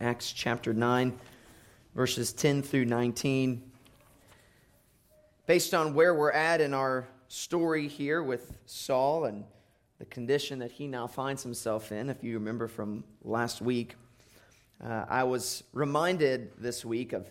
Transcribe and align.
Acts 0.00 0.30
chapter 0.30 0.72
9, 0.72 1.18
verses 1.96 2.32
10 2.32 2.62
through 2.62 2.84
19. 2.84 3.60
Based 5.46 5.74
on 5.74 5.92
where 5.92 6.14
we're 6.14 6.30
at 6.30 6.60
in 6.60 6.72
our 6.72 7.08
story 7.26 7.88
here 7.88 8.22
with 8.22 8.56
Saul 8.66 9.24
and 9.24 9.42
the 9.98 10.04
condition 10.04 10.60
that 10.60 10.70
he 10.70 10.86
now 10.86 11.08
finds 11.08 11.42
himself 11.42 11.90
in, 11.90 12.10
if 12.10 12.22
you 12.22 12.34
remember 12.34 12.68
from 12.68 13.02
last 13.24 13.60
week, 13.60 13.96
uh, 14.84 15.04
I 15.08 15.24
was 15.24 15.64
reminded 15.72 16.52
this 16.58 16.84
week 16.84 17.12
of, 17.12 17.28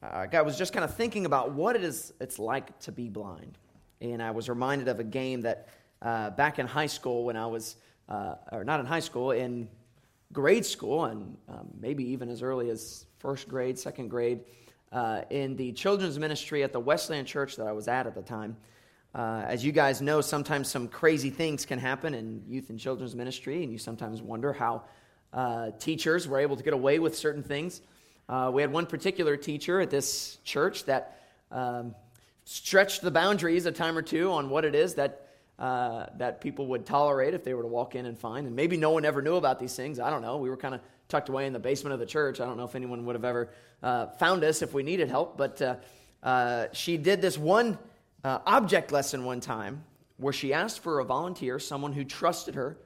uh, 0.00 0.26
I 0.32 0.42
was 0.42 0.56
just 0.56 0.72
kind 0.72 0.84
of 0.84 0.94
thinking 0.94 1.26
about 1.26 1.54
what 1.54 1.74
it 1.74 1.82
is 1.82 2.12
it's 2.20 2.38
like 2.38 2.78
to 2.80 2.92
be 2.92 3.08
blind. 3.08 3.58
And 4.00 4.22
I 4.22 4.30
was 4.30 4.48
reminded 4.48 4.86
of 4.86 5.00
a 5.00 5.04
game 5.04 5.40
that 5.40 5.70
uh, 6.02 6.30
back 6.30 6.60
in 6.60 6.68
high 6.68 6.86
school 6.86 7.24
when 7.24 7.36
I 7.36 7.46
was, 7.46 7.74
uh, 8.08 8.36
or 8.52 8.62
not 8.62 8.78
in 8.78 8.86
high 8.86 9.00
school, 9.00 9.32
in 9.32 9.68
grade 10.32 10.66
school, 10.66 11.04
and 11.04 11.36
um, 11.48 11.68
maybe 11.80 12.04
even 12.10 12.28
as 12.28 12.42
early 12.42 12.70
as 12.70 13.06
first 13.18 13.48
grade, 13.48 13.78
second 13.78 14.08
grade, 14.08 14.40
uh, 14.92 15.22
in 15.30 15.56
the 15.56 15.72
children's 15.72 16.18
ministry 16.18 16.62
at 16.62 16.72
the 16.72 16.80
Wesleyan 16.80 17.24
church 17.24 17.56
that 17.56 17.66
I 17.66 17.72
was 17.72 17.88
at 17.88 18.06
at 18.06 18.14
the 18.14 18.22
time. 18.22 18.56
Uh, 19.14 19.42
as 19.46 19.64
you 19.64 19.72
guys 19.72 20.02
know, 20.02 20.20
sometimes 20.20 20.68
some 20.68 20.88
crazy 20.88 21.30
things 21.30 21.64
can 21.64 21.78
happen 21.78 22.12
in 22.12 22.42
youth 22.46 22.70
and 22.70 22.78
children's 22.78 23.14
ministry, 23.14 23.62
and 23.62 23.72
you 23.72 23.78
sometimes 23.78 24.20
wonder 24.20 24.52
how 24.52 24.82
uh, 25.32 25.70
teachers 25.78 26.28
were 26.28 26.38
able 26.38 26.56
to 26.56 26.62
get 26.62 26.74
away 26.74 26.98
with 26.98 27.16
certain 27.16 27.42
things. 27.42 27.80
Uh, 28.28 28.50
we 28.52 28.60
had 28.60 28.72
one 28.72 28.86
particular 28.86 29.36
teacher 29.36 29.80
at 29.80 29.90
this 29.90 30.38
church 30.44 30.84
that 30.84 31.22
um, 31.50 31.94
stretched 32.44 33.02
the 33.02 33.10
boundaries 33.10 33.66
a 33.66 33.72
time 33.72 33.96
or 33.96 34.02
two 34.02 34.30
on 34.30 34.50
what 34.50 34.64
it 34.64 34.74
is 34.74 34.94
that 34.96 35.25
uh, 35.58 36.06
that 36.18 36.40
people 36.40 36.66
would 36.66 36.84
tolerate 36.84 37.34
if 37.34 37.42
they 37.42 37.54
were 37.54 37.62
to 37.62 37.68
walk 37.68 37.94
in 37.94 38.06
and 38.06 38.18
find. 38.18 38.46
And 38.46 38.54
maybe 38.54 38.76
no 38.76 38.90
one 38.90 39.04
ever 39.04 39.22
knew 39.22 39.36
about 39.36 39.58
these 39.58 39.74
things. 39.74 39.98
I 39.98 40.10
don't 40.10 40.22
know. 40.22 40.36
We 40.36 40.50
were 40.50 40.56
kind 40.56 40.74
of 40.74 40.80
tucked 41.08 41.28
away 41.28 41.46
in 41.46 41.52
the 41.52 41.58
basement 41.58 41.94
of 41.94 42.00
the 42.00 42.06
church. 42.06 42.40
I 42.40 42.44
don't 42.44 42.56
know 42.56 42.64
if 42.64 42.74
anyone 42.74 43.06
would 43.06 43.14
have 43.14 43.24
ever 43.24 43.50
uh, 43.82 44.08
found 44.18 44.44
us 44.44 44.60
if 44.60 44.74
we 44.74 44.82
needed 44.82 45.08
help. 45.08 45.36
But 45.36 45.62
uh, 45.62 45.76
uh 46.22 46.66
she 46.72 46.96
did 46.96 47.22
this 47.22 47.38
one 47.38 47.78
uh, 48.24 48.40
object 48.46 48.92
lesson 48.92 49.24
one 49.24 49.40
time 49.40 49.84
where 50.18 50.32
she 50.32 50.52
asked 50.52 50.80
for 50.80 51.00
a 51.00 51.04
volunteer, 51.04 51.58
someone 51.58 51.92
who 51.92 52.04
trusted 52.04 52.54
her. 52.54 52.78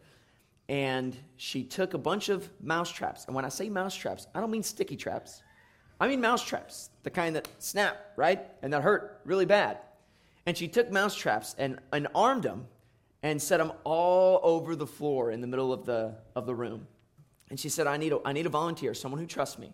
And 0.68 1.16
she 1.36 1.64
took 1.64 1.94
a 1.94 1.98
bunch 1.98 2.28
of 2.28 2.48
mouse 2.62 2.92
traps. 2.92 3.24
And 3.26 3.34
when 3.34 3.44
I 3.44 3.48
say 3.48 3.68
mouse 3.68 3.96
traps, 3.96 4.28
I 4.32 4.40
don't 4.40 4.52
mean 4.52 4.62
sticky 4.62 4.94
traps. 4.94 5.42
I 5.98 6.06
mean 6.06 6.20
mouse 6.20 6.44
traps, 6.44 6.90
the 7.02 7.10
kind 7.10 7.34
that 7.34 7.48
snap, 7.58 7.98
right? 8.16 8.40
And 8.62 8.72
that 8.72 8.82
hurt 8.82 9.20
really 9.24 9.46
bad. 9.46 9.78
And 10.46 10.56
she 10.56 10.68
took 10.68 10.90
mouse 10.90 11.14
traps 11.14 11.54
and, 11.58 11.78
and 11.92 12.08
armed 12.14 12.44
them 12.44 12.66
and 13.22 13.40
set 13.40 13.58
them 13.58 13.72
all 13.84 14.40
over 14.42 14.74
the 14.74 14.86
floor 14.86 15.30
in 15.30 15.40
the 15.40 15.46
middle 15.46 15.72
of 15.72 15.84
the, 15.84 16.14
of 16.34 16.46
the 16.46 16.54
room. 16.54 16.86
And 17.50 17.58
she 17.58 17.68
said, 17.68 17.86
I 17.86 17.96
need, 17.96 18.12
a, 18.12 18.20
I 18.24 18.32
need 18.32 18.46
a 18.46 18.50
volunteer, 18.50 18.94
someone 18.94 19.20
who 19.20 19.26
trusts 19.26 19.58
me. 19.58 19.72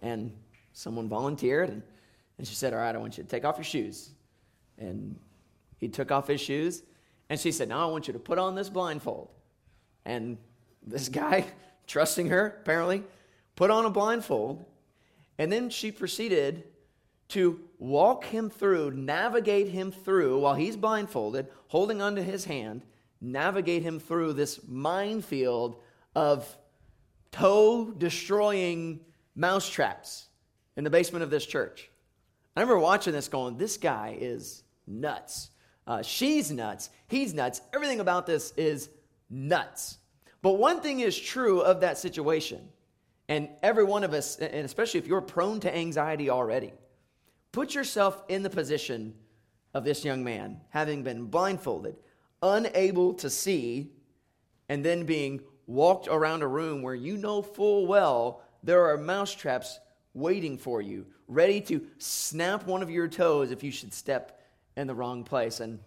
And 0.00 0.32
someone 0.72 1.08
volunteered. 1.08 1.70
And, 1.70 1.82
and 2.36 2.46
she 2.46 2.54
said, 2.54 2.72
All 2.72 2.80
right, 2.80 2.94
I 2.94 2.98
want 2.98 3.16
you 3.16 3.24
to 3.24 3.28
take 3.28 3.44
off 3.44 3.56
your 3.56 3.64
shoes. 3.64 4.10
And 4.78 5.18
he 5.78 5.88
took 5.88 6.12
off 6.12 6.28
his 6.28 6.40
shoes. 6.40 6.82
And 7.30 7.38
she 7.38 7.52
said, 7.52 7.68
Now 7.68 7.88
I 7.88 7.90
want 7.90 8.06
you 8.06 8.12
to 8.12 8.18
put 8.18 8.38
on 8.38 8.54
this 8.54 8.68
blindfold. 8.68 9.30
And 10.04 10.36
this 10.86 11.08
guy, 11.08 11.46
trusting 11.86 12.28
her, 12.28 12.58
apparently, 12.60 13.04
put 13.56 13.70
on 13.70 13.84
a 13.84 13.90
blindfold. 13.90 14.64
And 15.38 15.50
then 15.50 15.70
she 15.70 15.92
proceeded 15.92 16.64
to 17.28 17.60
walk 17.78 18.24
him 18.24 18.48
through, 18.50 18.90
navigate 18.92 19.68
him 19.68 19.92
through 19.92 20.40
while 20.40 20.54
he's 20.54 20.76
blindfolded, 20.76 21.48
holding 21.68 22.00
onto 22.00 22.22
his 22.22 22.44
hand, 22.46 22.82
navigate 23.20 23.82
him 23.82 24.00
through 24.00 24.32
this 24.32 24.60
minefield 24.66 25.80
of 26.14 26.56
toe 27.30 27.92
destroying 27.96 29.00
mousetraps 29.34 30.28
in 30.76 30.84
the 30.84 30.90
basement 30.90 31.22
of 31.22 31.30
this 31.30 31.44
church. 31.44 31.90
I 32.56 32.60
remember 32.60 32.80
watching 32.80 33.12
this 33.12 33.28
going, 33.28 33.56
this 33.56 33.76
guy 33.76 34.16
is 34.18 34.62
nuts. 34.86 35.50
Uh, 35.86 36.02
she's 36.02 36.50
nuts. 36.50 36.90
He's 37.06 37.34
nuts. 37.34 37.60
Everything 37.72 38.00
about 38.00 38.26
this 38.26 38.52
is 38.56 38.90
nuts. 39.30 39.98
But 40.42 40.54
one 40.54 40.80
thing 40.80 41.00
is 41.00 41.18
true 41.18 41.60
of 41.60 41.80
that 41.80 41.98
situation, 41.98 42.68
and 43.28 43.48
every 43.62 43.84
one 43.84 44.04
of 44.04 44.12
us, 44.12 44.36
and 44.36 44.64
especially 44.64 44.98
if 45.00 45.06
you're 45.06 45.20
prone 45.20 45.60
to 45.60 45.74
anxiety 45.74 46.30
already, 46.30 46.72
Put 47.52 47.74
yourself 47.74 48.22
in 48.28 48.42
the 48.42 48.50
position 48.50 49.14
of 49.74 49.84
this 49.84 50.04
young 50.04 50.22
man, 50.24 50.60
having 50.70 51.02
been 51.02 51.26
blindfolded, 51.26 51.96
unable 52.42 53.14
to 53.14 53.30
see, 53.30 53.90
and 54.68 54.84
then 54.84 55.04
being 55.04 55.40
walked 55.66 56.08
around 56.08 56.42
a 56.42 56.46
room 56.46 56.82
where 56.82 56.94
you 56.94 57.16
know 57.16 57.42
full 57.42 57.86
well 57.86 58.42
there 58.62 58.86
are 58.86 58.96
mousetraps 58.96 59.78
waiting 60.14 60.58
for 60.58 60.82
you, 60.82 61.06
ready 61.26 61.60
to 61.60 61.86
snap 61.98 62.66
one 62.66 62.82
of 62.82 62.90
your 62.90 63.08
toes 63.08 63.50
if 63.50 63.62
you 63.62 63.70
should 63.70 63.94
step 63.94 64.40
in 64.76 64.86
the 64.86 64.94
wrong 64.94 65.24
place. 65.24 65.60
And 65.60 65.78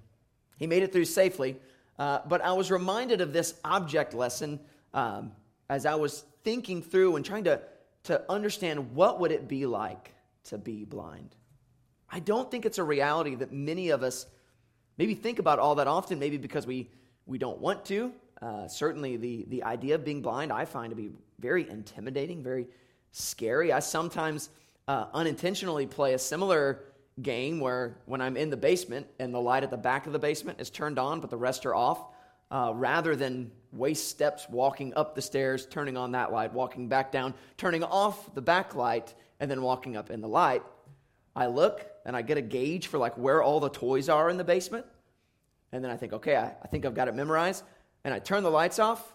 he 0.58 0.68
made 0.68 0.84
it 0.84 0.92
through 0.92 1.06
safely. 1.06 1.58
Uh, 2.00 2.20
but 2.28 2.42
I 2.42 2.54
was 2.54 2.72
reminded 2.72 3.22
of 3.22 3.34
this 3.34 3.56
object 3.64 4.14
lesson 4.14 4.60
um, 4.94 5.32
as 5.70 5.86
I 5.86 5.96
was 5.96 6.24
thinking 6.44 6.82
through 6.82 7.16
and 7.16 7.26
trying 7.26 7.44
to, 7.46 7.62
to 8.04 8.24
understand 8.32 8.96
what 8.96 9.20
would 9.20 9.32
it 9.32 9.48
be 9.48 9.66
like 9.66 10.14
to 10.46 10.58
be 10.58 10.86
blind. 10.86 11.36
I 12.12 12.20
don't 12.20 12.52
think 12.52 12.66
it's 12.66 12.78
a 12.78 12.84
reality 12.84 13.36
that 13.36 13.54
many 13.54 13.90
of 13.90 14.04
us 14.04 14.26
maybe 14.98 15.16
think 15.16 15.40
about 15.40 15.60
all 15.60 15.76
that 15.76 15.88
often, 15.88 16.20
maybe 16.20 16.38
because 16.38 16.68
we, 16.68 16.90
we 17.26 17.38
don't 17.38 17.60
want 17.60 17.86
to. 17.86 18.12
Uh, 18.42 18.68
certainly, 18.68 19.18
the, 19.18 19.46
the 19.48 19.64
idea 19.64 19.96
of 19.96 20.04
being 20.04 20.22
blind 20.22 20.52
I 20.52 20.66
find 20.66 20.90
to 20.90 20.96
be 20.96 21.12
very 21.40 21.70
intimidating, 21.70 22.44
very 22.44 22.68
scary. 23.12 23.72
I 23.72 23.80
sometimes 23.80 24.50
uh, 24.88 25.06
unintentionally 25.14 25.86
play 25.86 26.14
a 26.14 26.20
similar 26.20 26.84
game 27.22 27.60
where 27.60 27.98
when 28.06 28.20
I'm 28.20 28.36
in 28.36 28.50
the 28.50 28.58
basement 28.58 29.08
and 29.20 29.34
the 29.34 29.40
light 29.40 29.64
at 29.64 29.70
the 29.70 29.78
back 29.78 30.08
of 30.08 30.14
the 30.14 30.20
basement 30.20 30.60
is 30.60 30.70
turned 30.70 31.00
on, 31.00 31.22
but 31.22 31.30
the 31.30 31.38
rest 31.38 31.66
are 31.66 31.76
off, 31.76 32.04
uh, 32.50 32.72
rather 32.76 33.16
than 33.16 33.52
waste 33.72 34.10
steps 34.10 34.48
walking 34.50 34.94
up 34.96 35.16
the 35.16 35.22
stairs, 35.22 35.66
turning 35.66 35.96
on 35.96 36.12
that 36.12 36.32
light, 36.32 36.52
walking 36.52 36.88
back 36.88 37.12
down, 37.12 37.34
turning 37.58 37.84
off 37.84 38.34
the 38.34 38.42
back 38.42 38.76
light, 38.76 39.14
and 39.40 39.50
then 39.50 39.62
walking 39.62 39.96
up 39.96 40.10
in 40.10 40.22
the 40.22 40.28
light, 40.28 40.62
I 41.36 41.48
look 41.48 41.86
and 42.06 42.16
I 42.16 42.22
get 42.22 42.38
a 42.38 42.42
gauge 42.42 42.88
for 42.88 42.98
like 42.98 43.18
where 43.18 43.42
all 43.42 43.60
the 43.60 43.70
toys 43.70 44.10
are 44.10 44.30
in 44.30 44.38
the 44.38 44.44
basement. 44.44 44.86
And 45.72 45.84
then 45.84 45.92
I 45.92 45.98
think, 45.98 46.14
okay, 46.14 46.36
I, 46.36 46.54
I 46.62 46.68
think 46.68 46.86
I've 46.86 46.94
got 46.94 47.08
it 47.08 47.16
memorized. 47.16 47.64
And 48.04 48.14
I 48.14 48.20
turn 48.20 48.44
the 48.44 48.52
lights 48.52 48.80
off 48.80 49.14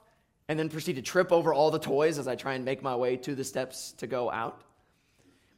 and 0.49 0.59
then 0.59 0.69
proceed 0.69 0.95
to 0.95 1.03
trip 1.03 1.33
over 1.33 1.53
all 1.53 1.71
the 1.71 1.79
toys 1.79 2.19
as 2.19 2.29
I 2.29 2.37
try 2.37 2.55
and 2.55 2.65
make 2.65 2.83
my 2.83 2.95
way 2.95 3.17
to 3.19 3.35
the 3.35 3.45
steps 3.45 3.93
to 3.99 4.07
go 4.07 4.31
out. 4.31 4.63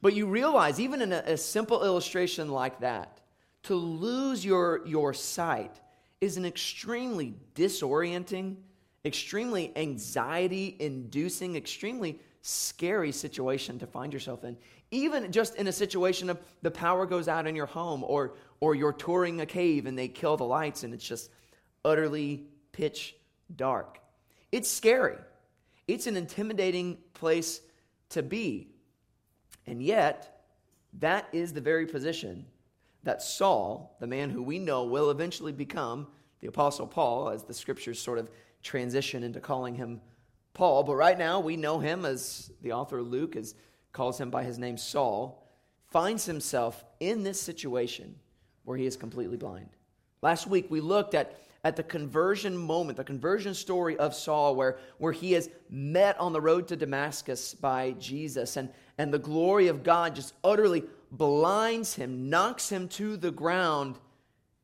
But 0.01 0.15
you 0.15 0.27
realize, 0.27 0.81
even 0.81 1.03
in 1.03 1.13
a, 1.13 1.23
a 1.27 1.37
simple 1.37 1.85
illustration 1.85 2.49
like 2.49 2.81
that, 2.81 3.21
to 3.65 3.75
lose 3.75 4.45
your, 4.45 4.87
your 4.87 5.13
sight 5.13 5.81
is 6.21 6.37
an 6.37 6.47
extremely 6.47 7.35
disorienting, 7.55 8.57
extremely 9.05 9.73
anxiety 9.77 10.77
inducing, 10.79 11.57
extremely 11.57 12.21
scary 12.43 13.13
situation 13.13 13.79
to 13.79 13.87
find 13.87 14.13
yourself 14.13 14.45
in. 14.45 14.57
Even 14.91 15.33
just 15.33 15.57
in 15.57 15.67
a 15.67 15.73
situation 15.73 16.31
of 16.31 16.39
the 16.63 16.71
power 16.71 17.07
goes 17.07 17.29
out 17.29 17.47
in 17.47 17.55
your 17.55 17.67
home 17.67 18.05
or, 18.05 18.35
or 18.61 18.75
you're 18.75 18.93
touring 18.93 19.41
a 19.41 19.47
cave 19.47 19.87
and 19.87 19.99
they 19.99 20.09
kill 20.09 20.37
the 20.37 20.45
lights 20.45 20.85
and 20.85 20.95
it's 20.95 21.07
just 21.07 21.31
utterly 21.85 22.45
pitch 22.73 23.15
dark. 23.55 23.99
It's 24.53 24.71
scary. 24.71 25.19
It's 25.87 26.07
an 26.07 26.17
intimidating 26.17 26.99
place 27.15 27.61
to 28.11 28.23
be. 28.23 28.69
And 29.67 29.83
yet, 29.83 30.45
that 31.01 31.29
is 31.33 31.53
the 31.53 31.61
very 31.61 31.87
position 31.87 32.47
that 33.05 33.23
Saul, 33.23 33.97
the 34.01 34.07
man 34.07 34.31
who 34.31 34.43
we 34.43 34.59
know 34.59 34.85
will 34.85 35.11
eventually 35.11 35.53
become 35.53 36.07
the 36.41 36.47
Apostle 36.47 36.87
Paul, 36.87 37.31
as 37.31 37.45
the 37.45 37.55
scriptures 37.55 38.01
sort 38.01 38.19
of 38.19 38.31
transition 38.63 39.23
into 39.23 39.41
calling 39.41 39.75
him 39.75 40.01
Paul, 40.59 40.83
but 40.83 40.97
right 40.97 41.17
now 41.17 41.39
we 41.39 41.57
know 41.57 41.79
him 41.79 42.05
as 42.05 42.51
the 42.63 42.73
author 42.73 43.01
Luke 43.01 43.37
is, 43.37 43.55
calls 43.93 44.21
him 44.21 44.29
by 44.29 44.43
his 44.43 44.59
name 44.59 44.77
Saul, 44.77 45.47
finds 45.87 46.25
himself 46.25 46.85
in 46.99 47.23
this 47.23 47.41
situation 47.41 48.17
where 48.65 48.77
he 48.77 48.85
is 48.85 48.97
completely 48.97 49.37
blind. 49.37 49.69
Last 50.21 50.49
week 50.49 50.67
we 50.69 50.81
looked 50.81 51.15
at, 51.15 51.41
at 51.63 51.77
the 51.77 51.85
conversion 51.85 52.57
moment, 52.57 52.97
the 52.97 53.05
conversion 53.05 53.55
story 53.55 53.97
of 53.99 54.17
Saul, 54.17 54.57
where, 54.57 54.79
where 54.99 55.13
he 55.13 55.37
is 55.37 55.49
met 55.71 56.19
on 56.19 56.33
the 56.33 56.41
road 56.41 56.67
to 56.69 56.77
Damascus 56.77 57.55
by 57.55 57.93
Jesus, 58.01 58.57
and, 58.57 58.69
and 58.99 59.15
the 59.15 59.19
glory 59.21 59.69
of 59.69 59.85
God 59.85 60.17
just 60.17 60.35
utterly 60.43 60.83
blinds 61.13 61.95
him, 61.95 62.31
knocks 62.31 62.69
him 62.69 62.89
to 62.89 63.17
the 63.17 63.31
ground, 63.31 63.97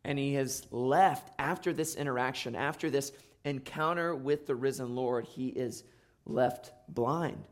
and 0.02 0.18
he 0.18 0.34
has 0.34 0.66
left 0.72 1.30
after 1.38 1.72
this 1.72 1.94
interaction, 1.94 2.56
after 2.56 2.90
this 2.90 3.12
encounter 3.44 4.14
with 4.14 4.46
the 4.46 4.54
risen 4.54 4.94
Lord, 4.94 5.24
he 5.24 5.48
is 5.48 5.84
left 6.26 6.72
blind. 6.88 7.44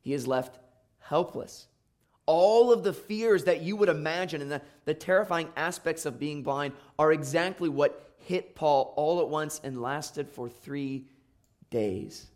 He 0.00 0.12
is 0.12 0.26
left 0.26 0.58
helpless. 0.98 1.66
All 2.26 2.72
of 2.72 2.84
the 2.84 2.92
fears 2.92 3.44
that 3.44 3.60
you 3.60 3.76
would 3.76 3.88
imagine 3.88 4.40
and 4.40 4.50
the, 4.50 4.62
the 4.84 4.94
terrifying 4.94 5.48
aspects 5.56 6.06
of 6.06 6.18
being 6.18 6.42
blind 6.42 6.74
are 6.98 7.12
exactly 7.12 7.68
what 7.68 8.14
hit 8.18 8.54
Paul 8.54 8.94
all 8.96 9.20
at 9.20 9.28
once 9.28 9.60
and 9.64 9.82
lasted 9.82 10.28
for 10.28 10.48
three 10.48 11.06
days. 11.70 12.26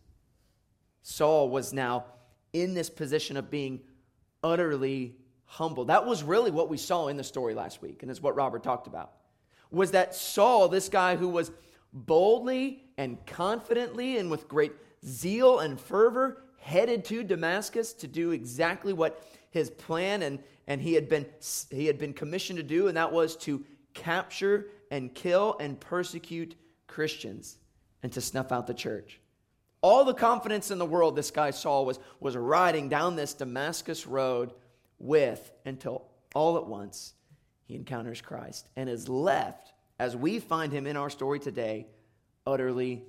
Saul 1.03 1.49
was 1.49 1.73
now 1.73 2.07
in 2.53 2.75
this 2.75 2.91
position 2.91 3.37
of 3.37 3.51
being 3.51 3.81
utterly 4.43 5.15
humble. 5.45 5.85
That 5.85 6.07
was 6.07 6.23
really 6.23 6.51
what 6.51 6.69
we 6.69 6.77
saw 6.77 7.09
in 7.09 7.17
the 7.17 7.25
story 7.25 7.55
last 7.55 7.83
week, 7.83 8.03
and 8.03 8.11
it's 8.11 8.23
what 8.23 8.35
Robert 8.35 8.63
talked 8.63 8.87
about. 8.87 9.13
Was 9.71 9.93
that 9.93 10.15
Saul, 10.15 10.69
this 10.69 10.89
guy 10.89 11.17
who 11.17 11.29
was 11.29 11.51
boldly 11.95 12.83
and 12.99 13.25
confidently 13.25 14.19
and 14.19 14.31
with 14.31 14.49
great 14.49 14.73
zeal 15.07 15.61
and 15.61 15.81
fervor 15.81 16.43
headed 16.59 17.05
to 17.05 17.23
Damascus 17.23 17.93
to 17.93 18.07
do 18.07 18.33
exactly 18.33 18.93
what 18.93 19.23
his 19.51 19.71
plan 19.71 20.23
and, 20.23 20.41
and 20.67 20.81
he 20.81 20.95
had 20.95 21.09
been 21.09 21.27
he 21.71 21.87
had 21.87 21.99
been 21.99 22.15
commissioned 22.15 22.57
to 22.57 22.63
do, 22.63 22.89
and 22.89 22.97
that 22.97 23.13
was 23.13 23.37
to 23.37 23.65
capture 23.93 24.67
and 24.91 25.15
kill 25.15 25.57
and 25.61 25.79
persecute 25.79 26.57
Christians 26.87 27.59
and 28.03 28.11
to 28.13 28.21
snuff 28.21 28.51
out 28.51 28.67
the 28.67 28.75
church. 28.75 29.21
All 29.83 30.07
the 30.07 30.15
confidence 30.15 30.71
in 30.71 30.79
the 30.79 30.87
world 30.87 31.15
this 31.15 31.31
guy 31.31 31.51
Saul 31.51 31.85
was, 31.85 32.01
was 32.19 32.37
riding 32.37 32.89
down 32.89 33.17
this 33.17 33.35
Damascus 33.35 34.07
road 34.07 34.55
with 34.99 35.53
until 35.67 36.07
all 36.35 36.57
at 36.57 36.67
once 36.67 37.13
he 37.65 37.77
encounters 37.77 38.23
Christ 38.23 38.69
and 38.77 38.89
is 38.89 39.11
left, 39.11 39.74
as 39.99 40.17
we 40.17 40.39
find 40.39 40.73
him 40.73 40.87
in 40.87 40.97
our 40.97 41.11
story 41.11 41.39
today, 41.39 41.87
utterly 42.47 43.03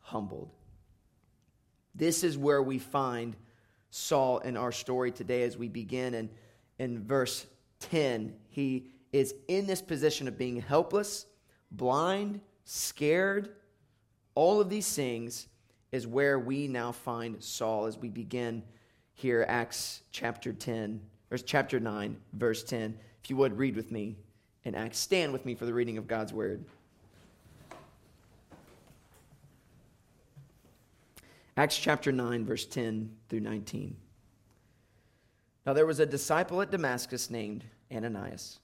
humbled. 0.00 0.50
This 1.94 2.24
is 2.24 2.38
where 2.38 2.62
we 2.62 2.78
find 2.78 3.36
Saul 3.90 4.38
in 4.38 4.56
our 4.56 4.72
story 4.72 5.10
today 5.10 5.42
as 5.42 5.56
we 5.56 5.68
begin 5.68 6.14
in, 6.14 6.30
in 6.78 7.04
verse 7.04 7.46
10. 7.80 8.34
He 8.48 8.86
is 9.12 9.34
in 9.48 9.66
this 9.66 9.82
position 9.82 10.28
of 10.28 10.38
being 10.38 10.60
helpless, 10.60 11.26
blind, 11.70 12.40
scared. 12.64 13.50
All 14.34 14.60
of 14.60 14.70
these 14.70 14.92
things 14.94 15.48
is 15.92 16.06
where 16.06 16.38
we 16.38 16.68
now 16.68 16.92
find 16.92 17.42
Saul 17.42 17.86
as 17.86 17.98
we 17.98 18.08
begin 18.08 18.62
here, 19.12 19.44
Acts 19.48 20.02
chapter 20.12 20.52
10, 20.52 21.00
or 21.30 21.38
chapter 21.38 21.80
9, 21.80 22.16
verse 22.32 22.62
10. 22.62 22.96
If 23.22 23.28
you 23.28 23.36
would 23.36 23.58
read 23.58 23.76
with 23.76 23.90
me 23.90 24.16
in 24.64 24.74
Acts, 24.74 24.98
stand 24.98 25.32
with 25.32 25.46
me 25.46 25.54
for 25.54 25.66
the 25.66 25.74
reading 25.74 25.98
of 25.98 26.06
God's 26.06 26.32
word. 26.32 26.64
Acts 31.56 31.76
chapter 31.76 32.12
9, 32.12 32.44
verse 32.44 32.64
10 32.64 33.10
through 33.28 33.40
19. 33.40 33.96
Now 35.66 35.72
there 35.72 35.86
was 35.86 36.00
a 36.00 36.06
disciple 36.06 36.62
at 36.62 36.70
Damascus 36.70 37.30
named 37.30 37.64
Ananias. 37.92 38.60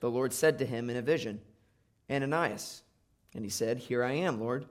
The 0.00 0.10
Lord 0.10 0.32
said 0.32 0.58
to 0.58 0.66
him 0.66 0.90
in 0.90 0.96
a 0.96 1.02
vision, 1.02 1.40
Ananias. 2.10 2.82
And 3.34 3.44
he 3.44 3.50
said, 3.50 3.78
Here 3.78 4.04
I 4.04 4.12
am, 4.12 4.40
Lord. 4.40 4.66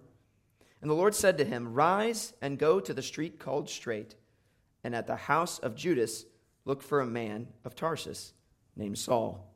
And 0.81 0.89
the 0.89 0.95
Lord 0.95 1.15
said 1.15 1.37
to 1.37 1.45
him, 1.45 1.73
Rise 1.73 2.33
and 2.41 2.59
go 2.59 2.79
to 2.79 2.93
the 2.93 3.01
street 3.01 3.39
called 3.39 3.69
Straight, 3.69 4.15
and 4.83 4.93
at 4.93 5.07
the 5.07 5.15
house 5.15 5.59
of 5.59 5.75
Judas 5.75 6.25
look 6.65 6.81
for 6.81 6.99
a 6.99 7.05
man 7.05 7.47
of 7.63 7.75
Tarsus 7.75 8.33
named 8.75 8.97
Saul. 8.97 9.52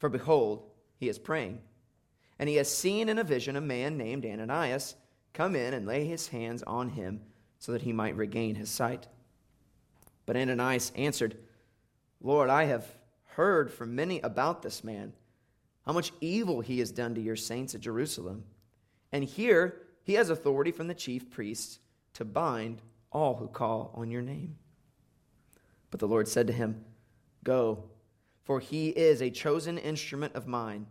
For 0.00 0.08
behold, 0.08 0.64
he 0.96 1.08
is 1.08 1.18
praying. 1.18 1.60
And 2.38 2.48
he 2.48 2.56
has 2.56 2.74
seen 2.74 3.08
in 3.08 3.18
a 3.18 3.24
vision 3.24 3.54
a 3.54 3.60
man 3.60 3.98
named 3.98 4.24
Ananias 4.24 4.96
come 5.34 5.54
in 5.54 5.74
and 5.74 5.86
lay 5.86 6.06
his 6.06 6.28
hands 6.28 6.62
on 6.64 6.88
him 6.88 7.20
so 7.58 7.72
that 7.72 7.82
he 7.82 7.92
might 7.92 8.16
regain 8.16 8.54
his 8.54 8.70
sight. 8.70 9.06
But 10.24 10.36
Ananias 10.36 10.90
answered, 10.96 11.36
Lord, 12.20 12.48
I 12.48 12.64
have 12.64 12.86
heard 13.26 13.70
from 13.70 13.94
many 13.94 14.20
about 14.20 14.62
this 14.62 14.82
man, 14.82 15.12
how 15.84 15.92
much 15.92 16.12
evil 16.20 16.62
he 16.62 16.78
has 16.78 16.90
done 16.90 17.14
to 17.14 17.20
your 17.20 17.36
saints 17.36 17.74
at 17.74 17.82
Jerusalem. 17.82 18.44
And 19.12 19.22
here 19.22 19.82
he 20.02 20.14
has 20.14 20.30
authority 20.30 20.72
from 20.72 20.88
the 20.88 20.94
chief 20.94 21.30
priests 21.30 21.78
to 22.14 22.24
bind 22.24 22.80
all 23.12 23.36
who 23.36 23.48
call 23.48 23.92
on 23.94 24.10
your 24.10 24.22
name. 24.22 24.56
But 25.90 26.00
the 26.00 26.08
Lord 26.08 26.26
said 26.26 26.46
to 26.46 26.52
him, 26.52 26.84
Go, 27.44 27.84
for 28.50 28.58
he 28.58 28.88
is 28.88 29.22
a 29.22 29.30
chosen 29.30 29.78
instrument 29.78 30.34
of 30.34 30.48
mine 30.48 30.84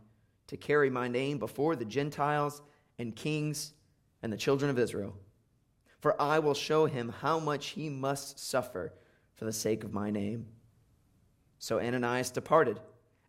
to 0.48 0.56
carry 0.56 0.90
my 0.90 1.10
name 1.10 1.38
before 1.38 1.76
the 1.76 1.84
Gentiles 1.84 2.62
and 2.98 3.14
kings 3.14 3.74
and 4.24 4.32
the 4.32 4.38
children 4.38 4.72
of 4.72 4.80
Israel. 4.80 5.14
For 6.00 6.22
I 6.22 6.40
will 6.40 6.54
show 6.54 6.86
him 6.86 7.14
how 7.20 7.38
much 7.38 7.72
he 7.72 7.90
must 7.90 8.40
suffer 8.40 8.94
for 9.36 9.44
the 9.44 9.52
sake 9.52 9.84
of 9.84 9.92
my 9.92 10.10
name. 10.10 10.46
So 11.58 11.82
Ananias 11.82 12.32
departed 12.32 12.80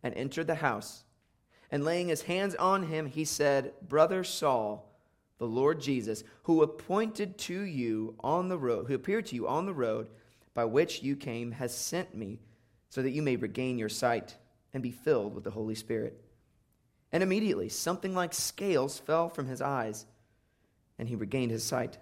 and 0.01 0.13
entered 0.13 0.47
the 0.47 0.55
house. 0.55 1.03
And 1.69 1.83
laying 1.83 2.07
his 2.07 2.21
hands 2.21 2.55
on 2.55 2.83
him, 2.83 3.07
he 3.07 3.25
said, 3.25 3.73
Brother 3.85 4.23
Saul, 4.23 4.95
the 5.39 5.45
Lord 5.45 5.81
Jesus, 5.81 6.23
who 6.43 6.63
appointed 6.63 7.37
to 7.39 7.59
you 7.63 8.15
on 8.21 8.47
the 8.47 8.57
road, 8.57 8.87
who 8.87 8.95
appeared 8.95 9.25
to 9.25 9.35
you 9.35 9.49
on 9.49 9.65
the 9.65 9.73
road 9.73 10.07
by 10.53 10.63
which 10.63 11.03
you 11.03 11.17
came, 11.17 11.51
has 11.51 11.75
sent 11.75 12.15
me 12.15 12.39
so 12.91 13.01
that 13.01 13.11
you 13.11 13.21
may 13.21 13.37
regain 13.37 13.79
your 13.79 13.89
sight 13.89 14.35
and 14.73 14.83
be 14.83 14.91
filled 14.91 15.33
with 15.33 15.45
the 15.45 15.49
Holy 15.49 15.75
Spirit. 15.75 16.21
And 17.13 17.23
immediately 17.23 17.69
something 17.69 18.13
like 18.13 18.33
scales 18.33 18.99
fell 18.99 19.29
from 19.29 19.47
his 19.47 19.61
eyes 19.61 20.05
and 20.99 21.07
he 21.07 21.15
regained 21.15 21.51
his 21.51 21.63
sight. 21.63 21.97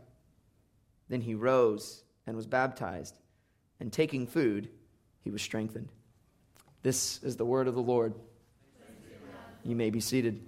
Then 1.07 1.21
he 1.21 1.35
rose 1.35 2.03
and 2.27 2.35
was 2.35 2.47
baptized, 2.47 3.17
and 3.79 3.93
taking 3.93 4.27
food, 4.27 4.69
he 5.23 5.31
was 5.31 5.41
strengthened. 5.41 5.89
This 6.83 7.23
is 7.23 7.37
the 7.37 7.45
word 7.45 7.67
of 7.67 7.75
the 7.75 7.81
Lord. 7.81 8.13
You 9.63 9.75
may 9.75 9.89
be 9.89 9.99
seated. 9.99 10.41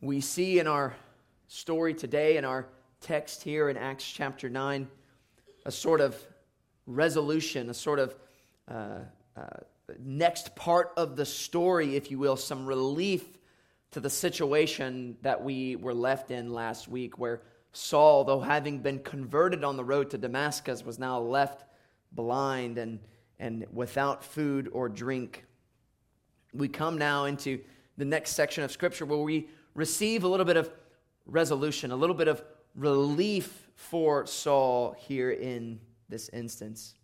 We 0.00 0.20
see 0.20 0.58
in 0.58 0.66
our 0.66 0.94
story 1.48 1.94
today, 1.94 2.36
in 2.36 2.44
our 2.44 2.66
text 3.02 3.42
here 3.42 3.68
in 3.68 3.76
Acts 3.76 4.04
chapter 4.04 4.48
9, 4.48 4.88
a 5.66 5.72
sort 5.72 6.00
of 6.00 6.16
resolution, 6.86 7.68
a 7.68 7.74
sort 7.74 7.98
of 7.98 8.14
uh, 8.68 9.00
uh, 9.36 9.42
next 9.98 10.54
part 10.54 10.92
of 10.96 11.16
the 11.16 11.26
story, 11.26 11.96
if 11.96 12.10
you 12.10 12.18
will, 12.18 12.36
some 12.36 12.64
relief 12.64 13.24
to 13.90 14.00
the 14.00 14.08
situation 14.08 15.16
that 15.22 15.42
we 15.42 15.76
were 15.76 15.92
left 15.92 16.30
in 16.30 16.52
last 16.52 16.88
week, 16.88 17.18
where 17.18 17.42
Saul, 17.72 18.24
though 18.24 18.40
having 18.40 18.78
been 18.78 19.00
converted 19.00 19.64
on 19.64 19.76
the 19.76 19.84
road 19.84 20.10
to 20.10 20.18
Damascus, 20.18 20.84
was 20.84 20.98
now 20.98 21.18
left 21.18 21.64
blind 22.12 22.78
and, 22.78 23.00
and 23.38 23.66
without 23.72 24.22
food 24.22 24.68
or 24.72 24.88
drink. 24.88 25.44
We 26.54 26.68
come 26.68 26.98
now 26.98 27.24
into 27.24 27.60
the 27.98 28.04
next 28.04 28.32
section 28.32 28.62
of 28.62 28.70
Scripture 28.70 29.04
where 29.04 29.18
we 29.18 29.48
receive 29.74 30.22
a 30.22 30.28
little 30.28 30.46
bit 30.46 30.56
of 30.56 30.70
resolution, 31.26 31.90
a 31.90 31.96
little 31.96 32.16
bit 32.16 32.28
of 32.28 32.42
relief 32.74 33.68
for 33.74 34.26
Saul 34.26 34.94
here 34.98 35.30
in 35.30 35.80
this 36.08 36.28
instance. 36.30 36.94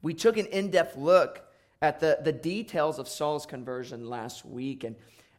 We 0.00 0.14
took 0.14 0.36
an 0.36 0.46
in 0.46 0.70
depth 0.70 0.96
look 0.96 1.44
at 1.80 2.00
the, 2.00 2.18
the 2.22 2.32
details 2.32 2.98
of 2.98 3.08
Saul's 3.08 3.46
conversion 3.46 4.08
last 4.08 4.44
week 4.44 4.84
and, 4.84 4.96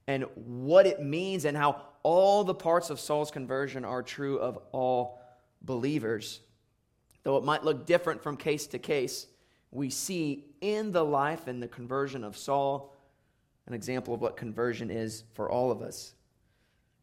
and 0.08 0.26
what 0.36 0.86
it 0.86 1.02
means 1.02 1.46
and 1.46 1.56
how 1.56 1.82
all 2.04 2.44
the 2.44 2.54
parts 2.54 2.90
of 2.90 3.00
Saul's 3.00 3.32
conversion 3.32 3.86
are 3.86 4.04
true 4.04 4.38
of 4.40 4.60
all 4.72 5.22
believers. 5.62 6.42
Though 7.24 7.38
it 7.38 7.46
might 7.46 7.64
look 7.64 7.86
different 7.86 8.22
from 8.22 8.36
case 8.36 8.68
to 8.68 8.80
case, 8.80 9.28
we 9.72 9.90
see 9.90 10.46
in 10.62 10.92
the 10.92 11.04
life 11.04 11.48
and 11.48 11.64
the 11.64 11.68
conversion 11.68 12.24
of 12.24 12.38
Saul 12.38 12.94
an 13.66 13.74
example 13.74 14.14
of 14.14 14.22
what 14.22 14.36
conversion 14.36 14.92
is 14.92 15.24
for 15.34 15.50
all 15.50 15.72
of 15.72 15.82
us. 15.82 16.14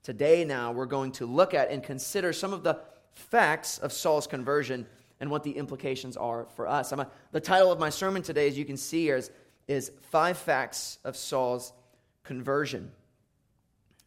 Today, 0.03 0.45
now, 0.45 0.73
we're 0.73 0.87
going 0.87 1.13
to 1.13 1.27
look 1.27 1.53
at 1.53 1.71
and 1.71 1.83
consider 1.83 2.33
some 2.33 2.53
of 2.53 2.63
the 2.63 2.79
facts 3.13 3.79
of 3.79 3.93
Saul's 3.93 4.27
conversion 4.27 4.87
and 5.21 5.31
what 5.31 5.43
the 5.43 5.51
implications 5.51 6.17
are 6.17 6.47
for 6.57 6.67
us. 6.67 6.93
A, 6.93 7.07
the 7.33 7.41
title 7.41 7.71
of 7.71 7.79
my 7.79 7.91
sermon 7.91 8.23
today, 8.23 8.49
as 8.49 8.57
you 8.57 8.65
can 8.65 8.79
see 8.79 9.03
here, 9.05 9.17
is, 9.17 9.31
is 9.69 9.93
Five 10.11 10.39
Facts 10.39 10.99
of 11.05 11.17
Saul's 11.17 11.75
Conversion. 12.25 12.91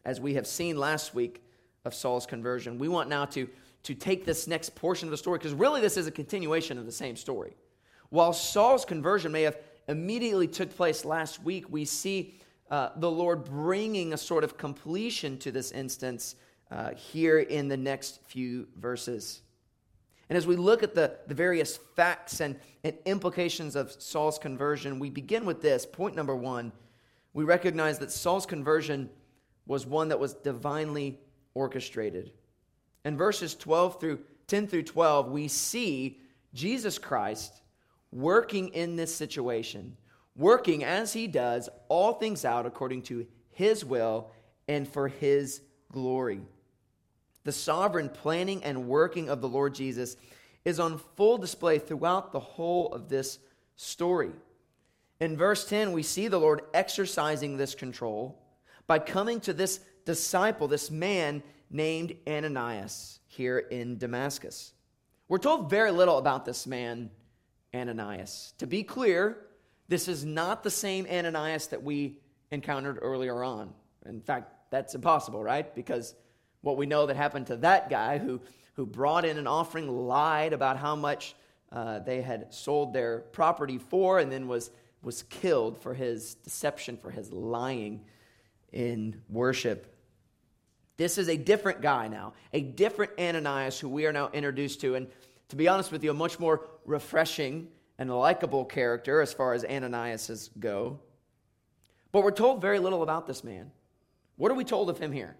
As 0.04 0.20
we 0.20 0.34
have 0.34 0.46
seen 0.46 0.76
last 0.76 1.14
week 1.14 1.42
of 1.84 1.94
Saul's 1.94 2.26
conversion, 2.26 2.78
we 2.78 2.88
want 2.88 3.08
now 3.08 3.24
to, 3.26 3.48
to 3.84 3.94
take 3.94 4.24
this 4.24 4.48
next 4.48 4.74
portion 4.74 5.06
of 5.06 5.10
the 5.12 5.16
story, 5.16 5.38
because 5.38 5.54
really 5.54 5.80
this 5.80 5.96
is 5.96 6.08
a 6.08 6.10
continuation 6.10 6.76
of 6.76 6.86
the 6.86 6.92
same 6.92 7.14
story. 7.14 7.54
While 8.10 8.32
Saul's 8.32 8.84
conversion 8.84 9.30
may 9.30 9.42
have 9.42 9.58
immediately 9.86 10.48
took 10.48 10.74
place 10.74 11.04
last 11.04 11.42
week, 11.42 11.66
we 11.70 11.84
see 11.84 12.40
uh, 12.70 12.90
the 12.96 13.10
Lord 13.10 13.44
bringing 13.44 14.12
a 14.12 14.16
sort 14.16 14.44
of 14.44 14.56
completion 14.56 15.38
to 15.38 15.52
this 15.52 15.70
instance 15.70 16.36
uh, 16.70 16.94
here 16.94 17.38
in 17.38 17.68
the 17.68 17.76
next 17.76 18.20
few 18.24 18.66
verses. 18.76 19.42
And 20.28 20.36
as 20.36 20.46
we 20.46 20.56
look 20.56 20.82
at 20.82 20.94
the, 20.94 21.16
the 21.26 21.34
various 21.34 21.76
facts 21.76 22.40
and, 22.40 22.58
and 22.82 22.96
implications 23.04 23.76
of 23.76 23.92
Saul's 23.92 24.38
conversion, 24.38 24.98
we 24.98 25.10
begin 25.10 25.44
with 25.44 25.60
this. 25.60 25.84
Point 25.84 26.16
number 26.16 26.34
one 26.34 26.72
we 27.34 27.42
recognize 27.42 27.98
that 27.98 28.12
Saul's 28.12 28.46
conversion 28.46 29.10
was 29.66 29.86
one 29.86 30.08
that 30.08 30.20
was 30.20 30.34
divinely 30.34 31.18
orchestrated. 31.54 32.30
In 33.04 33.16
verses 33.16 33.56
12 33.56 34.00
through 34.00 34.20
10 34.46 34.68
through 34.68 34.84
12, 34.84 35.30
we 35.30 35.48
see 35.48 36.20
Jesus 36.54 36.96
Christ 36.96 37.60
working 38.12 38.68
in 38.68 38.94
this 38.94 39.12
situation, 39.14 39.96
working 40.36 40.84
as 40.84 41.12
he 41.12 41.26
does 41.26 41.68
all 41.88 42.14
things 42.14 42.44
out 42.44 42.66
according 42.66 43.02
to 43.02 43.26
his 43.50 43.84
will 43.84 44.30
and 44.66 44.88
for 44.88 45.08
his 45.08 45.60
glory. 45.92 46.40
the 47.44 47.52
sovereign 47.52 48.08
planning 48.08 48.64
and 48.64 48.88
working 48.88 49.28
of 49.28 49.40
the 49.40 49.48
Lord 49.48 49.74
Jesus 49.74 50.16
is 50.64 50.80
on 50.80 50.98
full 51.16 51.38
display 51.38 51.78
throughout 51.78 52.32
the 52.32 52.40
whole 52.40 52.92
of 52.92 53.08
this 53.08 53.38
story. 53.76 54.32
In 55.20 55.36
verse 55.36 55.68
10, 55.68 55.92
we 55.92 56.02
see 56.02 56.28
the 56.28 56.40
Lord 56.40 56.62
exercising 56.72 57.56
this 57.56 57.74
control 57.74 58.40
by 58.86 58.98
coming 58.98 59.40
to 59.40 59.52
this 59.52 59.80
disciple, 60.04 60.68
this 60.68 60.90
man 60.90 61.42
named 61.70 62.16
Ananias, 62.26 63.20
here 63.26 63.58
in 63.58 63.98
Damascus. 63.98 64.72
We're 65.28 65.38
told 65.38 65.70
very 65.70 65.90
little 65.90 66.18
about 66.18 66.44
this 66.44 66.66
man, 66.66 67.10
Ananias. 67.74 68.54
To 68.58 68.66
be 68.66 68.82
clear, 68.82 69.38
this 69.88 70.08
is 70.08 70.24
not 70.24 70.62
the 70.62 70.70
same 70.70 71.06
Ananias 71.10 71.68
that 71.68 71.82
we 71.82 72.18
encountered 72.50 72.98
earlier 73.02 73.42
on. 73.42 73.72
In 74.06 74.20
fact, 74.20 74.52
that's 74.70 74.94
impossible, 74.94 75.42
right? 75.42 75.74
Because 75.74 76.14
what 76.62 76.76
we 76.76 76.86
know 76.86 77.06
that 77.06 77.16
happened 77.16 77.46
to 77.48 77.56
that 77.58 77.90
guy 77.90 78.18
who, 78.18 78.40
who 78.74 78.86
brought 78.86 79.24
in 79.24 79.38
an 79.38 79.46
offering, 79.46 80.06
lied 80.06 80.52
about 80.52 80.78
how 80.78 80.96
much 80.96 81.34
uh, 81.70 81.98
they 82.00 82.22
had 82.22 82.52
sold 82.52 82.92
their 82.92 83.20
property 83.20 83.78
for, 83.78 84.18
and 84.18 84.32
then 84.32 84.48
was, 84.48 84.70
was 85.02 85.22
killed 85.24 85.78
for 85.78 85.94
his 85.94 86.34
deception, 86.36 86.96
for 86.96 87.10
his 87.10 87.32
lying 87.32 88.00
in 88.72 89.20
worship. 89.28 89.94
This 90.96 91.18
is 91.18 91.28
a 91.28 91.36
different 91.36 91.82
guy 91.82 92.08
now, 92.08 92.34
a 92.52 92.60
different 92.60 93.12
Ananias 93.18 93.78
who 93.78 93.88
we 93.88 94.06
are 94.06 94.12
now 94.12 94.30
introduced 94.32 94.80
to. 94.82 94.94
And 94.94 95.08
to 95.48 95.56
be 95.56 95.68
honest 95.68 95.90
with 95.90 96.04
you, 96.04 96.10
a 96.10 96.14
much 96.14 96.38
more 96.38 96.66
refreshing 96.84 97.68
and 97.98 98.10
likable 98.10 98.64
character 98.64 99.20
as 99.20 99.32
far 99.32 99.54
as 99.54 99.64
Ananias 99.64 100.50
go. 100.58 100.98
But 102.12 102.24
we're 102.24 102.30
told 102.30 102.60
very 102.60 102.78
little 102.78 103.02
about 103.02 103.26
this 103.26 103.44
man. 103.44 103.70
What 104.36 104.50
are 104.50 104.54
we 104.54 104.64
told 104.64 104.90
of 104.90 104.98
him 104.98 105.12
here? 105.12 105.36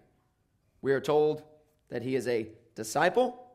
We 0.81 0.93
are 0.93 1.01
told 1.01 1.43
that 1.89 2.01
he 2.01 2.15
is 2.15 2.27
a 2.27 2.47
disciple, 2.75 3.45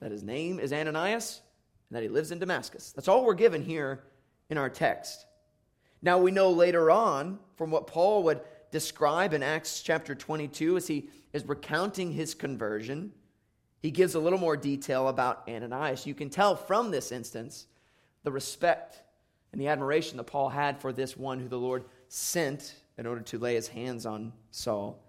that 0.00 0.10
his 0.10 0.22
name 0.22 0.58
is 0.58 0.72
Ananias, 0.72 1.40
and 1.88 1.96
that 1.96 2.02
he 2.02 2.08
lives 2.08 2.30
in 2.30 2.38
Damascus. 2.38 2.92
That's 2.92 3.08
all 3.08 3.24
we're 3.24 3.34
given 3.34 3.62
here 3.62 4.04
in 4.50 4.58
our 4.58 4.70
text. 4.70 5.26
Now 6.02 6.18
we 6.18 6.30
know 6.30 6.50
later 6.50 6.90
on 6.90 7.38
from 7.56 7.70
what 7.70 7.86
Paul 7.86 8.22
would 8.24 8.40
describe 8.70 9.32
in 9.32 9.42
Acts 9.42 9.82
chapter 9.82 10.14
22 10.14 10.76
as 10.76 10.86
he 10.86 11.08
is 11.32 11.44
recounting 11.44 12.12
his 12.12 12.34
conversion. 12.34 13.12
He 13.80 13.90
gives 13.90 14.14
a 14.14 14.20
little 14.20 14.38
more 14.38 14.56
detail 14.56 15.08
about 15.08 15.48
Ananias. 15.48 16.06
You 16.06 16.14
can 16.14 16.30
tell 16.30 16.54
from 16.54 16.90
this 16.90 17.12
instance 17.12 17.66
the 18.22 18.32
respect 18.32 19.02
and 19.52 19.60
the 19.60 19.68
admiration 19.68 20.16
that 20.16 20.24
Paul 20.24 20.48
had 20.48 20.80
for 20.80 20.92
this 20.92 21.16
one 21.16 21.40
who 21.40 21.48
the 21.48 21.58
Lord 21.58 21.84
sent 22.08 22.74
in 22.96 23.06
order 23.06 23.20
to 23.22 23.38
lay 23.38 23.54
his 23.54 23.68
hands 23.68 24.06
on 24.06 24.32
Saul. 24.50 25.02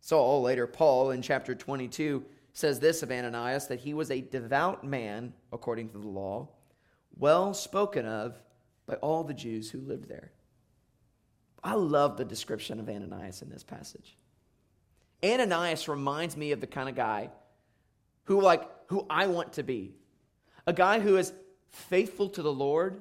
Saul, 0.00 0.42
later 0.42 0.66
Paul, 0.66 1.10
in 1.10 1.22
chapter 1.22 1.54
22, 1.54 2.24
says 2.52 2.80
this 2.80 3.02
of 3.02 3.10
Ananias 3.10 3.66
that 3.66 3.80
he 3.80 3.94
was 3.94 4.10
a 4.10 4.20
devout 4.20 4.84
man, 4.84 5.32
according 5.52 5.90
to 5.90 5.98
the 5.98 6.08
law, 6.08 6.48
well 7.16 7.52
spoken 7.52 8.06
of 8.06 8.40
by 8.86 8.94
all 8.94 9.24
the 9.24 9.34
Jews 9.34 9.70
who 9.70 9.80
lived 9.80 10.08
there. 10.08 10.32
I 11.62 11.74
love 11.74 12.16
the 12.16 12.24
description 12.24 12.80
of 12.80 12.88
Ananias 12.88 13.42
in 13.42 13.50
this 13.50 13.64
passage. 13.64 14.16
Ananias 15.22 15.88
reminds 15.88 16.36
me 16.36 16.52
of 16.52 16.60
the 16.60 16.66
kind 16.66 16.88
of 16.88 16.94
guy 16.94 17.30
who 18.24 18.40
like 18.40 18.68
who 18.86 19.06
I 19.10 19.26
want 19.26 19.54
to 19.54 19.62
be. 19.62 19.94
A 20.66 20.72
guy 20.72 21.00
who 21.00 21.16
is 21.16 21.32
faithful 21.70 22.28
to 22.30 22.42
the 22.42 22.52
Lord, 22.52 23.00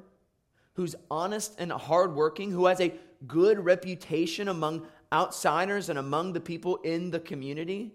who's 0.74 0.96
honest 1.10 1.56
and 1.60 1.72
hardworking, 1.72 2.52
who 2.52 2.68
has 2.68 2.80
a 2.80 2.94
good 3.28 3.60
reputation 3.60 4.48
among 4.48 4.86
outsiders 5.12 5.90
and 5.90 5.98
among 5.98 6.34
the 6.34 6.40
people 6.40 6.78
in 6.78 7.12
the 7.12 7.20
community. 7.20 7.94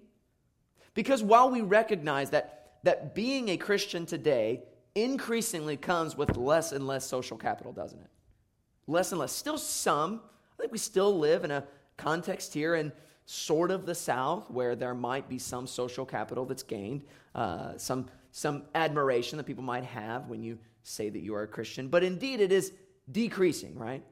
Because 0.95 1.23
while 1.23 1.51
we 1.51 1.61
recognize 1.61 2.31
that, 2.31 2.79
that 2.83 3.15
being 3.15 3.51
a 3.51 3.57
Christian 3.57 4.07
today 4.07 4.63
increasingly 4.95 5.77
comes 5.77 6.17
with 6.17 6.37
less 6.37 6.73
and 6.73 6.87
less 6.87 7.07
social 7.07 7.37
capital, 7.37 7.73
doesn't 7.73 8.01
it? 8.01 8.11
Less 8.87 9.13
and 9.13 9.21
less. 9.21 9.33
Still 9.33 9.59
some. 9.59 10.21
I 10.59 10.63
think 10.63 10.73
we 10.73 10.79
still 10.79 11.19
live 11.19 11.45
in 11.45 11.51
a 11.51 11.65
context 11.97 12.53
here 12.53 12.75
in 12.75 12.93
sort 13.25 13.71
of 13.71 13.87
the 13.87 13.95
South 13.95 14.51
where 14.51 14.75
there 14.75 14.95
might 14.95 15.29
be 15.29 15.39
some 15.39 15.67
social 15.67 16.05
capital 16.05 16.45
that's 16.45 16.63
gained, 16.63 17.03
uh, 17.35 17.77
some, 17.79 18.09
some 18.33 18.65
admiration 18.75 19.37
that 19.37 19.45
people 19.45 19.63
might 19.63 19.85
have 19.85 20.27
when 20.29 20.43
you 20.43 20.59
say 20.83 21.09
that 21.09 21.21
you 21.21 21.35
are 21.35 21.43
a 21.43 21.47
Christian. 21.47 21.89
But 21.89 22.03
indeed, 22.03 22.41
it 22.41 22.51
is 22.51 22.73
decreasing, 23.11 23.79
right? 23.79 24.03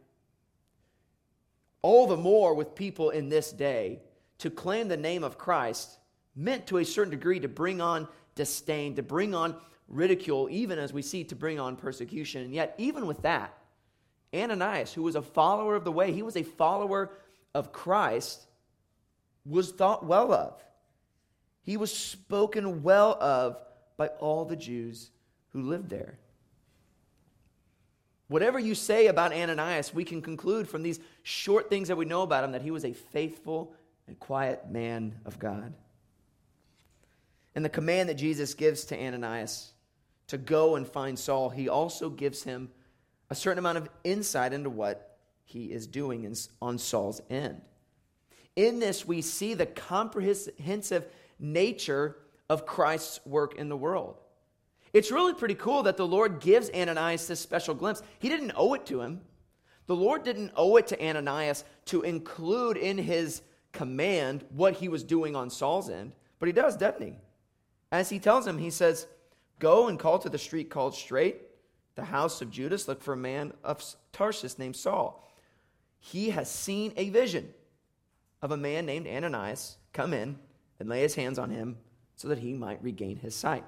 All 1.83 2.07
the 2.07 2.17
more 2.17 2.55
with 2.55 2.75
people 2.75 3.11
in 3.11 3.31
this 3.31 3.51
day 3.51 4.01
to 4.39 4.51
claim 4.51 4.89
the 4.89 4.97
name 4.97 5.25
of 5.25 5.39
Christ 5.39 5.99
meant 6.37 6.67
to 6.67 6.79
a 6.79 6.85
certain 6.85 7.11
degree 7.11 7.41
to 7.41 7.49
bring 7.49 7.81
on 7.81 8.07
disdain, 8.35 8.95
to 8.97 9.03
bring 9.03 9.35
on 9.35 9.57
ridicule, 9.89 10.49
even 10.51 10.79
as 10.79 10.93
we 10.93 11.03
see 11.03 11.25
to 11.25 11.35
bring 11.35 11.59
on 11.59 11.77
persecution. 11.77 12.43
And 12.43 12.55
yet, 12.55 12.75
even 12.77 13.07
with 13.07 13.23
that, 13.23 13.57
Ananias, 14.35 14.93
who 14.93 15.03
was 15.03 15.17
a 15.17 15.23
follower 15.23 15.75
of 15.75 15.85
the 15.85 15.91
way, 15.91 16.13
he 16.13 16.23
was 16.23 16.37
a 16.37 16.43
follower 16.43 17.11
of 17.55 17.73
Christ, 17.73 18.47
was 19.47 19.73
thought 19.73 20.05
well 20.05 20.33
of. 20.33 20.63
He 21.63 21.79
was 21.79 21.93
spoken 21.93 22.83
well 22.83 23.17
of 23.21 23.57
by 24.01 24.07
all 24.19 24.47
the 24.47 24.57
Jews 24.57 25.11
who 25.51 25.61
lived 25.61 25.91
there. 25.91 26.19
Whatever 28.29 28.59
you 28.59 28.75
say 28.75 29.09
about 29.09 29.35
Ananias, 29.35 29.93
we 29.93 30.05
can 30.05 30.23
conclude 30.23 30.67
from 30.67 30.83
these 30.83 30.99
short 31.23 31.69
things 31.69 31.89
that 31.89 31.97
we 31.97 32.07
know 32.07 32.23
about 32.23 32.43
him 32.43 32.53
that 32.53 32.63
he 32.63 32.71
was 32.71 32.87
a 32.87 32.95
faithful 32.95 33.75
and 34.07 34.19
quiet 34.19 34.71
man 34.71 35.17
of 35.27 35.39
God. 35.39 35.75
And 37.55 37.63
the 37.63 37.69
command 37.69 38.09
that 38.09 38.15
Jesus 38.15 38.55
gives 38.55 38.87
to 38.87 38.99
Ananias 38.99 39.71
to 40.29 40.39
go 40.39 40.77
and 40.77 40.89
find 40.89 41.19
Saul, 41.19 41.51
he 41.51 41.69
also 41.69 42.09
gives 42.09 42.43
him 42.43 42.71
a 43.29 43.35
certain 43.35 43.59
amount 43.59 43.77
of 43.77 43.91
insight 44.03 44.55
into 44.55 44.71
what 44.71 45.19
he 45.45 45.67
is 45.67 45.87
doing 45.87 46.35
on 46.63 46.79
Saul's 46.79 47.21
end. 47.29 47.61
In 48.57 48.79
this, 48.79 49.07
we 49.07 49.21
see 49.21 49.53
the 49.53 49.67
comprehensive 49.67 51.05
nature 51.39 52.17
of 52.51 52.67
Christ's 52.67 53.21
work 53.25 53.55
in 53.55 53.69
the 53.69 53.77
world. 53.77 54.17
It's 54.93 55.13
really 55.13 55.35
pretty 55.35 55.55
cool 55.55 55.85
that 55.85 55.97
the 55.97 56.07
Lord 56.07 56.41
gives 56.41 56.69
Ananias 56.71 57.29
this 57.29 57.39
special 57.39 57.77
glimpse. 57.77 58.03
He 58.19 58.29
didn't 58.29 58.53
owe 58.57 58.75
it 58.75 58.85
to 58.87 59.01
him. 59.01 59.21
The 59.87 59.95
Lord 59.95 60.25
didn't 60.25 60.51
owe 60.57 60.77
it 60.77 60.89
to 60.89 61.01
Ananias 61.01 61.65
to 61.87 62.03
include 62.03 62.77
in 62.77 62.99
his 62.99 63.43
command 63.71 64.45
what 64.51 64.75
he 64.75 64.89
was 64.89 65.05
doing 65.05 65.37
on 65.37 65.49
Saul's 65.49 65.89
end, 65.89 66.13
but 66.41 66.49
he 66.49 66.53
does, 66.53 66.77
doesn't 66.77 67.01
he? 67.01 67.15
As 67.93 68.09
he 68.09 68.19
tells 68.19 68.49
him, 68.49 68.59
he 68.59 68.71
says, 68.71 69.07
Go 69.61 69.87
and 69.87 69.97
call 69.97 70.19
to 70.19 70.29
the 70.29 70.39
street 70.39 70.71
called 70.71 70.97
Straight, 70.97 71.37
the 71.95 72.05
house 72.05 72.43
of 72.43 72.51
Judas, 72.51 72.89
look 72.89 73.01
for 73.01 73.15
a 73.15 73.17
man 73.17 73.53
of 73.63 73.81
Tarsus 74.13 74.59
named 74.59 74.75
Saul. 74.75 75.25
He 76.01 76.31
has 76.31 76.51
seen 76.51 76.93
a 76.97 77.11
vision 77.11 77.55
of 78.43 78.51
a 78.51 78.57
man 78.57 78.87
named 78.87 79.07
Ananias 79.07 79.77
come 79.93 80.13
in 80.13 80.37
and 80.81 80.89
lay 80.89 81.03
his 81.03 81.15
hands 81.15 81.39
on 81.39 81.51
him 81.51 81.77
so 82.21 82.29
that 82.29 82.39
he 82.39 82.53
might 82.53 82.83
regain 82.83 83.17
his 83.17 83.35
sight. 83.35 83.65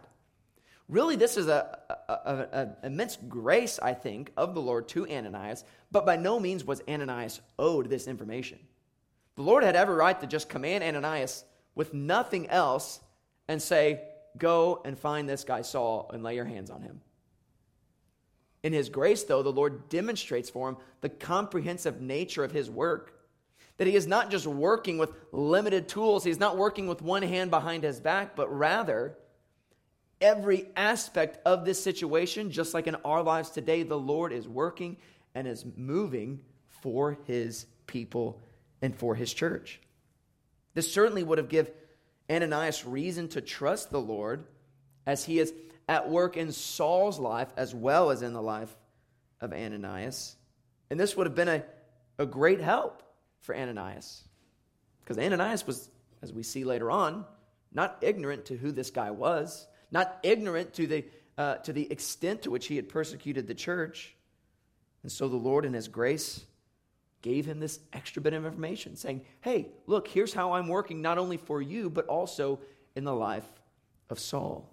Really, 0.87 1.17
this 1.17 1.39
is 1.39 1.49
an 1.49 2.77
immense 2.83 3.17
grace, 3.27 3.79
I 3.83 3.95
think, 3.95 4.31
of 4.37 4.53
the 4.53 4.61
Lord 4.61 4.89
to 4.89 5.09
Ananias, 5.09 5.65
but 5.91 6.05
by 6.05 6.17
no 6.17 6.39
means 6.39 6.63
was 6.63 6.83
Ananias 6.87 7.41
owed 7.59 7.89
this 7.89 8.07
information. 8.07 8.59
The 9.37 9.43
Lord 9.43 9.65
had 9.65 9.75
every 9.75 9.95
right 9.95 10.21
to 10.21 10.27
just 10.27 10.51
command 10.51 10.85
Ananias 10.85 11.47
with 11.75 11.95
nothing 11.95 12.47
else 12.51 13.01
and 13.49 13.63
say, 13.63 14.03
Go 14.37 14.83
and 14.85 14.99
find 14.99 15.27
this 15.27 15.45
guy 15.45 15.63
Saul 15.63 16.11
and 16.13 16.23
lay 16.23 16.35
your 16.35 16.45
hands 16.45 16.69
on 16.69 16.83
him. 16.83 17.01
In 18.63 18.75
his 18.75 18.91
grace, 18.91 19.25
though, 19.25 19.43
the 19.43 19.51
Lord 19.51 19.89
demonstrates 19.89 20.51
for 20.51 20.69
him 20.69 20.77
the 21.01 21.09
comprehensive 21.09 22.03
nature 22.03 22.45
of 22.45 22.53
his 22.53 22.69
work. 22.69 23.19
That 23.79 23.87
he 23.87 23.97
is 23.97 24.07
not 24.07 24.31
just 24.31 24.47
working 24.47 24.99
with 24.99 25.11
limited 25.33 25.89
tools, 25.89 26.25
he's 26.25 26.39
not 26.39 26.57
working 26.57 26.87
with 26.87 27.03
one 27.03 27.23
hand 27.23 27.51
behind 27.51 27.83
his 27.83 28.01
back, 28.01 28.37
but 28.37 28.55
rather 28.55 29.17
every 30.21 30.69
aspect 30.77 31.39
of 31.45 31.65
this 31.65 31.83
situation, 31.83 32.51
just 32.51 32.75
like 32.75 32.87
in 32.87 32.95
our 32.97 33.23
lives 33.23 33.51
today, 33.51 33.83
the 33.83 33.99
Lord 33.99 34.33
is 34.33 34.49
working 34.49 34.97
and 35.35 35.47
is 35.47 35.65
moving 35.77 36.41
for 36.69 37.19
his 37.25 37.67
people 37.87 38.41
and 38.81 38.95
for 38.95 39.15
his 39.15 39.33
church. 39.33 39.81
This 40.75 40.93
certainly 40.93 41.23
would 41.23 41.39
have 41.39 41.49
given 41.49 41.73
Ananias 42.31 42.85
reason 42.87 43.29
to 43.29 43.41
trust 43.41 43.91
the 43.91 44.01
Lord 44.01 44.45
as 45.07 45.25
he 45.25 45.39
is 45.39 45.53
at 45.89 46.09
work 46.09 46.37
in 46.37 46.53
Saul's 46.53 47.19
life 47.19 47.49
as 47.57 47.75
well 47.75 48.11
as 48.11 48.23
in 48.23 48.33
the 48.33 48.43
life 48.43 48.75
of 49.41 49.53
Ananias. 49.53 50.37
And 50.91 50.99
this 50.99 51.17
would 51.17 51.27
have 51.27 51.35
been 51.35 51.49
a, 51.49 51.65
a 52.19 52.27
great 52.27 52.61
help 52.61 53.03
for 53.43 53.55
Ananias. 53.55 54.25
Because 55.05 55.19
Ananias 55.19 55.67
was, 55.67 55.91
as 56.23 56.33
we 56.33 56.43
see 56.43 56.65
later 56.65 56.91
on, 56.91 57.25
not 57.73 57.99
ignorant 58.01 58.47
to 58.47 58.57
who 58.57 58.73
this 58.73 58.91
guy 58.91 59.11
was 59.11 59.67
not 59.93 60.19
ignorant 60.23 60.73
to 60.75 60.87
the, 60.87 61.05
uh, 61.39 61.57
to 61.57 61.73
the 61.73 61.93
extent 61.93 62.43
to 62.43 62.51
which 62.51 62.67
he 62.67 62.75
had 62.75 62.89
persecuted 62.89 63.47
the 63.47 63.55
church. 63.55 64.17
And 65.03 65.13
so 65.13 65.29
the 65.29 65.37
Lord, 65.37 65.65
in 65.65 65.75
his 65.75 65.87
grace, 65.87 66.45
gave 67.21 67.47
him 67.47 67.61
this 67.61 67.79
extra 67.93 68.21
bit 68.21 68.33
of 68.33 68.45
information 68.45 68.97
saying, 68.97 69.25
Hey, 69.43 69.69
look, 69.87 70.09
here's 70.09 70.33
how 70.33 70.55
I'm 70.55 70.67
working 70.67 71.03
not 71.03 71.19
only 71.19 71.37
for 71.37 71.63
you, 71.63 71.91
but 71.91 72.07
also 72.07 72.59
in 72.97 73.05
the 73.05 73.15
life 73.15 73.47
of 74.11 74.19
Saul. 74.19 74.69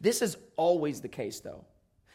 This 0.00 0.22
is 0.22 0.36
always 0.56 1.00
the 1.00 1.08
case, 1.08 1.40
though. 1.40 1.64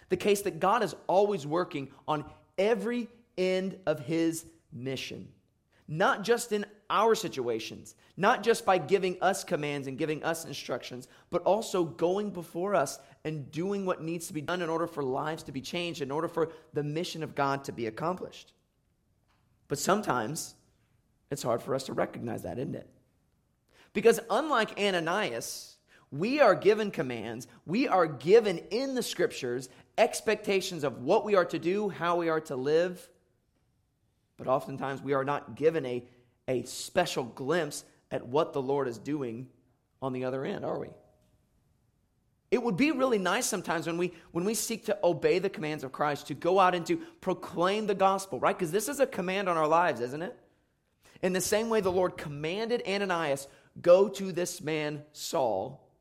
The 0.09 0.17
case 0.17 0.41
that 0.41 0.59
God 0.59 0.83
is 0.83 0.95
always 1.05 1.45
working 1.45 1.89
on 2.07 2.25
every 2.57 3.07
end 3.37 3.77
of 3.85 3.99
his 3.99 4.45
mission, 4.71 5.27
not 5.87 6.23
just 6.23 6.51
in 6.51 6.65
our 6.89 7.15
situations, 7.15 7.95
not 8.15 8.43
just 8.43 8.65
by 8.65 8.77
giving 8.77 9.17
us 9.21 9.43
commands 9.43 9.87
and 9.87 9.97
giving 9.97 10.23
us 10.23 10.45
instructions, 10.45 11.07
but 11.29 11.41
also 11.43 11.83
going 11.83 12.29
before 12.31 12.75
us 12.75 12.99
and 13.25 13.51
doing 13.51 13.85
what 13.85 14.01
needs 14.01 14.27
to 14.27 14.33
be 14.33 14.41
done 14.41 14.61
in 14.61 14.69
order 14.69 14.87
for 14.87 15.03
lives 15.03 15.43
to 15.43 15.51
be 15.51 15.61
changed, 15.61 16.01
in 16.01 16.11
order 16.11 16.27
for 16.27 16.51
the 16.73 16.83
mission 16.83 17.23
of 17.23 17.35
God 17.35 17.63
to 17.65 17.71
be 17.71 17.87
accomplished. 17.87 18.53
But 19.67 19.79
sometimes 19.79 20.55
it's 21.29 21.43
hard 21.43 21.61
for 21.61 21.75
us 21.75 21.83
to 21.83 21.93
recognize 21.93 22.43
that, 22.43 22.57
isn't 22.57 22.75
it? 22.75 22.89
Because 23.93 24.19
unlike 24.29 24.79
Ananias, 24.79 25.77
we 26.11 26.39
are 26.39 26.55
given 26.55 26.89
commands, 26.89 27.47
we 27.65 27.87
are 27.87 28.07
given 28.07 28.59
in 28.71 28.95
the 28.95 29.03
scriptures 29.03 29.69
expectations 29.97 30.83
of 30.83 31.01
what 31.01 31.25
we 31.25 31.35
are 31.35 31.45
to 31.45 31.59
do, 31.59 31.89
how 31.89 32.15
we 32.15 32.29
are 32.29 32.39
to 32.41 32.55
live. 32.55 33.09
But 34.47 34.53
oftentimes 34.53 35.01
we 35.01 35.11
are 35.11 35.25
not 35.25 35.55
given 35.55 35.85
a, 35.85 36.05
a 36.47 36.63
special 36.63 37.25
glimpse 37.25 37.83
at 38.11 38.25
what 38.25 38.53
the 38.53 38.61
Lord 38.61 38.87
is 38.87 38.97
doing 38.97 39.49
on 40.01 40.13
the 40.13 40.23
other 40.23 40.45
end, 40.45 40.63
are 40.63 40.79
we? 40.79 40.87
It 42.49 42.63
would 42.63 42.77
be 42.77 42.91
really 42.91 43.17
nice 43.17 43.45
sometimes 43.45 43.87
when 43.87 43.97
we 43.97 44.13
when 44.31 44.45
we 44.45 44.53
seek 44.53 44.85
to 44.85 44.97
obey 45.03 45.39
the 45.39 45.49
commands 45.49 45.83
of 45.83 45.91
Christ 45.91 46.27
to 46.27 46.33
go 46.33 46.61
out 46.61 46.75
and 46.75 46.85
to 46.85 46.95
proclaim 47.19 47.87
the 47.87 47.93
gospel, 47.93 48.39
right? 48.39 48.57
Because 48.57 48.71
this 48.71 48.87
is 48.87 49.01
a 49.01 49.05
command 49.05 49.49
on 49.49 49.57
our 49.57 49.67
lives, 49.67 49.99
isn't 49.99 50.21
it? 50.21 50.39
In 51.21 51.33
the 51.33 51.41
same 51.41 51.67
way 51.67 51.81
the 51.81 51.91
Lord 51.91 52.15
commanded 52.15 52.83
Ananias, 52.87 53.49
go 53.81 54.07
to 54.07 54.31
this 54.31 54.61
man 54.61 55.03
Saul, 55.11 55.91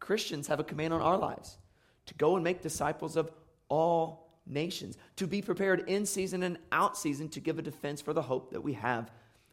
Christians 0.00 0.48
have 0.48 0.58
a 0.58 0.64
command 0.64 0.94
on 0.94 1.00
our 1.00 1.16
lives 1.16 1.58
to 2.06 2.14
go 2.14 2.34
and 2.34 2.42
make 2.42 2.60
disciples 2.60 3.14
of 3.16 3.30
all 3.68 4.27
nations, 4.48 4.96
to 5.16 5.26
be 5.26 5.42
prepared 5.42 5.88
in 5.88 6.06
season 6.06 6.42
and 6.42 6.58
out 6.72 6.96
season 6.96 7.28
to 7.30 7.40
give 7.40 7.58
a 7.58 7.62
defense 7.62 8.00
for 8.00 8.12
the 8.12 8.22
hope 8.22 8.52
that 8.52 8.62
we 8.62 8.72
have 8.74 9.10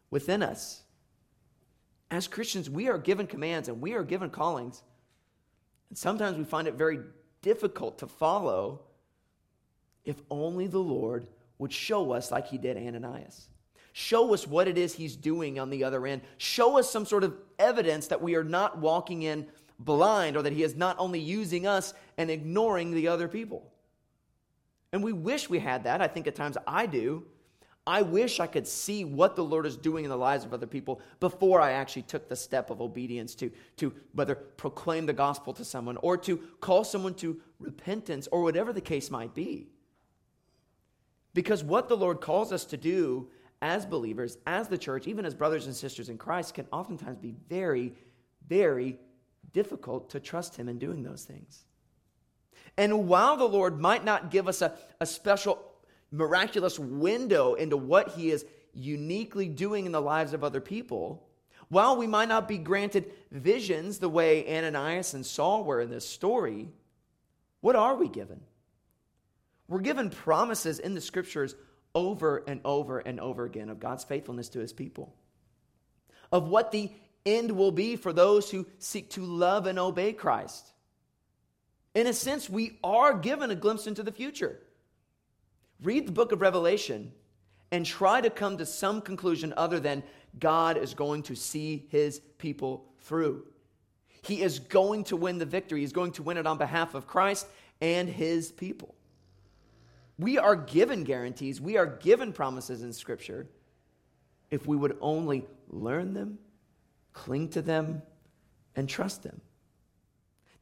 within 0.09 0.41
us. 0.41 0.81
As 2.11 2.27
Christians, 2.27 2.69
we 2.69 2.87
are 2.87 2.97
given 2.97 3.27
commands 3.27 3.67
and 3.67 3.81
we 3.81 3.93
are 3.93 4.03
given 4.03 4.29
callings. 4.29 4.83
And 5.89 5.97
sometimes 5.97 6.37
we 6.37 6.43
find 6.43 6.67
it 6.67 6.75
very 6.75 6.99
difficult 7.41 7.99
to 7.99 8.07
follow 8.07 8.81
if 10.03 10.21
only 10.29 10.67
the 10.67 10.79
Lord 10.79 11.27
would 11.57 11.73
show 11.73 12.11
us, 12.11 12.31
like 12.31 12.47
he 12.47 12.57
did 12.57 12.77
Ananias. 12.77 13.49
Show 13.93 14.33
us 14.33 14.45
what 14.45 14.67
it 14.67 14.77
is 14.77 14.93
he's 14.93 15.15
doing 15.15 15.57
on 15.57 15.69
the 15.69 15.83
other 15.83 16.05
end. 16.05 16.21
Show 16.37 16.77
us 16.77 16.91
some 16.91 17.05
sort 17.05 17.23
of 17.23 17.33
evidence 17.57 18.07
that 18.07 18.21
we 18.21 18.35
are 18.35 18.43
not 18.43 18.77
walking 18.77 19.23
in 19.23 19.47
blind 19.79 20.35
or 20.35 20.41
that 20.41 20.53
he 20.53 20.63
is 20.63 20.75
not 20.75 20.97
only 20.99 21.19
using 21.19 21.65
us 21.65 21.93
and 22.17 22.29
ignoring 22.29 22.93
the 22.93 23.07
other 23.07 23.27
people. 23.27 23.71
And 24.95 25.03
we 25.03 25.11
wish 25.11 25.49
we 25.49 25.59
had 25.59 25.83
that. 25.83 26.01
I 26.01 26.07
think 26.07 26.25
at 26.25 26.35
times 26.35 26.55
I 26.65 26.85
do. 26.85 27.25
I 27.85 28.01
wish 28.01 28.39
I 28.39 28.47
could 28.47 28.65
see 28.65 29.03
what 29.03 29.35
the 29.35 29.43
Lord 29.43 29.65
is 29.65 29.75
doing 29.75 30.05
in 30.05 30.09
the 30.09 30.15
lives 30.15 30.45
of 30.45 30.53
other 30.53 30.67
people 30.67 31.01
before 31.19 31.59
I 31.59 31.73
actually 31.73 32.03
took 32.03 32.29
the 32.29 32.35
step 32.37 32.69
of 32.69 32.79
obedience 32.79 33.35
to, 33.35 33.51
to 33.75 33.91
whether 34.13 34.35
proclaim 34.35 35.05
the 35.05 35.11
gospel 35.11 35.51
to 35.55 35.65
someone 35.65 35.97
or 35.97 36.15
to 36.19 36.37
call 36.61 36.85
someone 36.85 37.13
to 37.15 37.41
repentance 37.59 38.29
or 38.31 38.41
whatever 38.41 38.71
the 38.71 38.79
case 38.79 39.11
might 39.11 39.35
be. 39.35 39.67
Because 41.33 41.61
what 41.61 41.89
the 41.89 41.97
Lord 41.97 42.21
calls 42.21 42.53
us 42.53 42.63
to 42.63 42.77
do 42.77 43.27
as 43.61 43.85
believers, 43.85 44.37
as 44.47 44.69
the 44.69 44.77
church, 44.77 45.07
even 45.07 45.25
as 45.25 45.35
brothers 45.35 45.65
and 45.65 45.75
sisters 45.75 46.07
in 46.07 46.17
Christ, 46.17 46.53
can 46.53 46.67
oftentimes 46.71 47.17
be 47.17 47.35
very, 47.49 47.95
very 48.47 48.97
difficult 49.51 50.09
to 50.11 50.21
trust 50.21 50.55
Him 50.55 50.69
in 50.69 50.79
doing 50.79 51.03
those 51.03 51.25
things. 51.25 51.65
And 52.77 53.07
while 53.07 53.37
the 53.37 53.47
Lord 53.47 53.79
might 53.79 54.03
not 54.03 54.31
give 54.31 54.47
us 54.47 54.61
a, 54.61 54.73
a 54.99 55.05
special 55.05 55.59
miraculous 56.11 56.77
window 56.77 57.53
into 57.53 57.77
what 57.77 58.09
he 58.09 58.31
is 58.31 58.45
uniquely 58.73 59.47
doing 59.47 59.85
in 59.85 59.91
the 59.91 60.01
lives 60.01 60.33
of 60.33 60.43
other 60.43 60.61
people, 60.61 61.27
while 61.69 61.97
we 61.97 62.07
might 62.07 62.29
not 62.29 62.47
be 62.47 62.57
granted 62.57 63.11
visions 63.31 63.97
the 63.99 64.09
way 64.09 64.57
Ananias 64.57 65.13
and 65.13 65.25
Saul 65.25 65.63
were 65.63 65.81
in 65.81 65.89
this 65.89 66.07
story, 66.07 66.69
what 67.61 67.75
are 67.75 67.95
we 67.95 68.07
given? 68.07 68.41
We're 69.67 69.79
given 69.79 70.09
promises 70.09 70.79
in 70.79 70.93
the 70.93 71.01
scriptures 71.01 71.55
over 71.95 72.43
and 72.47 72.61
over 72.63 72.99
and 72.99 73.19
over 73.19 73.45
again 73.45 73.69
of 73.69 73.79
God's 73.79 74.03
faithfulness 74.03 74.49
to 74.49 74.59
his 74.59 74.73
people, 74.73 75.15
of 76.31 76.49
what 76.49 76.71
the 76.71 76.91
end 77.25 77.51
will 77.51 77.71
be 77.71 77.95
for 77.95 78.13
those 78.13 78.51
who 78.51 78.67
seek 78.77 79.09
to 79.11 79.25
love 79.25 79.65
and 79.65 79.79
obey 79.79 80.13
Christ. 80.13 80.73
In 81.95 82.07
a 82.07 82.13
sense, 82.13 82.49
we 82.49 82.77
are 82.83 83.13
given 83.13 83.49
a 83.49 83.55
glimpse 83.55 83.87
into 83.87 84.03
the 84.03 84.11
future. 84.11 84.59
Read 85.81 86.07
the 86.07 86.11
book 86.11 86.33
of 86.33 86.41
Revelation 86.41 87.11
and 87.71 87.85
try 87.85 88.21
to 88.21 88.29
come 88.29 88.57
to 88.57 88.65
some 88.65 89.01
conclusion 89.01 89.53
other 89.55 89.79
than 89.79 90.03
God 90.39 90.77
is 90.77 90.93
going 90.93 91.23
to 91.23 91.35
see 91.35 91.87
his 91.89 92.19
people 92.37 92.85
through. 92.99 93.45
He 94.23 94.41
is 94.41 94.59
going 94.59 95.05
to 95.05 95.15
win 95.15 95.37
the 95.37 95.45
victory. 95.45 95.79
He's 95.81 95.93
going 95.93 96.11
to 96.13 96.23
win 96.23 96.37
it 96.37 96.45
on 96.45 96.57
behalf 96.57 96.95
of 96.95 97.07
Christ 97.07 97.47
and 97.79 98.09
his 98.09 98.51
people. 98.51 98.93
We 100.17 100.37
are 100.37 100.55
given 100.55 101.03
guarantees, 101.03 101.59
we 101.59 101.77
are 101.77 101.85
given 101.85 102.31
promises 102.31 102.83
in 102.83 102.93
Scripture 102.93 103.47
if 104.49 104.65
we 104.65 104.77
would 104.77 104.97
only 105.01 105.45
learn 105.67 106.13
them, 106.13 106.39
cling 107.11 107.49
to 107.49 107.61
them, 107.61 108.01
and 108.75 108.87
trust 108.87 109.23
them. 109.23 109.41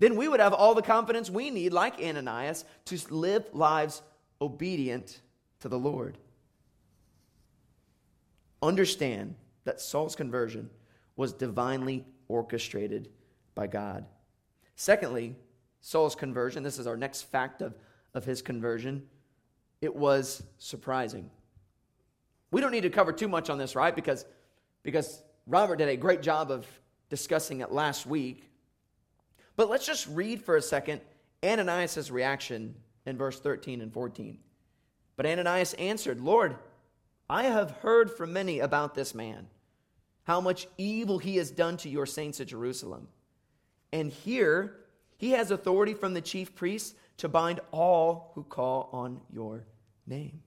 Then 0.03 0.17
we 0.17 0.27
would 0.27 0.41
have 0.41 0.53
all 0.53 0.75
the 0.75 0.81
confidence 0.81 1.29
we 1.29 1.49
need, 1.49 1.71
like 1.71 2.03
Ananias, 2.03 2.65
to 2.87 2.99
live 3.09 3.45
lives 3.53 4.01
obedient 4.41 5.21
to 5.61 5.69
the 5.69 5.79
Lord. 5.79 6.17
Understand 8.61 9.35
that 9.63 9.79
Saul's 9.79 10.17
conversion 10.17 10.69
was 11.15 11.31
divinely 11.31 12.03
orchestrated 12.27 13.11
by 13.55 13.67
God. 13.67 14.03
Secondly, 14.75 15.37
Saul's 15.79 16.15
conversion, 16.15 16.63
this 16.63 16.79
is 16.79 16.85
our 16.85 16.97
next 16.97 17.21
fact 17.21 17.61
of, 17.61 17.73
of 18.13 18.25
his 18.25 18.41
conversion, 18.41 19.03
it 19.79 19.95
was 19.95 20.43
surprising. 20.57 21.29
We 22.51 22.59
don't 22.59 22.71
need 22.71 22.81
to 22.81 22.89
cover 22.89 23.13
too 23.13 23.29
much 23.29 23.49
on 23.49 23.57
this, 23.57 23.73
right? 23.73 23.95
Because, 23.95 24.25
because 24.83 25.23
Robert 25.47 25.77
did 25.77 25.87
a 25.87 25.95
great 25.95 26.21
job 26.21 26.51
of 26.51 26.67
discussing 27.07 27.61
it 27.61 27.71
last 27.71 28.05
week. 28.05 28.49
But 29.55 29.69
let's 29.69 29.85
just 29.85 30.07
read 30.07 30.41
for 30.41 30.55
a 30.55 30.61
second 30.61 31.01
Ananias' 31.43 32.11
reaction 32.11 32.75
in 33.05 33.17
verse 33.17 33.39
13 33.39 33.81
and 33.81 33.93
14. 33.93 34.39
But 35.15 35.25
Ananias 35.25 35.73
answered, 35.75 36.21
Lord, 36.21 36.55
I 37.29 37.43
have 37.43 37.71
heard 37.71 38.11
from 38.11 38.33
many 38.33 38.59
about 38.59 38.95
this 38.95 39.13
man, 39.13 39.47
how 40.23 40.41
much 40.41 40.67
evil 40.77 41.19
he 41.19 41.37
has 41.37 41.51
done 41.51 41.77
to 41.77 41.89
your 41.89 42.05
saints 42.05 42.39
at 42.39 42.47
Jerusalem. 42.47 43.07
And 43.91 44.11
here 44.11 44.77
he 45.17 45.31
has 45.31 45.51
authority 45.51 45.93
from 45.93 46.13
the 46.13 46.21
chief 46.21 46.55
priests 46.55 46.95
to 47.17 47.29
bind 47.29 47.59
all 47.71 48.31
who 48.33 48.43
call 48.43 48.89
on 48.91 49.21
your 49.31 49.65
name. 50.07 50.41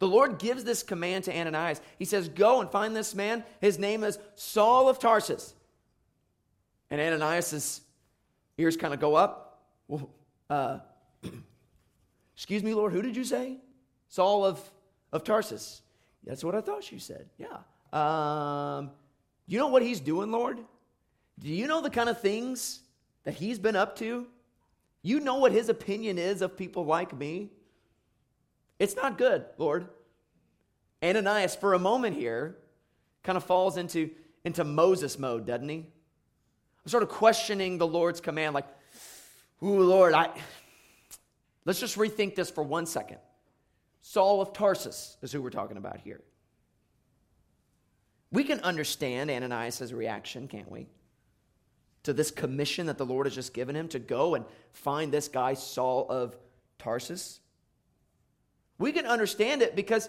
The 0.00 0.08
Lord 0.08 0.38
gives 0.38 0.64
this 0.64 0.82
command 0.82 1.24
to 1.24 1.36
Ananias. 1.36 1.80
He 1.98 2.04
says, 2.04 2.28
Go 2.28 2.60
and 2.60 2.70
find 2.70 2.94
this 2.94 3.14
man. 3.14 3.44
His 3.60 3.78
name 3.78 4.04
is 4.04 4.18
Saul 4.36 4.88
of 4.88 4.98
Tarsus. 4.98 5.54
And 6.90 7.00
Ananias' 7.00 7.80
ears 8.56 8.76
kind 8.76 8.94
of 8.94 9.00
go 9.00 9.14
up. 9.14 9.62
Well, 9.88 10.10
uh, 10.48 10.78
Excuse 12.34 12.62
me, 12.62 12.72
Lord, 12.72 12.92
who 12.92 13.02
did 13.02 13.16
you 13.16 13.24
say? 13.24 13.56
Saul 14.08 14.44
of, 14.44 14.60
of 15.12 15.24
Tarsus. 15.24 15.82
That's 16.24 16.44
what 16.44 16.54
I 16.54 16.60
thought 16.60 16.90
you 16.92 16.98
said. 16.98 17.28
Yeah. 17.36 17.58
Um, 17.92 18.90
you 19.46 19.58
know 19.58 19.68
what 19.68 19.82
he's 19.82 20.00
doing, 20.00 20.30
Lord? 20.30 20.60
Do 21.40 21.48
you 21.48 21.66
know 21.66 21.80
the 21.80 21.90
kind 21.90 22.08
of 22.08 22.20
things 22.20 22.80
that 23.24 23.34
he's 23.34 23.58
been 23.58 23.76
up 23.76 23.96
to? 23.96 24.26
You 25.02 25.20
know 25.20 25.36
what 25.36 25.52
his 25.52 25.68
opinion 25.68 26.18
is 26.18 26.42
of 26.42 26.56
people 26.56 26.84
like 26.84 27.16
me? 27.16 27.50
It's 28.78 28.94
not 28.94 29.18
good, 29.18 29.44
Lord. 29.56 29.88
Ananias, 31.02 31.56
for 31.56 31.74
a 31.74 31.78
moment 31.78 32.16
here, 32.16 32.56
kind 33.22 33.36
of 33.36 33.44
falls 33.44 33.76
into, 33.76 34.10
into 34.44 34.64
Moses 34.64 35.18
mode, 35.18 35.46
doesn't 35.46 35.68
he? 35.68 35.86
I'm 36.88 36.90
sort 36.90 37.02
of 37.02 37.10
questioning 37.10 37.76
the 37.76 37.86
Lord's 37.86 38.18
command, 38.18 38.54
like, 38.54 38.64
Ooh, 39.62 39.82
Lord, 39.82 40.14
I, 40.14 40.30
Let's 41.66 41.80
just 41.80 41.98
rethink 41.98 42.34
this 42.34 42.48
for 42.48 42.62
one 42.62 42.86
second. 42.86 43.18
Saul 44.00 44.40
of 44.40 44.54
Tarsus 44.54 45.18
is 45.20 45.30
who 45.30 45.42
we're 45.42 45.50
talking 45.50 45.76
about 45.76 46.00
here. 46.00 46.22
We 48.32 48.42
can 48.42 48.60
understand 48.60 49.30
Ananias' 49.30 49.92
reaction, 49.92 50.48
can't 50.48 50.70
we? 50.72 50.86
To 52.04 52.14
this 52.14 52.30
commission 52.30 52.86
that 52.86 52.96
the 52.96 53.04
Lord 53.04 53.26
has 53.26 53.34
just 53.34 53.52
given 53.52 53.76
him 53.76 53.88
to 53.88 53.98
go 53.98 54.34
and 54.34 54.46
find 54.72 55.12
this 55.12 55.28
guy, 55.28 55.52
Saul 55.52 56.06
of 56.08 56.38
Tarsus. 56.78 57.40
We 58.78 58.92
can 58.92 59.04
understand 59.04 59.60
it 59.60 59.76
because 59.76 60.08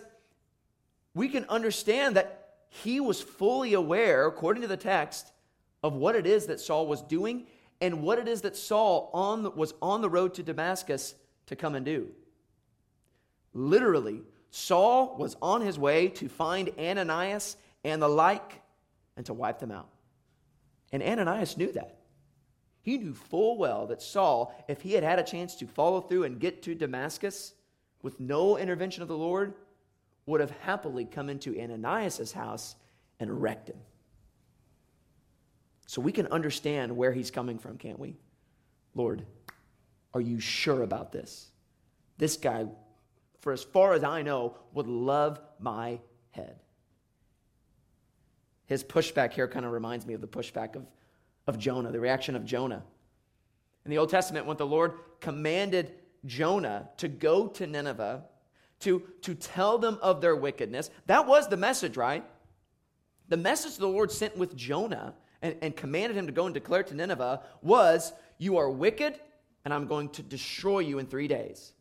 we 1.13 1.27
can 1.27 1.43
understand 1.49 2.15
that 2.15 2.53
he 2.69 3.01
was 3.01 3.21
fully 3.21 3.73
aware, 3.73 4.25
according 4.27 4.61
to 4.61 4.69
the 4.69 4.77
text, 4.77 5.33
of 5.83 5.93
what 5.93 6.15
it 6.15 6.25
is 6.25 6.47
that 6.47 6.59
Saul 6.59 6.87
was 6.87 7.01
doing 7.01 7.45
and 7.81 8.01
what 8.01 8.19
it 8.19 8.27
is 8.27 8.41
that 8.41 8.55
Saul 8.55 9.09
on 9.13 9.43
the, 9.43 9.49
was 9.49 9.73
on 9.81 10.01
the 10.01 10.09
road 10.09 10.33
to 10.35 10.43
Damascus 10.43 11.15
to 11.47 11.55
come 11.55 11.75
and 11.75 11.85
do. 11.85 12.09
Literally, 13.53 14.21
Saul 14.51 15.15
was 15.17 15.35
on 15.41 15.61
his 15.61 15.79
way 15.79 16.09
to 16.09 16.27
find 16.27 16.71
Ananias 16.77 17.57
and 17.83 18.01
the 18.01 18.07
like 18.07 18.61
and 19.15 19.25
to 19.27 19.33
wipe 19.33 19.59
them 19.59 19.71
out. 19.71 19.89
And 20.91 21.01
Ananias 21.01 21.57
knew 21.57 21.71
that. 21.73 21.99
He 22.81 22.97
knew 22.97 23.13
full 23.13 23.57
well 23.57 23.87
that 23.87 24.01
Saul, 24.01 24.55
if 24.67 24.81
he 24.81 24.93
had 24.93 25.03
had 25.03 25.19
a 25.19 25.23
chance 25.23 25.55
to 25.55 25.67
follow 25.67 26.01
through 26.01 26.23
and 26.23 26.39
get 26.39 26.63
to 26.63 26.75
Damascus 26.75 27.53
with 28.01 28.19
no 28.19 28.57
intervention 28.57 29.01
of 29.01 29.09
the 29.09 29.17
Lord, 29.17 29.53
would 30.25 30.41
have 30.41 30.51
happily 30.61 31.05
come 31.05 31.29
into 31.29 31.59
Ananias' 31.59 32.31
house 32.31 32.75
and 33.19 33.41
wrecked 33.41 33.69
him. 33.69 33.77
So 35.89 36.02
we 36.02 36.12
can 36.12 36.28
understand 36.28 36.95
where 36.95 37.12
he's 37.12 37.32
coming 37.32 37.58
from, 37.58 37.80
can't 37.80 37.97
we? 37.97 38.15
Lord, 38.93 39.25
are 40.13 40.21
you 40.21 40.39
sure 40.39 40.84
about 40.84 41.12
this? 41.12 41.47
This 42.19 42.38
guy, 42.38 42.67
for 43.39 43.54
as 43.54 43.63
far 43.63 43.93
as 43.93 44.04
I 44.04 44.21
know, 44.21 44.56
would 44.71 44.86
love 44.86 45.41
my 45.58 45.99
head. 46.30 46.60
His 48.67 48.84
pushback 48.84 49.34
here 49.34 49.47
kind 49.47 49.65
of 49.65 49.71
reminds 49.71 50.06
me 50.06 50.13
of 50.13 50.21
the 50.21 50.28
pushback 50.28 50.75
of, 50.75 50.86
of 51.47 51.58
Jonah, 51.58 51.91
the 51.91 51.99
reaction 51.99 52.36
of 52.36 52.45
Jonah. 52.45 52.84
In 53.84 53.89
the 53.89 53.97
Old 53.97 54.12
Testament, 54.12 54.45
when 54.45 54.58
the 54.58 54.67
Lord 54.67 54.93
commanded 55.21 55.95
Jonah 56.23 56.88
to 56.97 57.08
go 57.08 57.47
to 57.47 57.65
Nineveh 57.65 58.25
to, 58.82 59.02
to 59.23 59.34
tell 59.34 59.80
them 59.80 59.97
of 60.04 60.21
their 60.21 60.36
wickedness, 60.36 60.91
that 61.08 61.25
was 61.25 61.47
the 61.47 61.58
message, 61.58 61.97
right? 61.97 62.23
The 63.28 63.38
message 63.38 63.78
the 63.78 63.88
Lord 63.88 64.12
sent 64.12 64.38
with 64.38 64.56
Jonah 64.56 65.15
and, 65.41 65.56
and 65.62 65.75
commanded 65.75 66.17
him 66.17 66.28
to 66.28 66.32
go 66.32 66.45
and 66.45 66.54
declare 66.54 66.84
to 66.84 66.95
Nineveh 66.95 67.41
was, 67.62 68.13
You 68.38 68.58
are 68.58 68.69
wicked, 68.69 69.19
and 69.65 69.73
I'm 69.73 69.88
going 69.88 70.10
to 70.10 70.23
destroy 70.23 70.80
you 70.80 70.99
in 70.99 71.06
three 71.06 71.28
days. 71.28 71.73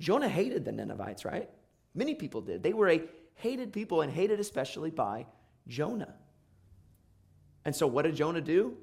Jonah 0.00 0.28
hated 0.28 0.64
the 0.64 0.72
Ninevites, 0.72 1.24
right? 1.24 1.48
Many 1.94 2.14
people 2.14 2.40
did. 2.40 2.62
They 2.62 2.72
were 2.72 2.90
a 2.90 3.02
hated 3.34 3.72
people 3.72 4.00
and 4.00 4.12
hated 4.12 4.40
especially 4.40 4.90
by 4.90 5.26
Jonah. 5.68 6.14
And 7.64 7.74
so, 7.74 7.86
what 7.86 8.02
did 8.02 8.16
Jonah 8.16 8.40
do? 8.40 8.76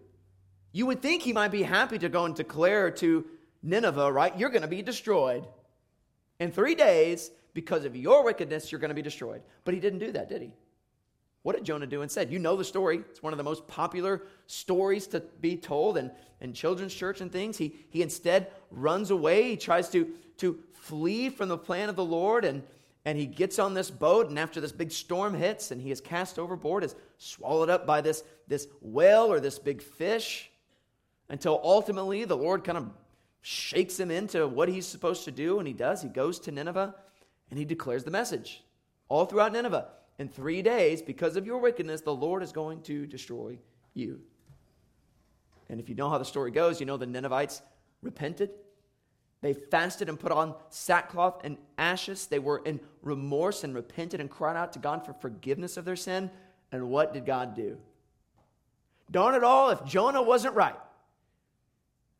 You 0.71 0.86
would 0.88 1.02
think 1.02 1.21
he 1.21 1.34
might 1.34 1.52
be 1.52 1.63
happy 1.63 2.00
to 2.00 2.10
go 2.10 2.26
and 2.26 2.34
declare 2.34 2.91
to 2.91 3.26
Nineveh, 3.62 4.12
right? 4.12 4.38
You're 4.38 4.50
going 4.50 4.62
to 4.62 4.67
be 4.67 4.82
destroyed. 4.82 5.45
In 6.39 6.52
three 6.52 6.76
days, 6.76 7.30
because 7.54 7.86
of 7.86 7.95
your 7.95 8.24
wickedness, 8.24 8.71
you're 8.71 8.80
going 8.80 8.89
to 8.89 8.95
be 8.95 9.02
destroyed. 9.02 9.41
But 9.65 9.74
he 9.74 9.80
didn't 9.80 10.00
do 10.00 10.12
that, 10.13 10.30
did 10.30 10.41
he? 10.41 10.54
What 11.43 11.56
did 11.56 11.65
Jonah 11.65 11.88
do 11.88 12.04
instead? 12.04 12.32
You 12.32 12.39
know 12.39 12.56
the 12.56 12.63
story. 12.63 12.97
It's 12.97 13.23
one 13.23 13.34
of 13.34 13.38
the 13.38 13.43
most 13.43 13.67
popular 13.67 14.23
stories 14.45 15.08
to 15.08 15.21
be 15.41 15.58
told 15.58 15.97
in, 15.97 16.12
in 16.39 16.54
children's 16.54 16.93
church 16.93 17.19
and 17.21 17.32
things. 17.32 17.58
He, 17.58 17.75
he 17.89 18.04
instead 18.04 18.51
runs 18.69 19.10
away. 19.10 19.49
He 19.49 19.58
tries 19.58 19.89
to, 19.89 20.08
to 20.38 20.60
flee 20.73 21.30
from 21.30 21.49
the 21.49 21.58
plan 21.58 21.89
of 21.89 21.95
the 21.95 22.06
Lord 22.06 22.45
and, 22.45 22.62
and 23.06 23.17
he 23.17 23.25
gets 23.25 23.58
on 23.58 23.73
this 23.73 23.89
boat. 23.89 24.30
And 24.30 24.38
after 24.38 24.62
this 24.62 24.71
big 24.71 24.91
storm 24.91 25.34
hits 25.34 25.71
and 25.71 25.82
he 25.82 25.89
is 25.89 25.99
cast 25.99 26.38
overboard, 26.38 26.84
is 26.84 26.95
swallowed 27.17 27.71
up 27.71 27.88
by 27.88 28.01
this, 28.01 28.23
this 28.47 28.67
whale 28.80 29.32
or 29.32 29.39
this 29.39 29.58
big 29.58 29.82
fish 29.82 30.51
until 31.27 31.60
ultimately 31.63 32.23
the 32.23 32.38
Lord 32.38 32.63
kind 32.63 32.77
of 32.77 32.89
shakes 33.41 33.99
him 33.99 34.12
into 34.12 34.47
what 34.47 34.69
he's 34.69 34.86
supposed 34.86 35.25
to 35.25 35.32
do. 35.32 35.58
And 35.58 35.67
he 35.67 35.73
does. 35.73 36.04
He 36.04 36.10
goes 36.10 36.38
to 36.41 36.51
Nineveh 36.51 36.93
and 37.49 37.58
he 37.58 37.65
declares 37.65 38.04
the 38.04 38.12
message 38.12 38.63
all 39.10 39.25
throughout 39.25 39.54
Nineveh 39.54 39.88
in 40.19 40.30
three 40.30 40.62
days, 40.62 41.02
because 41.02 41.36
of 41.36 41.45
your 41.45 41.60
wickedness, 41.60 42.02
the 42.02 42.13
Lord 42.13 42.43
is 42.43 42.52
going 42.52 42.82
to 42.84 43.06
destroy 43.06 43.58
you. 43.93 44.21
And 45.69 45.80
if 45.80 45.89
you 45.89 45.95
know 45.95 46.10
how 46.10 46.17
the 46.17 46.26
story 46.26 46.52
goes, 46.52 46.80
you 46.80 46.86
know 46.86 46.97
the 46.97 47.06
Ninevites 47.06 47.62
repented. 48.02 48.52
They 49.41 49.54
fasted 49.54 50.10
and 50.10 50.19
put 50.19 50.32
on 50.32 50.54
sackcloth 50.69 51.41
and 51.43 51.58
ashes. 51.78 52.28
They 52.28 52.39
were 52.39 52.62
in 52.63 52.80
remorse 53.02 53.63
and 53.63 53.74
repented 53.74 54.19
and 54.19 54.30
cried 54.30 54.56
out 54.56 54.74
to 54.74 54.80
God 54.80 55.06
for 55.06 55.13
forgiveness 55.13 55.78
of 55.78 55.86
their 55.86 55.95
sin. 55.95 56.30
And 56.71 56.89
what 56.89 57.13
did 57.13 57.26
God 57.26 57.56
do? 57.56 57.78
Darn 59.10 59.34
it 59.34 59.43
all, 59.43 59.71
if 59.71 59.84
Jonah 59.84 60.21
wasn't 60.21 60.56
right. 60.56 60.78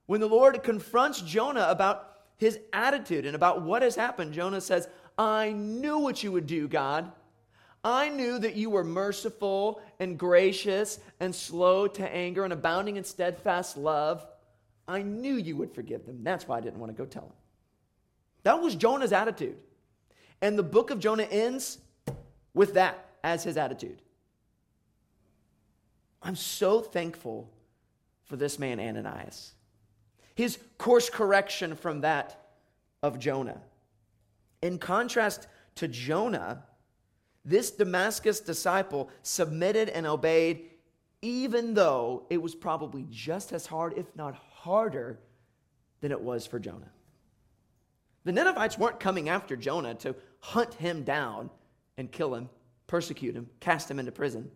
When 0.08 0.19
the 0.19 0.27
Lord 0.27 0.62
confronts 0.63 1.21
Jonah 1.21 1.67
about 1.69 2.08
his 2.38 2.60
attitude 2.73 3.25
and 3.25 3.36
about 3.36 3.62
what 3.62 3.82
has 3.82 3.95
happened, 3.95 4.34
Jonah 4.34 4.60
says, 4.60 4.89
I 5.17 5.51
knew 5.51 5.99
what 5.99 6.23
you 6.23 6.32
would 6.32 6.47
do, 6.47 6.67
God. 6.67 7.12
I 7.83 8.09
knew 8.09 8.37
that 8.39 8.55
you 8.55 8.69
were 8.69 8.83
merciful 8.83 9.81
and 9.99 10.17
gracious 10.17 10.99
and 11.19 11.33
slow 11.33 11.87
to 11.87 12.13
anger 12.13 12.43
and 12.43 12.53
abounding 12.53 12.97
in 12.97 13.03
steadfast 13.03 13.75
love. 13.75 14.25
I 14.87 15.01
knew 15.01 15.35
you 15.35 15.55
would 15.57 15.73
forgive 15.73 16.05
them. 16.05 16.23
That's 16.23 16.47
why 16.47 16.57
I 16.57 16.61
didn't 16.61 16.79
want 16.79 16.95
to 16.95 16.97
go 16.97 17.05
tell 17.05 17.23
them. 17.23 17.33
That 18.43 18.61
was 18.61 18.75
Jonah's 18.75 19.13
attitude. 19.13 19.57
And 20.41 20.57
the 20.57 20.63
book 20.63 20.89
of 20.89 20.99
Jonah 20.99 21.23
ends 21.23 21.79
with 22.53 22.73
that 22.75 23.05
as 23.23 23.43
his 23.43 23.57
attitude. 23.57 24.01
I'm 26.21 26.35
so 26.35 26.81
thankful 26.81 27.49
for 28.25 28.35
this 28.35 28.59
man, 28.59 28.79
Ananias. 28.79 29.53
His 30.35 30.59
course 30.77 31.09
correction 31.09 31.75
from 31.75 32.01
that 32.01 32.49
of 33.01 33.19
Jonah. 33.19 33.61
In 34.61 34.77
contrast 34.77 35.47
to 35.75 35.87
Jonah, 35.87 36.63
this 37.43 37.71
Damascus 37.71 38.39
disciple 38.39 39.10
submitted 39.23 39.89
and 39.89 40.06
obeyed, 40.06 40.69
even 41.21 41.73
though 41.73 42.25
it 42.30 42.41
was 42.41 42.56
probably 42.56 43.06
just 43.10 43.51
as 43.51 43.65
hard, 43.65 43.93
if 43.97 44.15
not 44.15 44.36
harder, 44.36 45.19
than 46.01 46.12
it 46.12 46.21
was 46.21 46.45
for 46.45 46.60
Jonah. 46.60 46.91
The 48.23 48.32
Ninevites 48.32 48.77
weren't 48.77 48.99
coming 48.99 49.30
after 49.30 49.56
Jonah 49.56 49.95
to 49.95 50.15
hunt 50.39 50.75
him 50.75 51.04
down 51.04 51.49
and 51.97 52.12
kill 52.12 52.36
him, 52.36 52.49
persecute 52.88 53.36
him, 53.36 53.49
cast 53.60 53.89
him 53.89 53.99
into 53.99 54.12
prison. 54.12 54.51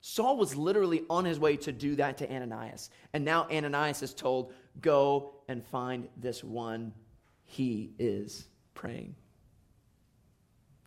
Saul 0.00 0.36
was 0.36 0.54
literally 0.54 1.04
on 1.10 1.24
his 1.24 1.38
way 1.38 1.56
to 1.56 1.72
do 1.72 1.96
that 1.96 2.18
to 2.18 2.30
Ananias. 2.30 2.90
And 3.12 3.24
now 3.24 3.46
Ananias 3.50 4.02
is 4.02 4.14
told, 4.14 4.52
Go 4.80 5.32
and 5.48 5.64
find 5.64 6.08
this 6.16 6.44
one. 6.44 6.92
He 7.44 7.92
is 7.98 8.46
praying. 8.74 9.16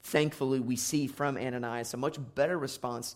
Thankfully, 0.03 0.59
we 0.59 0.75
see 0.75 1.07
from 1.07 1.37
Ananias 1.37 1.93
a 1.93 1.97
much 1.97 2.17
better 2.35 2.57
response 2.57 3.15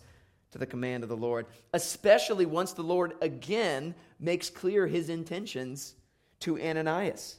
to 0.52 0.58
the 0.58 0.66
command 0.66 1.02
of 1.02 1.08
the 1.08 1.16
Lord, 1.16 1.46
especially 1.72 2.46
once 2.46 2.72
the 2.72 2.82
Lord 2.82 3.14
again 3.20 3.94
makes 4.20 4.48
clear 4.48 4.86
his 4.86 5.08
intentions 5.08 5.94
to 6.40 6.60
Ananias. 6.60 7.36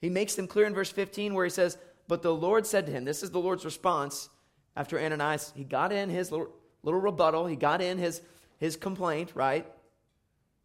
He 0.00 0.10
makes 0.10 0.34
them 0.34 0.46
clear 0.46 0.66
in 0.66 0.74
verse 0.74 0.90
15 0.90 1.34
where 1.34 1.44
he 1.44 1.50
says, 1.50 1.78
But 2.08 2.22
the 2.22 2.34
Lord 2.34 2.66
said 2.66 2.86
to 2.86 2.92
him, 2.92 3.04
This 3.04 3.22
is 3.22 3.30
the 3.30 3.40
Lord's 3.40 3.64
response 3.64 4.28
after 4.76 4.98
Ananias, 4.98 5.52
he 5.56 5.64
got 5.64 5.92
in 5.92 6.08
his 6.08 6.30
little, 6.30 6.50
little 6.82 7.00
rebuttal, 7.00 7.46
he 7.46 7.56
got 7.56 7.80
in 7.80 7.98
his, 7.98 8.22
his 8.58 8.76
complaint, 8.76 9.32
right? 9.34 9.66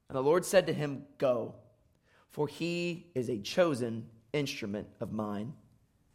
And 0.08 0.16
the 0.16 0.22
Lord 0.22 0.46
said 0.46 0.68
to 0.68 0.74
him, 0.74 1.06
Go, 1.18 1.56
for 2.30 2.48
he 2.48 3.08
is 3.16 3.30
a 3.30 3.40
chosen 3.40 4.08
instrument 4.32 4.88
of 5.00 5.12
mine 5.12 5.54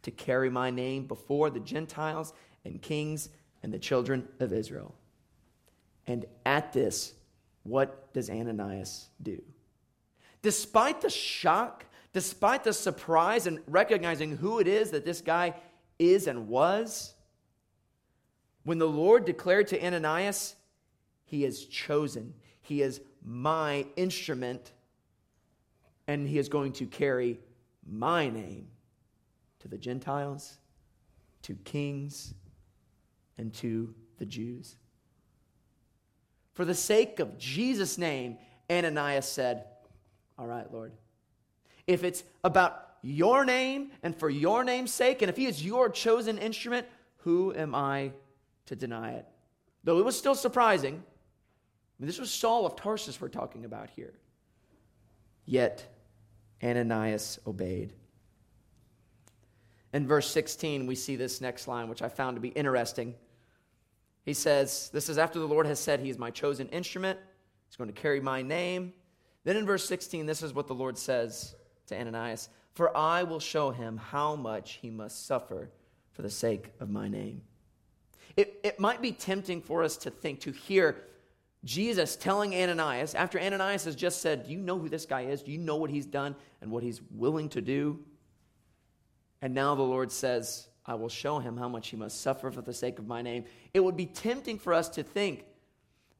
to 0.09 0.15
carry 0.15 0.49
my 0.49 0.71
name 0.71 1.05
before 1.05 1.51
the 1.51 1.59
Gentiles 1.59 2.33
and 2.65 2.81
kings 2.81 3.29
and 3.61 3.71
the 3.71 3.77
children 3.77 4.27
of 4.39 4.51
Israel. 4.51 4.95
And 6.07 6.25
at 6.45 6.73
this, 6.73 7.13
what 7.63 8.11
does 8.13 8.29
Ananias 8.29 9.09
do? 9.21 9.39
Despite 10.41 11.01
the 11.01 11.09
shock, 11.09 11.85
despite 12.11 12.63
the 12.63 12.73
surprise 12.73 13.45
and 13.45 13.59
recognizing 13.67 14.35
who 14.35 14.59
it 14.59 14.67
is 14.67 14.89
that 14.91 15.05
this 15.05 15.21
guy 15.21 15.53
is 15.99 16.25
and 16.25 16.47
was, 16.47 17.13
when 18.63 18.79
the 18.79 18.87
Lord 18.87 19.25
declared 19.25 19.67
to 19.67 19.85
Ananias, 19.85 20.55
He 21.25 21.45
is 21.45 21.65
chosen, 21.65 22.33
He 22.61 22.81
is 22.81 22.99
my 23.23 23.85
instrument, 23.95 24.71
and 26.07 26.27
He 26.27 26.39
is 26.39 26.49
going 26.49 26.71
to 26.73 26.87
carry 26.87 27.39
my 27.85 28.29
name 28.29 28.69
to 29.59 29.67
the 29.67 29.77
Gentiles, 29.77 30.57
to 31.43 31.55
kings, 31.63 32.33
and 33.37 33.53
to 33.55 33.93
the 34.17 34.25
Jews. 34.25 34.75
For 36.53 36.65
the 36.65 36.75
sake 36.75 37.19
of 37.19 37.37
Jesus' 37.37 37.97
name, 37.97 38.37
Ananias 38.69 39.27
said, 39.27 39.65
All 40.37 40.45
right, 40.45 40.71
Lord. 40.71 40.91
If 41.87 42.03
it's 42.03 42.23
about 42.43 42.89
your 43.01 43.45
name 43.45 43.91
and 44.03 44.15
for 44.15 44.29
your 44.29 44.63
name's 44.63 44.93
sake, 44.93 45.21
and 45.21 45.29
if 45.29 45.37
he 45.37 45.45
is 45.45 45.65
your 45.65 45.89
chosen 45.89 46.37
instrument, 46.37 46.85
who 47.17 47.53
am 47.55 47.73
I 47.73 48.11
to 48.67 48.75
deny 48.75 49.13
it? 49.13 49.25
Though 49.83 49.99
it 49.99 50.05
was 50.05 50.17
still 50.17 50.35
surprising. 50.35 50.95
I 50.95 52.01
mean, 52.03 52.07
this 52.07 52.19
was 52.19 52.31
Saul 52.31 52.65
of 52.65 52.75
Tarsus 52.75 53.19
we're 53.19 53.29
talking 53.29 53.65
about 53.65 53.89
here. 53.95 54.13
Yet 55.45 55.85
Ananias 56.63 57.39
obeyed. 57.47 57.93
In 59.93 60.07
verse 60.07 60.29
16, 60.29 60.85
we 60.85 60.95
see 60.95 61.15
this 61.15 61.41
next 61.41 61.67
line, 61.67 61.89
which 61.89 62.01
I 62.01 62.09
found 62.09 62.35
to 62.37 62.41
be 62.41 62.49
interesting. 62.49 63.15
He 64.23 64.33
says, 64.33 64.89
This 64.93 65.09
is 65.09 65.17
after 65.17 65.39
the 65.39 65.47
Lord 65.47 65.65
has 65.65 65.79
said, 65.79 65.99
He 65.99 66.09
is 66.09 66.17
my 66.17 66.29
chosen 66.29 66.67
instrument. 66.69 67.19
He's 67.67 67.75
going 67.75 67.91
to 67.91 67.99
carry 67.99 68.19
my 68.19 68.41
name. 68.41 68.93
Then 69.43 69.57
in 69.57 69.65
verse 69.65 69.87
16, 69.87 70.25
this 70.25 70.43
is 70.43 70.53
what 70.53 70.67
the 70.67 70.75
Lord 70.75 70.97
says 70.97 71.55
to 71.87 71.99
Ananias 71.99 72.49
For 72.73 72.95
I 72.95 73.23
will 73.23 73.39
show 73.39 73.71
him 73.71 73.97
how 73.97 74.35
much 74.35 74.73
he 74.81 74.89
must 74.89 75.25
suffer 75.25 75.71
for 76.11 76.21
the 76.21 76.29
sake 76.29 76.71
of 76.79 76.89
my 76.89 77.07
name. 77.07 77.41
It, 78.37 78.59
it 78.63 78.79
might 78.79 79.01
be 79.01 79.11
tempting 79.11 79.61
for 79.61 79.83
us 79.83 79.97
to 79.97 80.11
think, 80.11 80.41
to 80.41 80.51
hear 80.51 81.03
Jesus 81.65 82.15
telling 82.15 82.53
Ananias, 82.53 83.15
after 83.15 83.39
Ananias 83.39 83.85
has 83.85 83.95
just 83.95 84.21
said, 84.21 84.45
Do 84.45 84.51
you 84.51 84.59
know 84.59 84.77
who 84.77 84.89
this 84.89 85.05
guy 85.05 85.21
is? 85.21 85.43
Do 85.43 85.51
you 85.51 85.57
know 85.57 85.75
what 85.75 85.89
he's 85.89 86.05
done 86.05 86.35
and 86.61 86.71
what 86.71 86.83
he's 86.83 87.01
willing 87.11 87.49
to 87.49 87.61
do? 87.61 87.99
And 89.41 89.53
now 89.53 89.75
the 89.75 89.83
Lord 89.83 90.11
says, 90.11 90.67
I 90.85 90.95
will 90.95 91.09
show 91.09 91.39
him 91.39 91.55
how 91.55 91.69
much 91.69 91.89
he 91.89 91.97
must 91.97 92.21
suffer 92.21 92.51
for 92.51 92.61
the 92.61 92.73
sake 92.73 92.99
of 92.99 93.07
my 93.07 93.21
name. 93.21 93.45
It 93.73 93.79
would 93.79 93.95
be 93.95 94.05
tempting 94.05 94.59
for 94.59 94.73
us 94.73 94.89
to 94.89 95.03
think 95.03 95.45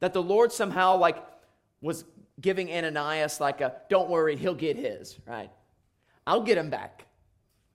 that 0.00 0.12
the 0.12 0.22
Lord 0.22 0.52
somehow 0.52 0.96
like 0.96 1.24
was 1.80 2.04
giving 2.40 2.70
Ananias 2.70 3.40
like 3.40 3.60
a 3.60 3.74
don't 3.88 4.08
worry, 4.08 4.36
he'll 4.36 4.54
get 4.54 4.76
his, 4.76 5.18
right? 5.26 5.50
I'll 6.26 6.42
get 6.42 6.56
him 6.56 6.70
back. 6.70 7.06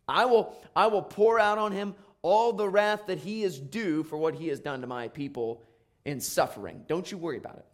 I 0.07 0.25
will 0.25 0.55
I 0.75 0.87
will 0.87 1.01
pour 1.01 1.39
out 1.39 1.57
on 1.57 1.71
him 1.71 1.95
all 2.21 2.53
the 2.53 2.67
wrath 2.67 3.07
that 3.07 3.19
he 3.19 3.43
is 3.43 3.59
due 3.59 4.03
for 4.03 4.17
what 4.17 4.35
he 4.35 4.47
has 4.47 4.59
done 4.59 4.81
to 4.81 4.87
my 4.87 5.07
people 5.09 5.63
in 6.05 6.19
suffering. 6.19 6.83
Don't 6.87 7.11
you 7.11 7.17
worry 7.17 7.37
about 7.37 7.57
it. 7.57 7.65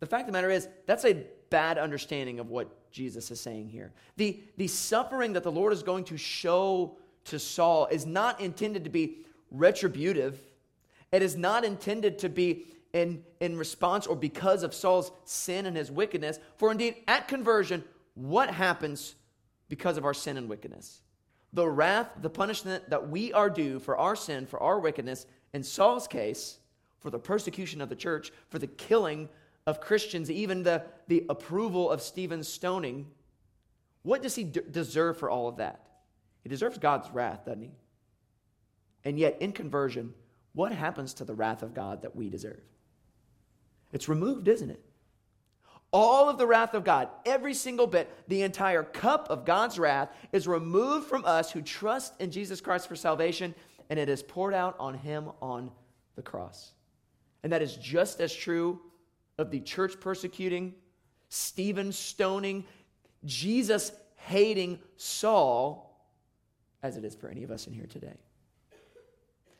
The 0.00 0.06
fact 0.06 0.22
of 0.22 0.26
the 0.28 0.32
matter 0.32 0.50
is, 0.50 0.68
that's 0.86 1.04
a 1.04 1.24
bad 1.50 1.78
understanding 1.78 2.40
of 2.40 2.50
what 2.50 2.76
Jesus 2.94 3.32
is 3.32 3.40
saying 3.40 3.70
here. 3.70 3.92
The, 4.16 4.40
the 4.56 4.68
suffering 4.68 5.32
that 5.32 5.42
the 5.42 5.50
Lord 5.50 5.72
is 5.72 5.82
going 5.82 6.04
to 6.04 6.16
show 6.16 6.96
to 7.24 7.40
Saul 7.40 7.88
is 7.90 8.06
not 8.06 8.40
intended 8.40 8.84
to 8.84 8.90
be 8.90 9.26
retributive. 9.50 10.38
It 11.10 11.20
is 11.20 11.36
not 11.36 11.64
intended 11.64 12.20
to 12.20 12.28
be 12.28 12.66
in, 12.92 13.24
in 13.40 13.58
response 13.58 14.06
or 14.06 14.14
because 14.14 14.62
of 14.62 14.72
Saul's 14.72 15.10
sin 15.24 15.66
and 15.66 15.76
his 15.76 15.90
wickedness. 15.90 16.38
For 16.56 16.70
indeed, 16.70 16.94
at 17.08 17.26
conversion, 17.26 17.82
what 18.14 18.48
happens 18.48 19.16
because 19.68 19.96
of 19.96 20.04
our 20.04 20.14
sin 20.14 20.36
and 20.36 20.48
wickedness? 20.48 21.00
The 21.52 21.68
wrath, 21.68 22.10
the 22.22 22.30
punishment 22.30 22.90
that 22.90 23.08
we 23.08 23.32
are 23.32 23.50
due 23.50 23.80
for 23.80 23.96
our 23.96 24.14
sin, 24.14 24.46
for 24.46 24.62
our 24.62 24.78
wickedness, 24.78 25.26
in 25.52 25.64
Saul's 25.64 26.06
case, 26.06 26.58
for 27.00 27.10
the 27.10 27.18
persecution 27.18 27.80
of 27.80 27.88
the 27.88 27.96
church, 27.96 28.30
for 28.50 28.60
the 28.60 28.68
killing 28.68 29.28
of 29.66 29.80
Christians, 29.80 30.30
even 30.30 30.62
the, 30.62 30.82
the 31.08 31.24
approval 31.28 31.90
of 31.90 32.02
Stephen's 32.02 32.48
stoning, 32.48 33.06
what 34.02 34.22
does 34.22 34.34
he 34.34 34.44
d- 34.44 34.60
deserve 34.70 35.18
for 35.18 35.30
all 35.30 35.48
of 35.48 35.56
that? 35.56 35.80
He 36.42 36.48
deserves 36.50 36.76
God's 36.78 37.10
wrath, 37.10 37.46
doesn't 37.46 37.62
he? 37.62 37.70
And 39.04 39.18
yet, 39.18 39.38
in 39.40 39.52
conversion, 39.52 40.12
what 40.52 40.72
happens 40.72 41.14
to 41.14 41.24
the 41.24 41.34
wrath 41.34 41.62
of 41.62 41.74
God 41.74 42.02
that 42.02 42.14
we 42.14 42.28
deserve? 42.28 42.60
It's 43.92 44.08
removed, 44.08 44.48
isn't 44.48 44.70
it? 44.70 44.82
All 45.92 46.28
of 46.28 46.38
the 46.38 46.46
wrath 46.46 46.74
of 46.74 46.84
God, 46.84 47.08
every 47.24 47.54
single 47.54 47.86
bit, 47.86 48.10
the 48.28 48.42
entire 48.42 48.82
cup 48.82 49.28
of 49.30 49.44
God's 49.44 49.78
wrath 49.78 50.10
is 50.32 50.48
removed 50.48 51.06
from 51.06 51.24
us 51.24 51.52
who 51.52 51.62
trust 51.62 52.20
in 52.20 52.30
Jesus 52.30 52.60
Christ 52.60 52.88
for 52.88 52.96
salvation, 52.96 53.54
and 53.88 53.98
it 53.98 54.08
is 54.08 54.22
poured 54.22 54.54
out 54.54 54.74
on 54.78 54.94
him 54.94 55.30
on 55.40 55.70
the 56.16 56.22
cross. 56.22 56.72
And 57.42 57.52
that 57.52 57.62
is 57.62 57.76
just 57.76 58.20
as 58.20 58.34
true 58.34 58.80
of 59.38 59.50
the 59.50 59.60
church 59.60 59.98
persecuting, 60.00 60.74
Stephen 61.28 61.92
stoning, 61.92 62.64
Jesus 63.24 63.92
hating 64.16 64.78
Saul 64.96 65.90
as 66.82 66.96
it 66.96 67.04
is 67.04 67.14
for 67.14 67.28
any 67.28 67.42
of 67.42 67.50
us 67.50 67.66
in 67.66 67.72
here 67.72 67.86
today. 67.86 68.14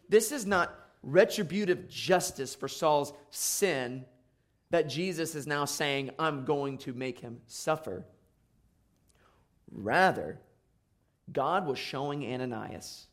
This 0.09 0.31
is 0.31 0.45
not 0.45 0.75
retributive 1.03 1.89
justice 1.89 2.55
for 2.55 2.69
Saul's 2.69 3.13
sin 3.31 4.05
that 4.71 4.89
Jesus 4.89 5.35
is 5.35 5.47
now 5.47 5.65
saying, 5.65 6.11
I'm 6.19 6.45
going 6.45 6.79
to 6.79 6.93
make 6.93 7.19
him 7.19 7.41
suffer. 7.47 8.05
Rather, 9.71 10.39
God 11.33 11.67
was 11.67 11.79
showing 11.79 12.27
Ananias 12.33 13.07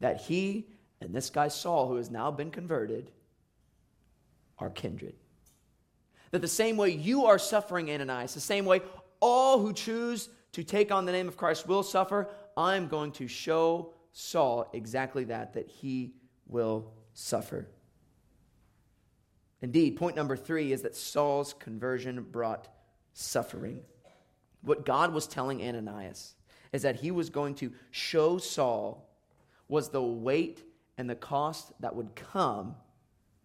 that 0.00 0.20
he 0.20 0.66
and 1.00 1.14
this 1.14 1.30
guy 1.30 1.48
Saul, 1.48 1.88
who 1.88 1.96
has 1.96 2.10
now 2.10 2.30
been 2.30 2.50
converted, 2.50 3.10
are 4.58 4.70
kindred. 4.70 5.14
That 6.30 6.40
the 6.40 6.48
same 6.48 6.76
way 6.76 6.90
you 6.90 7.26
are 7.26 7.38
suffering, 7.38 7.90
Ananias, 7.90 8.34
the 8.34 8.40
same 8.40 8.64
way 8.64 8.82
all 9.20 9.58
who 9.58 9.72
choose 9.72 10.28
to 10.52 10.64
take 10.64 10.92
on 10.92 11.04
the 11.04 11.12
name 11.12 11.28
of 11.28 11.36
Christ 11.36 11.66
will 11.66 11.82
suffer, 11.82 12.28
I'm 12.56 12.88
going 12.88 13.12
to 13.12 13.28
show 13.28 13.94
Saul 14.12 14.68
exactly 14.72 15.24
that, 15.24 15.54
that 15.54 15.68
he 15.68 16.12
will 16.46 16.92
suffer. 17.14 17.68
Indeed, 19.60 19.96
point 19.96 20.16
number 20.16 20.36
three 20.36 20.72
is 20.72 20.82
that 20.82 20.96
Saul's 20.96 21.52
conversion 21.54 22.22
brought 22.22 22.68
suffering. 23.12 23.80
What 24.62 24.84
God 24.84 25.12
was 25.12 25.26
telling 25.26 25.62
Ananias 25.62 26.34
is 26.72 26.82
that 26.82 26.96
he 26.96 27.10
was 27.10 27.30
going 27.30 27.54
to 27.56 27.72
show 27.90 28.38
Saul 28.38 29.08
was 29.68 29.90
the 29.90 30.02
weight 30.02 30.62
and 30.96 31.08
the 31.08 31.14
cost 31.14 31.72
that 31.80 31.94
would 31.94 32.14
come 32.14 32.74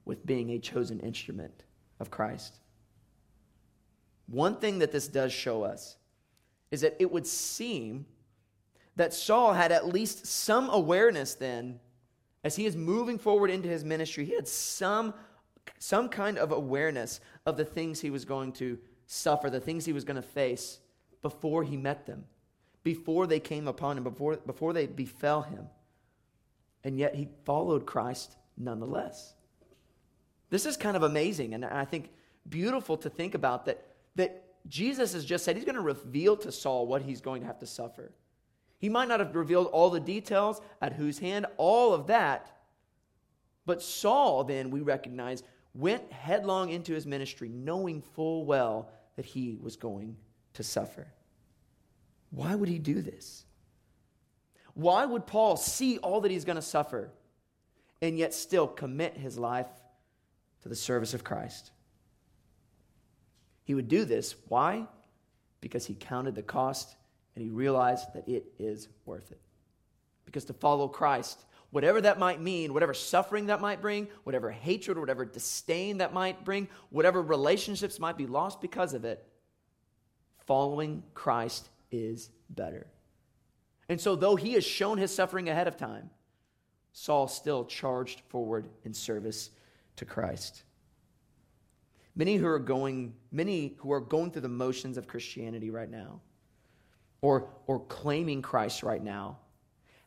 with 0.05 0.25
being 0.25 0.51
a 0.51 0.59
chosen 0.59 0.99
instrument 0.99 1.63
of 1.99 2.11
Christ. 2.11 2.59
One 4.27 4.57
thing 4.57 4.79
that 4.79 4.91
this 4.91 5.07
does 5.07 5.31
show 5.31 5.63
us 5.63 5.97
is 6.71 6.81
that 6.81 6.95
it 6.99 7.12
would 7.12 7.27
seem 7.27 8.05
that 8.95 9.13
Saul 9.13 9.53
had 9.53 9.71
at 9.71 9.88
least 9.88 10.25
some 10.25 10.69
awareness 10.69 11.36
then, 11.36 11.79
as 12.43 12.55
he 12.55 12.65
is 12.65 12.75
moving 12.75 13.17
forward 13.17 13.49
into 13.49 13.67
his 13.67 13.83
ministry, 13.83 14.25
he 14.25 14.36
had 14.36 14.47
some, 14.47 15.13
some 15.79 16.09
kind 16.09 16.38
of 16.38 16.51
awareness 16.51 17.19
of 17.45 17.57
the 17.57 17.65
things 17.65 17.99
he 17.99 18.09
was 18.09 18.25
going 18.25 18.51
to 18.53 18.77
suffer, 19.05 19.49
the 19.49 19.59
things 19.59 19.86
he 19.86 19.93
was 19.93 20.03
going 20.03 20.15
to 20.15 20.21
face 20.21 20.79
before 21.21 21.63
he 21.63 21.77
met 21.77 22.05
them, 22.05 22.25
before 22.83 23.27
they 23.27 23.39
came 23.39 23.67
upon 23.67 23.97
him, 23.97 24.03
before, 24.03 24.38
before 24.38 24.73
they 24.73 24.86
befell 24.86 25.41
him. 25.41 25.67
And 26.83 26.99
yet 26.99 27.15
he 27.15 27.29
followed 27.45 27.86
Christ 27.86 28.36
nonetheless. 28.57 29.33
This 30.49 30.65
is 30.65 30.77
kind 30.77 30.95
of 30.95 31.03
amazing, 31.03 31.53
and 31.53 31.65
I 31.65 31.86
think 31.86 32.09
beautiful 32.47 32.97
to 32.97 33.09
think 33.09 33.33
about 33.33 33.65
that 33.65 33.92
that 34.15 34.43
Jesus 34.67 35.13
has 35.13 35.26
just 35.26 35.43
said 35.43 35.56
he's 35.56 35.65
going 35.65 35.76
to 35.76 35.82
reveal 35.82 36.38
to 36.38 36.52
Saul 36.52 36.88
what 36.88 37.02
he's 37.02 37.21
going 37.21 37.41
to 37.41 37.47
have 37.47 37.60
to 37.60 37.67
suffer. 37.67 38.13
He 38.78 38.89
might 38.89 39.08
not 39.08 39.19
have 39.19 39.36
revealed 39.36 39.67
all 39.67 39.89
the 39.89 39.99
details, 39.99 40.62
at 40.82 40.93
whose 40.93 41.19
hand, 41.19 41.45
all 41.58 41.93
of 41.93 42.08
that. 42.08 42.52
But 43.65 43.82
Saul, 43.82 44.43
then, 44.43 44.71
we 44.71 44.82
recognize, 44.82 45.43
went 45.73 46.12
headlong 46.12 46.69
into 46.69 46.93
his 46.93 47.06
ministry, 47.06 47.49
knowing 47.49 48.02
full 48.02 48.45
well 48.45 48.89
that 49.15 49.26
he 49.26 49.58
was 49.62 49.76
going 49.76 50.17
to 50.54 50.63
suffer. 50.63 51.08
Why 52.30 52.56
would 52.56 52.69
he 52.69 52.80
do 52.80 53.02
this? 53.02 53.45
Why 54.73 55.06
would 55.06 55.28
Paul 55.28 55.56
see 55.56 55.99
all 55.99 56.21
that 56.21 56.32
he's 56.32 56.45
going 56.45 56.56
to 56.56 56.62
suffer 56.62 57.12
and 58.02 58.17
yet 58.17 58.34
still 58.34 58.67
commit 58.67 59.15
his 59.15 59.38
life 59.38 59.67
to 60.63 60.69
the 60.69 60.76
service 60.76 61.13
of 61.13 61.23
Christ? 61.23 61.71
He 63.63 63.76
would 63.76 63.88
do 63.88 64.06
this. 64.06 64.36
Why? 64.47 64.88
Because 65.62 65.86
he 65.86 65.95
counted 65.95 66.36
the 66.36 66.43
cost 66.43 66.95
and 67.36 67.43
he 67.43 67.49
realized 67.49 68.13
that 68.13 68.28
it 68.28 68.45
is 68.60 68.89
worth 69.06 69.32
it. 69.32 69.39
Because 70.26 70.45
to 70.45 70.54
follow 70.54 70.88
Christ, 70.88 71.43
whatever 71.71 72.02
that 72.02 72.19
might 72.19 72.39
mean, 72.39 72.73
whatever 72.73 72.93
suffering 72.93 73.47
that 73.47 73.62
might 73.62 73.82
bring, 73.82 74.08
whatever 74.23 74.52
hatred, 74.52 74.97
or 74.97 75.02
whatever 75.02 75.26
disdain 75.26 75.97
that 75.97 76.13
might 76.13 76.45
bring, 76.45 76.67
whatever 76.89 77.21
relationships 77.21 77.99
might 77.99 78.17
be 78.17 78.28
lost 78.28 78.62
because 78.62 78.93
of 78.93 79.06
it, 79.06 79.26
following 80.45 81.04
Christ 81.13 81.69
is 81.91 82.30
better. 82.49 82.88
And 83.89 83.99
so, 83.99 84.15
though 84.15 84.36
he 84.36 84.54
has 84.54 84.63
shown 84.63 84.97
his 84.97 85.13
suffering 85.13 85.49
ahead 85.49 85.67
of 85.67 85.78
time, 85.78 86.10
Saul 86.93 87.28
still 87.28 87.65
charged 87.65 88.21
forward 88.30 88.69
in 88.84 88.93
service 88.93 89.49
to 89.97 90.06
Christ. 90.06 90.63
Many 92.15 92.36
who 92.36 92.47
are 92.47 92.60
going, 92.60 93.13
many 93.32 93.76
who 93.80 93.91
are 93.91 93.99
going 93.99 94.32
through 94.32 94.43
the 94.43 94.49
motions 94.49 94.97
of 94.97 95.08
Christianity 95.08 95.69
right 95.69 95.89
now, 95.89 96.21
or, 97.21 97.49
or 97.67 97.80
claiming 97.80 98.41
Christ 98.41 98.84
right 98.84 99.04
now, 99.04 99.39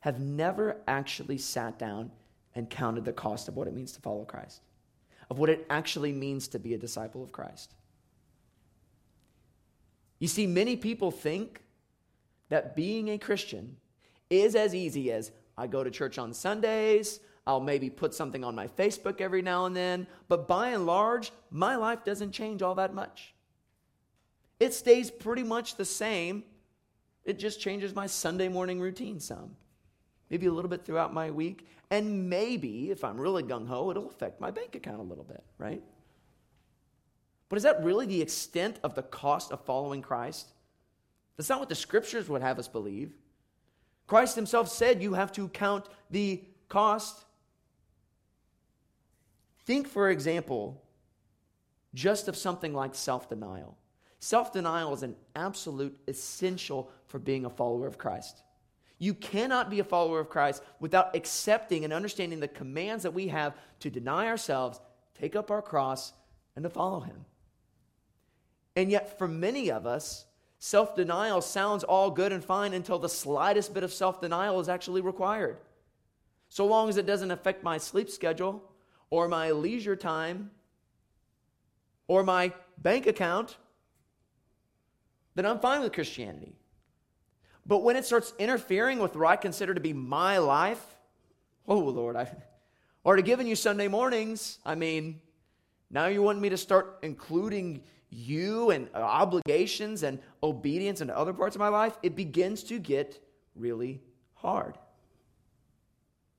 have 0.00 0.20
never 0.20 0.76
actually 0.86 1.38
sat 1.38 1.78
down 1.78 2.12
and 2.54 2.70
counted 2.70 3.04
the 3.04 3.12
cost 3.12 3.48
of 3.48 3.56
what 3.56 3.66
it 3.66 3.74
means 3.74 3.92
to 3.92 4.00
follow 4.00 4.24
Christ, 4.24 4.62
of 5.30 5.38
what 5.38 5.50
it 5.50 5.66
actually 5.68 6.12
means 6.12 6.48
to 6.48 6.58
be 6.58 6.74
a 6.74 6.78
disciple 6.78 7.22
of 7.22 7.32
Christ. 7.32 7.74
You 10.18 10.28
see, 10.28 10.46
many 10.46 10.76
people 10.76 11.10
think 11.10 11.62
that 12.48 12.76
being 12.76 13.08
a 13.08 13.18
Christian 13.18 13.76
is 14.30 14.54
as 14.54 14.74
easy 14.74 15.10
as 15.10 15.32
I 15.58 15.66
go 15.66 15.82
to 15.82 15.90
church 15.90 16.18
on 16.18 16.32
Sundays, 16.32 17.20
I'll 17.46 17.60
maybe 17.60 17.90
put 17.90 18.12
something 18.12 18.42
on 18.42 18.54
my 18.54 18.66
Facebook 18.66 19.20
every 19.20 19.40
now 19.42 19.66
and 19.66 19.76
then, 19.76 20.06
but 20.28 20.48
by 20.48 20.70
and 20.70 20.84
large, 20.84 21.32
my 21.50 21.76
life 21.76 22.04
doesn't 22.04 22.32
change 22.32 22.60
all 22.60 22.74
that 22.74 22.92
much. 22.92 23.34
It 24.58 24.74
stays 24.74 25.10
pretty 25.10 25.42
much 25.42 25.76
the 25.76 25.84
same. 25.84 26.42
It 27.24 27.38
just 27.38 27.60
changes 27.60 27.94
my 27.94 28.06
Sunday 28.06 28.48
morning 28.48 28.80
routine 28.80 29.20
some. 29.20 29.56
maybe 30.30 30.46
a 30.46 30.52
little 30.52 30.68
bit 30.68 30.84
throughout 30.84 31.14
my 31.14 31.30
week, 31.30 31.66
and 31.90 32.28
maybe, 32.28 32.90
if 32.90 33.04
I'm 33.04 33.20
really 33.20 33.42
gung 33.42 33.66
ho, 33.66 33.90
it'll 33.90 34.08
affect 34.08 34.40
my 34.40 34.50
bank 34.50 34.74
account 34.74 34.98
a 34.98 35.04
little 35.04 35.24
bit, 35.24 35.44
right? 35.58 35.82
But 37.48 37.56
is 37.56 37.62
that 37.62 37.84
really 37.84 38.06
the 38.06 38.22
extent 38.22 38.80
of 38.82 38.94
the 38.94 39.02
cost 39.02 39.52
of 39.52 39.60
following 39.60 40.02
Christ? 40.02 40.52
That's 41.36 41.48
not 41.48 41.60
what 41.60 41.68
the 41.68 41.76
scriptures 41.76 42.28
would 42.28 42.42
have 42.42 42.58
us 42.58 42.66
believe. 42.66 43.12
Christ 44.08 44.34
himself 44.34 44.68
said 44.68 45.02
you 45.02 45.14
have 45.14 45.30
to 45.32 45.48
count 45.48 45.86
the 46.10 46.42
cost. 46.68 47.24
Think, 49.66 49.88
for 49.88 50.10
example, 50.10 50.80
just 51.92 52.28
of 52.28 52.36
something 52.36 52.72
like 52.72 52.94
self 52.94 53.28
denial. 53.28 53.76
Self 54.20 54.52
denial 54.52 54.94
is 54.94 55.02
an 55.02 55.16
absolute 55.34 55.98
essential 56.06 56.90
for 57.08 57.18
being 57.18 57.44
a 57.44 57.50
follower 57.50 57.86
of 57.86 57.98
Christ. 57.98 58.42
You 58.98 59.12
cannot 59.12 59.68
be 59.68 59.80
a 59.80 59.84
follower 59.84 60.20
of 60.20 60.30
Christ 60.30 60.62
without 60.80 61.14
accepting 61.14 61.84
and 61.84 61.92
understanding 61.92 62.40
the 62.40 62.48
commands 62.48 63.02
that 63.02 63.12
we 63.12 63.28
have 63.28 63.54
to 63.80 63.90
deny 63.90 64.26
ourselves, 64.28 64.80
take 65.18 65.36
up 65.36 65.50
our 65.50 65.60
cross, 65.60 66.12
and 66.54 66.62
to 66.62 66.70
follow 66.70 67.00
Him. 67.00 67.24
And 68.74 68.90
yet, 68.90 69.18
for 69.18 69.26
many 69.26 69.70
of 69.70 69.84
us, 69.84 70.26
self 70.60 70.94
denial 70.94 71.40
sounds 71.40 71.82
all 71.82 72.10
good 72.10 72.32
and 72.32 72.44
fine 72.44 72.72
until 72.72 73.00
the 73.00 73.08
slightest 73.08 73.74
bit 73.74 73.82
of 73.82 73.92
self 73.92 74.20
denial 74.20 74.60
is 74.60 74.68
actually 74.68 75.00
required. 75.00 75.58
So 76.48 76.66
long 76.66 76.88
as 76.88 76.96
it 76.96 77.06
doesn't 77.06 77.32
affect 77.32 77.64
my 77.64 77.78
sleep 77.78 78.08
schedule, 78.08 78.62
or 79.10 79.28
my 79.28 79.50
leisure 79.52 79.96
time, 79.96 80.50
or 82.08 82.22
my 82.22 82.52
bank 82.78 83.06
account, 83.06 83.56
then 85.34 85.46
I'm 85.46 85.58
fine 85.58 85.82
with 85.82 85.92
Christianity. 85.92 86.56
But 87.66 87.82
when 87.82 87.96
it 87.96 88.04
starts 88.04 88.32
interfering 88.38 88.98
with 88.98 89.16
what 89.16 89.28
I 89.28 89.36
consider 89.36 89.74
to 89.74 89.80
be 89.80 89.92
my 89.92 90.38
life, 90.38 90.84
oh 91.66 91.78
Lord, 91.78 92.16
I 92.16 92.30
or 93.04 93.16
to 93.16 93.22
giving 93.22 93.46
you 93.46 93.54
Sunday 93.54 93.86
mornings, 93.86 94.58
I 94.64 94.74
mean, 94.74 95.20
now 95.90 96.06
you 96.06 96.22
want 96.22 96.40
me 96.40 96.48
to 96.48 96.56
start 96.56 96.98
including 97.02 97.82
you 98.10 98.70
and 98.70 98.88
obligations 98.94 100.02
and 100.02 100.18
obedience 100.42 101.00
into 101.00 101.16
other 101.16 101.32
parts 101.32 101.54
of 101.54 101.60
my 101.60 101.68
life, 101.68 101.96
it 102.02 102.16
begins 102.16 102.62
to 102.64 102.78
get 102.78 103.20
really 103.54 104.00
hard. 104.34 104.76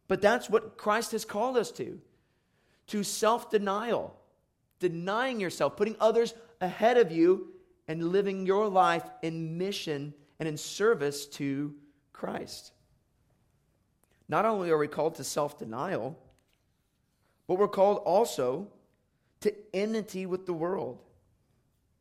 But 0.08 0.22
that's 0.22 0.50
what 0.50 0.78
Christ 0.78 1.12
has 1.12 1.26
called 1.26 1.58
us 1.58 1.72
to 1.74 2.00
to 2.88 3.04
self 3.04 3.50
denial, 3.50 4.16
denying 4.80 5.40
yourself, 5.40 5.76
putting 5.78 5.96
others 6.00 6.34
ahead 6.62 6.98
of 6.98 7.12
you, 7.12 7.54
and 7.88 8.12
living 8.12 8.46
your 8.46 8.68
life 8.68 9.10
in 9.22 9.58
mission 9.58 10.14
and 10.40 10.48
in 10.48 10.58
service 10.58 11.26
to 11.26 11.74
Christ. 12.14 12.72
Not 14.30 14.46
only 14.46 14.70
are 14.72 14.78
we 14.78 14.88
called 14.88 15.16
to 15.16 15.24
self 15.24 15.58
denial, 15.58 16.18
but 17.48 17.58
we're 17.58 17.68
called 17.68 18.00
also 18.00 18.68
to 19.42 19.54
enmity 19.74 20.26
with 20.26 20.46
the 20.46 20.54
world 20.54 21.00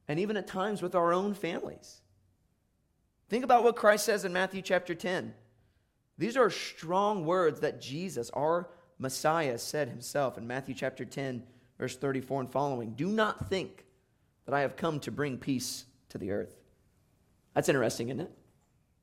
and 0.08 0.18
even 0.18 0.36
at 0.36 0.46
times 0.46 0.82
with 0.82 0.94
our 0.94 1.12
own 1.12 1.34
families. 1.34 2.00
Think 3.28 3.44
about 3.44 3.64
what 3.64 3.76
Christ 3.76 4.04
says 4.04 4.24
in 4.24 4.32
Matthew 4.32 4.62
chapter 4.62 4.94
10. 4.94 5.34
These 6.18 6.36
are 6.36 6.48
strong 6.48 7.26
words 7.26 7.60
that 7.60 7.80
Jesus, 7.80 8.30
our 8.30 8.68
Messiah, 8.98 9.58
said 9.58 9.88
himself 9.88 10.38
in 10.38 10.46
Matthew 10.46 10.74
chapter 10.74 11.04
10, 11.04 11.42
verse 11.78 11.96
34 11.96 12.40
and 12.40 12.50
following. 12.50 12.92
Do 12.92 13.08
not 13.08 13.48
think 13.48 13.84
that 14.46 14.54
I 14.54 14.60
have 14.60 14.76
come 14.76 15.00
to 15.00 15.10
bring 15.10 15.38
peace 15.38 15.84
to 16.10 16.18
the 16.18 16.30
earth. 16.30 16.56
That's 17.54 17.68
interesting, 17.68 18.08
isn't 18.08 18.20
it? 18.20 18.30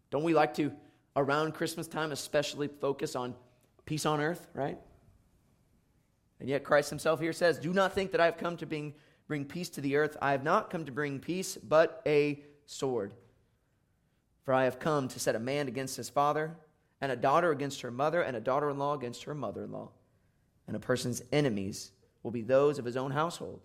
Don't 0.09 0.23
we 0.23 0.33
like 0.33 0.53
to, 0.55 0.71
around 1.15 1.53
Christmas 1.53 1.87
time, 1.87 2.11
especially 2.11 2.67
focus 2.67 3.15
on 3.15 3.35
peace 3.85 4.05
on 4.05 4.21
earth, 4.21 4.47
right? 4.53 4.77
And 6.39 6.49
yet 6.49 6.63
Christ 6.63 6.89
himself 6.89 7.19
here 7.19 7.33
says, 7.33 7.59
Do 7.59 7.73
not 7.73 7.93
think 7.93 8.11
that 8.11 8.21
I 8.21 8.25
have 8.25 8.37
come 8.37 8.57
to 8.57 8.65
bring 8.65 8.93
bring 9.27 9.45
peace 9.45 9.69
to 9.69 9.81
the 9.81 9.95
earth. 9.95 10.17
I 10.21 10.31
have 10.31 10.43
not 10.43 10.69
come 10.69 10.85
to 10.85 10.91
bring 10.91 11.19
peace, 11.19 11.57
but 11.57 12.01
a 12.05 12.43
sword. 12.65 13.13
For 14.43 14.53
I 14.53 14.65
have 14.65 14.79
come 14.79 15.07
to 15.07 15.19
set 15.19 15.35
a 15.35 15.39
man 15.39 15.67
against 15.67 15.95
his 15.95 16.09
father, 16.09 16.55
and 17.03 17.11
a 17.11 17.17
daughter 17.17 17.51
against 17.51 17.81
her 17.81 17.91
mother, 17.91 18.21
and 18.21 18.37
a 18.37 18.39
daughter 18.39 18.69
in 18.69 18.77
law 18.77 18.93
against 18.93 19.25
her 19.25 19.35
mother 19.35 19.65
in 19.65 19.73
law. 19.73 19.89
And 20.67 20.75
a 20.77 20.79
person's 20.79 21.21
enemies 21.33 21.91
will 22.23 22.31
be 22.31 22.43
those 22.43 22.79
of 22.79 22.85
his 22.85 22.95
own 22.95 23.11
household. 23.11 23.59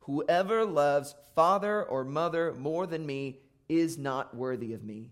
Whoever 0.00 0.66
loves 0.66 1.14
father 1.34 1.82
or 1.82 2.04
mother 2.04 2.52
more 2.52 2.86
than 2.86 3.06
me 3.06 3.38
is 3.66 3.96
not 3.96 4.36
worthy 4.36 4.74
of 4.74 4.84
me. 4.84 5.08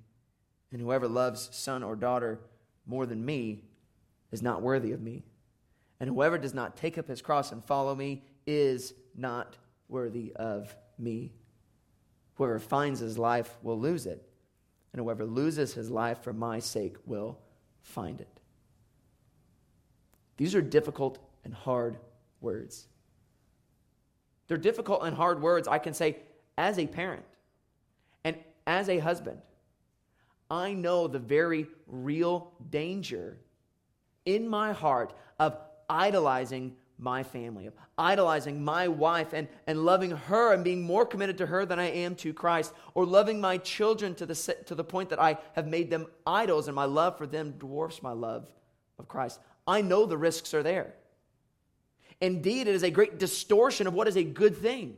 And 0.73 0.83
whoever 0.83 1.09
loves 1.09 1.49
son 1.53 1.83
or 1.83 1.97
daughter 1.97 2.39
more 2.85 3.07
than 3.07 3.25
me 3.25 3.65
is 4.31 4.43
not 4.43 4.61
worthy 4.61 4.93
of 4.93 5.01
me. 5.01 5.25
And 6.01 6.11
whoever 6.11 6.37
does 6.37 6.53
not 6.53 6.77
take 6.77 6.99
up 6.99 7.09
his 7.09 7.23
cross 7.23 7.51
and 7.51 7.65
follow 7.65 7.95
me 7.95 8.25
is 8.47 8.93
not 9.17 9.57
worthy 9.89 10.35
of 10.37 10.77
me. 10.99 11.33
Whoever 12.35 12.59
finds 12.59 13.01
his 13.01 13.17
life 13.17 13.57
will 13.63 13.81
lose 13.81 14.05
it, 14.05 14.23
and 14.93 15.03
whoever 15.03 15.25
loses 15.25 15.75
his 15.75 15.91
life 15.91 16.23
for 16.23 16.33
my 16.33 16.59
sake 16.59 16.97
will 17.07 17.39
find 17.81 18.21
it. 18.21 18.41
These 20.37 20.55
are 20.55 20.63
difficult 20.63 21.19
and 21.45 21.55
hard 21.55 21.99
words. 22.41 22.87
They're 24.49 24.57
difficult 24.57 25.03
and 25.05 25.17
hard 25.17 25.41
words, 25.41 25.67
I 25.69 25.79
can 25.79 25.95
say, 25.95 26.19
as 26.59 26.79
a 26.79 26.87
parent 26.87 27.25
and 28.25 28.37
as 28.67 28.89
a 28.89 28.99
husband. 28.99 29.41
I 30.51 30.75
know 30.75 31.09
the 31.09 31.19
very 31.19 31.67
real 31.87 32.53
danger 32.71 33.39
in 34.27 34.47
my 34.47 34.73
heart 34.73 35.15
of 35.39 35.57
idolizing 35.89 36.77
my 37.03 37.23
family, 37.23 37.67
of 37.67 37.75
idolizing 37.99 38.65
my 38.65 38.87
wife 38.87 39.33
and, 39.33 39.49
and 39.67 39.85
loving 39.85 40.13
her 40.13 40.53
and 40.53 40.63
being 40.63 40.83
more 40.83 41.05
committed 41.05 41.39
to 41.39 41.47
her 41.47 41.67
than 41.67 41.79
I 41.79 41.91
am 41.91 42.15
to 42.17 42.33
Christ, 42.33 42.73
or 42.95 43.05
loving 43.05 43.41
my 43.41 43.59
children 43.59 44.15
to 44.15 44.27
the, 44.27 44.57
to 44.67 44.75
the 44.75 44.85
point 44.85 45.11
that 45.11 45.21
I 45.21 45.39
have 45.55 45.67
made 45.67 45.91
them 45.91 46.07
idols 46.27 46.69
and 46.69 46.77
my 46.77 46.85
love 46.85 47.19
for 47.19 47.27
them 47.27 47.53
dwarfs 47.59 48.03
my 48.03 48.13
love 48.13 48.49
of 48.99 49.09
Christ. 49.09 49.41
I 49.67 49.83
know 49.83 50.07
the 50.07 50.17
risks 50.17 50.55
are 50.55 50.63
there. 50.63 50.95
Indeed, 52.21 52.69
it 52.69 52.75
is 52.75 52.85
a 52.85 52.91
great 52.91 53.19
distortion 53.19 53.89
of 53.89 53.95
what 53.95 54.07
is 54.07 54.17
a 54.17 54.23
good 54.23 54.57
thing. 54.57 54.97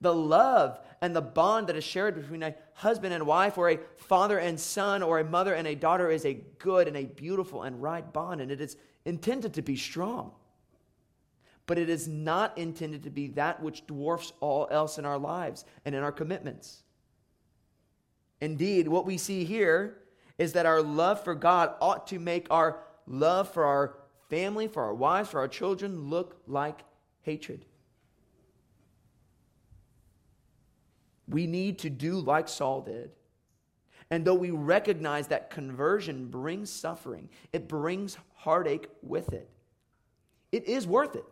The 0.00 0.12
love 0.12 0.80
and 1.00 1.14
the 1.14 1.22
bond 1.22 1.68
that 1.68 1.76
is 1.76 1.84
shared 1.84 2.16
between 2.16 2.42
a 2.42 2.54
husband 2.74 3.14
and 3.14 3.24
wife, 3.24 3.56
or 3.56 3.70
a 3.70 3.78
father 3.96 4.38
and 4.38 4.58
son, 4.58 5.02
or 5.02 5.20
a 5.20 5.24
mother 5.24 5.54
and 5.54 5.68
a 5.68 5.76
daughter 5.76 6.10
is 6.10 6.26
a 6.26 6.34
good 6.58 6.88
and 6.88 6.96
a 6.96 7.04
beautiful 7.04 7.62
and 7.62 7.80
right 7.80 8.12
bond, 8.12 8.40
and 8.40 8.50
it 8.50 8.60
is 8.60 8.76
intended 9.04 9.54
to 9.54 9.62
be 9.62 9.76
strong 9.76 10.32
but 11.66 11.78
it 11.78 11.88
is 11.88 12.06
not 12.06 12.56
intended 12.56 13.02
to 13.02 13.10
be 13.10 13.26
that 13.28 13.62
which 13.62 13.86
dwarfs 13.86 14.32
all 14.40 14.68
else 14.70 14.98
in 14.98 15.04
our 15.04 15.18
lives 15.18 15.64
and 15.84 15.94
in 15.94 16.02
our 16.02 16.12
commitments. 16.12 16.82
Indeed, 18.40 18.88
what 18.88 19.06
we 19.06 19.18
see 19.18 19.44
here 19.44 19.98
is 20.38 20.52
that 20.52 20.66
our 20.66 20.82
love 20.82 21.24
for 21.24 21.34
God 21.34 21.74
ought 21.80 22.06
to 22.08 22.18
make 22.18 22.46
our 22.50 22.80
love 23.06 23.50
for 23.52 23.64
our 23.64 23.98
family, 24.28 24.68
for 24.68 24.82
our 24.82 24.94
wives, 24.94 25.30
for 25.30 25.40
our 25.40 25.48
children 25.48 26.10
look 26.10 26.40
like 26.46 26.80
hatred. 27.22 27.64
We 31.28 31.46
need 31.46 31.80
to 31.80 31.90
do 31.90 32.20
like 32.20 32.48
Saul 32.48 32.82
did. 32.82 33.10
And 34.10 34.24
though 34.24 34.34
we 34.34 34.50
recognize 34.50 35.26
that 35.28 35.50
conversion 35.50 36.26
brings 36.26 36.70
suffering, 36.70 37.28
it 37.52 37.66
brings 37.66 38.16
heartache 38.36 38.86
with 39.02 39.32
it, 39.32 39.50
it 40.52 40.68
is 40.68 40.86
worth 40.86 41.16
it. 41.16 41.24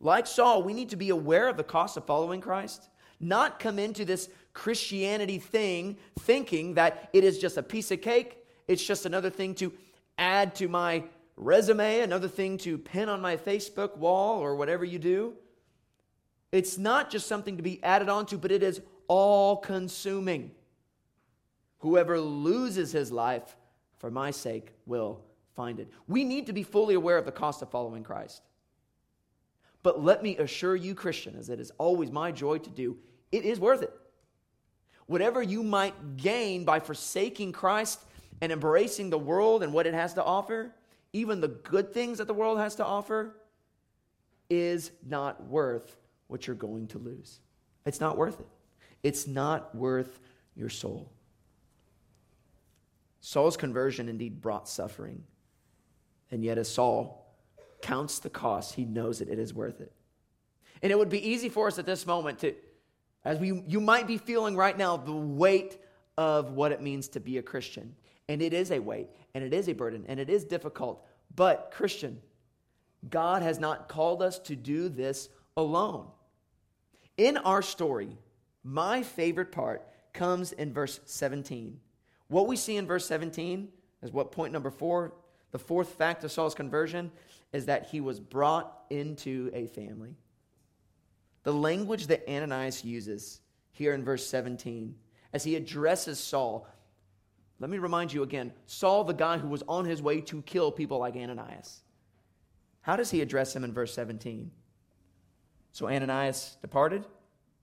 Like 0.00 0.26
Saul, 0.26 0.62
we 0.62 0.74
need 0.74 0.90
to 0.90 0.96
be 0.96 1.10
aware 1.10 1.48
of 1.48 1.56
the 1.56 1.64
cost 1.64 1.96
of 1.96 2.04
following 2.04 2.40
Christ, 2.40 2.88
not 3.18 3.58
come 3.58 3.78
into 3.78 4.04
this 4.04 4.28
Christianity 4.52 5.38
thing 5.38 5.96
thinking 6.18 6.74
that 6.74 7.08
it 7.12 7.24
is 7.24 7.38
just 7.38 7.56
a 7.56 7.62
piece 7.62 7.90
of 7.90 8.02
cake, 8.02 8.38
it's 8.68 8.84
just 8.84 9.06
another 9.06 9.30
thing 9.30 9.54
to 9.56 9.72
add 10.18 10.54
to 10.56 10.68
my 10.68 11.04
resume, 11.36 12.00
another 12.00 12.28
thing 12.28 12.58
to 12.58 12.78
pin 12.78 13.08
on 13.08 13.20
my 13.20 13.36
Facebook 13.36 13.96
wall 13.96 14.40
or 14.40 14.56
whatever 14.56 14.84
you 14.84 14.98
do. 14.98 15.34
It's 16.52 16.78
not 16.78 17.10
just 17.10 17.26
something 17.26 17.56
to 17.56 17.62
be 17.62 17.82
added 17.82 18.08
onto, 18.08 18.38
but 18.38 18.50
it 18.50 18.62
is 18.62 18.80
all 19.08 19.56
consuming. 19.56 20.52
Whoever 21.78 22.18
loses 22.18 22.92
his 22.92 23.12
life 23.12 23.56
for 23.98 24.10
my 24.10 24.30
sake 24.30 24.72
will 24.86 25.20
find 25.54 25.80
it. 25.80 25.88
We 26.08 26.24
need 26.24 26.46
to 26.46 26.52
be 26.52 26.62
fully 26.62 26.94
aware 26.94 27.18
of 27.18 27.26
the 27.26 27.32
cost 27.32 27.62
of 27.62 27.70
following 27.70 28.02
Christ. 28.02 28.42
But 29.86 30.02
let 30.02 30.20
me 30.20 30.36
assure 30.38 30.74
you, 30.74 30.96
Christian, 30.96 31.36
as 31.38 31.48
it 31.48 31.60
is 31.60 31.70
always 31.78 32.10
my 32.10 32.32
joy 32.32 32.58
to 32.58 32.70
do, 32.70 32.96
it 33.30 33.44
is 33.44 33.60
worth 33.60 33.82
it. 33.82 33.92
Whatever 35.06 35.40
you 35.40 35.62
might 35.62 36.16
gain 36.16 36.64
by 36.64 36.80
forsaking 36.80 37.52
Christ 37.52 38.00
and 38.40 38.50
embracing 38.50 39.10
the 39.10 39.18
world 39.18 39.62
and 39.62 39.72
what 39.72 39.86
it 39.86 39.94
has 39.94 40.14
to 40.14 40.24
offer, 40.24 40.74
even 41.12 41.40
the 41.40 41.46
good 41.46 41.94
things 41.94 42.18
that 42.18 42.26
the 42.26 42.34
world 42.34 42.58
has 42.58 42.74
to 42.74 42.84
offer, 42.84 43.36
is 44.50 44.90
not 45.08 45.46
worth 45.46 45.96
what 46.26 46.48
you're 46.48 46.56
going 46.56 46.88
to 46.88 46.98
lose. 46.98 47.38
It's 47.84 48.00
not 48.00 48.18
worth 48.18 48.40
it. 48.40 48.48
It's 49.04 49.28
not 49.28 49.72
worth 49.72 50.18
your 50.56 50.68
soul. 50.68 51.12
Saul's 53.20 53.56
conversion 53.56 54.08
indeed 54.08 54.40
brought 54.40 54.68
suffering. 54.68 55.22
And 56.32 56.42
yet, 56.42 56.58
as 56.58 56.68
Saul 56.68 57.25
counts 57.82 58.18
the 58.18 58.30
cost, 58.30 58.74
he 58.74 58.84
knows 58.84 59.20
it. 59.20 59.28
it 59.28 59.38
is 59.38 59.54
worth 59.54 59.80
it. 59.80 59.92
And 60.82 60.92
it 60.92 60.98
would 60.98 61.08
be 61.08 61.26
easy 61.26 61.48
for 61.48 61.66
us 61.66 61.78
at 61.78 61.86
this 61.86 62.06
moment 62.06 62.40
to, 62.40 62.54
as 63.24 63.38
we, 63.38 63.62
you 63.66 63.80
might 63.80 64.06
be 64.06 64.18
feeling 64.18 64.56
right 64.56 64.76
now, 64.76 64.96
the 64.96 65.12
weight 65.12 65.78
of 66.18 66.52
what 66.52 66.72
it 66.72 66.82
means 66.82 67.08
to 67.08 67.20
be 67.20 67.38
a 67.38 67.42
Christian. 67.42 67.94
And 68.28 68.42
it 68.42 68.52
is 68.52 68.70
a 68.70 68.78
weight, 68.78 69.08
and 69.34 69.44
it 69.44 69.54
is 69.54 69.68
a 69.68 69.72
burden, 69.72 70.04
and 70.08 70.18
it 70.18 70.28
is 70.28 70.44
difficult. 70.44 71.06
But, 71.34 71.70
Christian, 71.72 72.20
God 73.08 73.42
has 73.42 73.58
not 73.58 73.88
called 73.88 74.22
us 74.22 74.38
to 74.40 74.56
do 74.56 74.88
this 74.88 75.28
alone. 75.56 76.06
In 77.16 77.36
our 77.36 77.62
story, 77.62 78.18
my 78.64 79.02
favorite 79.02 79.52
part 79.52 79.86
comes 80.12 80.52
in 80.52 80.72
verse 80.72 81.00
17. 81.04 81.78
What 82.28 82.48
we 82.48 82.56
see 82.56 82.76
in 82.76 82.86
verse 82.86 83.06
17 83.06 83.68
is 84.02 84.12
what 84.12 84.32
point 84.32 84.52
number 84.52 84.70
four, 84.70 85.14
the 85.56 85.64
fourth 85.64 85.94
fact 85.94 86.22
of 86.22 86.30
Saul's 86.30 86.54
conversion, 86.54 87.10
is 87.50 87.64
that 87.64 87.86
he 87.86 88.02
was 88.02 88.20
brought 88.20 88.78
into 88.90 89.50
a 89.54 89.66
family. 89.68 90.14
The 91.44 91.52
language 91.54 92.08
that 92.08 92.28
Ananias 92.28 92.84
uses 92.84 93.40
here 93.70 93.94
in 93.94 94.04
verse 94.04 94.26
17 94.26 94.94
as 95.32 95.44
he 95.44 95.56
addresses 95.56 96.18
Saul. 96.18 96.68
Let 97.58 97.70
me 97.70 97.78
remind 97.78 98.12
you 98.12 98.22
again 98.22 98.52
Saul, 98.66 99.04
the 99.04 99.14
guy 99.14 99.38
who 99.38 99.48
was 99.48 99.62
on 99.66 99.86
his 99.86 100.02
way 100.02 100.20
to 100.20 100.42
kill 100.42 100.70
people 100.70 100.98
like 100.98 101.16
Ananias. 101.16 101.80
How 102.82 102.96
does 102.96 103.10
he 103.10 103.22
address 103.22 103.56
him 103.56 103.64
in 103.64 103.72
verse 103.72 103.94
17? 103.94 104.50
So 105.72 105.88
Ananias 105.88 106.58
departed 106.60 107.06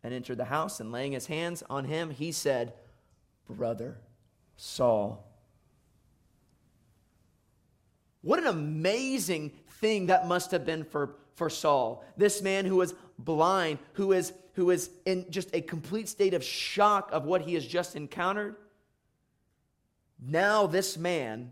and 0.01 0.15
entered 0.15 0.39
the 0.39 0.45
house, 0.45 0.79
and 0.79 0.91
laying 0.91 1.11
his 1.11 1.27
hands 1.27 1.61
on 1.69 1.85
him, 1.85 2.09
he 2.09 2.31
said, 2.31 2.73
Brother 3.47 3.99
Saul. 4.57 5.32
What 8.23 8.39
an 8.39 8.47
amazing 8.47 9.51
thing 9.79 10.07
that 10.07 10.27
must 10.27 10.51
have 10.51 10.65
been 10.65 10.85
for, 10.85 11.17
for 11.35 11.49
Saul. 11.49 12.03
This 12.15 12.41
man 12.41 12.65
who 12.65 12.77
was 12.77 12.95
blind, 13.19 13.79
who 13.93 14.13
is, 14.13 14.33
who 14.53 14.71
is 14.71 14.89
in 15.05 15.29
just 15.29 15.53
a 15.53 15.61
complete 15.61 16.07
state 16.07 16.33
of 16.33 16.43
shock 16.43 17.09
of 17.11 17.25
what 17.25 17.41
he 17.41 17.53
has 17.53 17.65
just 17.65 17.97
encountered. 17.97 18.55
Now, 20.25 20.67
this 20.67 20.97
man, 20.97 21.51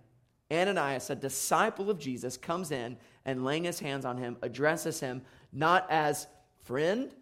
Ananias, 0.50 1.10
a 1.10 1.16
disciple 1.16 1.90
of 1.90 2.00
Jesus, 2.00 2.38
comes 2.38 2.72
in 2.72 2.96
and 3.26 3.44
laying 3.44 3.66
his 3.66 3.82
hands 3.82 4.06
on 4.06 4.18
him, 4.18 4.38
addresses 4.42 5.02
him 5.02 5.24
not 5.52 5.86
as 5.90 6.26
friend, 6.64 7.14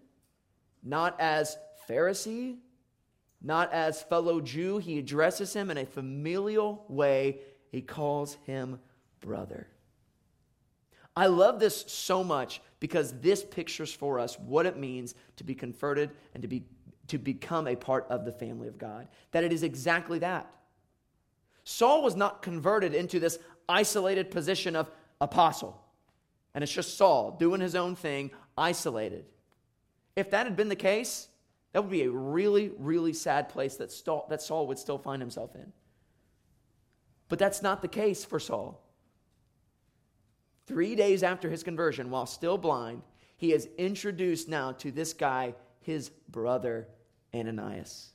not 0.84 1.20
as 1.20 1.58
Pharisee, 1.89 2.58
not 3.41 3.74
as 3.74 4.04
fellow 4.04 4.41
Jew. 4.41 4.78
He 4.78 5.00
addresses 5.00 5.54
him 5.54 5.72
in 5.72 5.78
a 5.80 5.86
familial 5.88 6.86
way. 6.88 7.39
He 7.72 7.82
calls 7.82 8.38
him 8.45 8.80
brother. 9.20 9.67
I 11.15 11.28
love 11.28 11.59
this 11.59 11.84
so 11.88 12.24
much 12.24 12.61
because 12.80 13.20
this 13.20 13.43
pictures 13.43 13.93
for 13.93 14.20
us 14.20 14.39
what 14.39 14.65
it 14.65 14.78
means 14.78 15.15
to 15.36 15.43
be 15.43 15.53
converted 15.53 16.11
and 16.34 16.41
to, 16.41 16.47
be, 16.47 16.63
to 17.07 17.17
become 17.17 17.67
a 17.67 17.76
part 17.76 18.05
of 18.09 18.26
the 18.26 18.32
family 18.32 18.67
of 18.67 18.78
God. 18.78 19.07
That 19.32 19.43
it 19.43 19.51
is 19.51 19.63
exactly 19.63 20.20
that. 20.20 20.49
Saul 21.63 22.03
was 22.03 22.15
not 22.15 22.41
converted 22.41 22.93
into 22.93 23.20
this 23.20 23.38
isolated 23.67 24.32
position 24.32 24.76
of 24.76 24.89
apostle. 25.20 25.80
And 26.53 26.63
it's 26.63 26.74
just 26.74 26.97
Saul 26.97 27.36
doing 27.38 27.61
his 27.61 27.76
own 27.76 27.95
thing, 27.95 28.32
isolated. 28.57 29.26
If 30.15 30.32
that 30.32 30.45
had 30.45 30.55
been 30.55 30.70
the 30.70 30.76
case, 30.76 31.28
that 31.74 31.84
would 31.84 31.91
be 31.91 32.03
a 32.03 32.11
really, 32.11 32.72
really 32.78 33.13
sad 33.13 33.49
place 33.49 33.76
that, 33.76 33.93
that 34.30 34.41
Saul 34.41 34.67
would 34.67 34.80
still 34.80 34.97
find 34.97 35.22
himself 35.22 35.55
in. 35.55 35.72
But 37.28 37.38
that's 37.38 37.61
not 37.61 37.82
the 37.82 37.88
case 37.88 38.26
for 38.26 38.39
Saul. 38.39 38.82
Three 40.70 40.93
days 40.93 41.24
after 41.24 41.49
his 41.49 41.63
conversion, 41.63 42.11
while 42.11 42.28
still 42.28 42.59
blind, 42.59 43.01
he 43.38 43.53
is 43.53 43.67
introduced 43.80 44.47
now 44.47 44.72
to 44.74 44.91
this 44.91 45.13
guy, 45.13 45.55
his 45.82 46.09
brother 46.30 46.88
Ananias. 47.34 48.11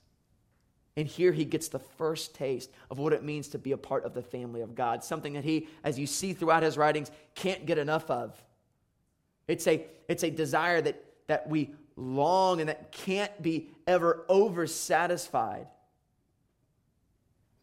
And 0.95 1.05
here 1.05 1.33
he 1.33 1.43
gets 1.43 1.67
the 1.67 1.79
first 1.79 2.33
taste 2.33 2.71
of 2.89 2.97
what 2.97 3.11
it 3.11 3.25
means 3.25 3.49
to 3.49 3.57
be 3.57 3.73
a 3.73 3.77
part 3.77 4.05
of 4.05 4.13
the 4.13 4.21
family 4.21 4.61
of 4.61 4.73
God, 4.73 5.03
something 5.03 5.33
that 5.33 5.43
he, 5.43 5.67
as 5.83 5.99
you 5.99 6.07
see 6.07 6.31
throughout 6.31 6.63
his 6.63 6.77
writings, 6.77 7.11
can't 7.35 7.65
get 7.65 7.77
enough 7.77 8.09
of. 8.09 8.41
It's 9.49 9.67
a, 9.67 9.85
it's 10.07 10.23
a 10.23 10.29
desire 10.29 10.79
that, 10.79 11.03
that 11.27 11.49
we 11.49 11.75
long 11.97 12.61
and 12.61 12.69
that 12.69 12.93
can't 12.93 13.41
be 13.41 13.69
ever 13.85 14.23
over 14.29 14.65
satisfied, 14.65 15.67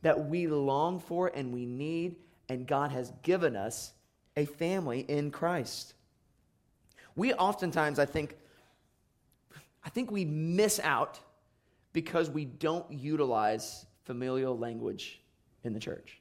that 0.02 0.26
we 0.26 0.48
long 0.48 1.00
for 1.00 1.28
and 1.34 1.50
we 1.50 1.64
need, 1.64 2.16
and 2.50 2.66
God 2.66 2.90
has 2.90 3.10
given 3.22 3.56
us 3.56 3.94
a 4.36 4.44
family 4.44 5.00
in 5.00 5.30
Christ. 5.30 5.94
We 7.14 7.34
oftentimes, 7.34 7.98
I 7.98 8.06
think, 8.06 8.36
I 9.84 9.90
think 9.90 10.10
we 10.10 10.24
miss 10.24 10.80
out 10.80 11.20
because 11.92 12.30
we 12.30 12.44
don't 12.44 12.90
utilize 12.90 13.86
familial 14.04 14.56
language 14.56 15.20
in 15.64 15.72
the 15.72 15.80
church. 15.80 16.20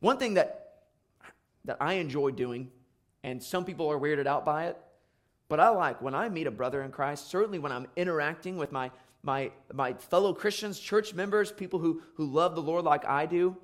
One 0.00 0.18
thing 0.18 0.34
that, 0.34 0.82
that 1.64 1.76
I 1.80 1.94
enjoy 1.94 2.30
doing, 2.30 2.70
and 3.22 3.42
some 3.42 3.64
people 3.64 3.90
are 3.90 3.98
weirded 3.98 4.26
out 4.26 4.44
by 4.44 4.66
it, 4.66 4.76
but 5.48 5.60
I 5.60 5.68
like 5.68 6.02
when 6.02 6.14
I 6.14 6.28
meet 6.28 6.46
a 6.46 6.50
brother 6.50 6.82
in 6.82 6.90
Christ, 6.90 7.30
certainly 7.30 7.58
when 7.58 7.72
I'm 7.72 7.86
interacting 7.94 8.56
with 8.56 8.72
my, 8.72 8.90
my, 9.22 9.52
my 9.72 9.92
fellow 9.94 10.34
Christians, 10.34 10.80
church 10.80 11.14
members, 11.14 11.52
people 11.52 11.78
who, 11.78 12.02
who 12.14 12.26
love 12.26 12.54
the 12.54 12.62
Lord 12.62 12.84
like 12.84 13.04
I 13.04 13.26
do, 13.26 13.56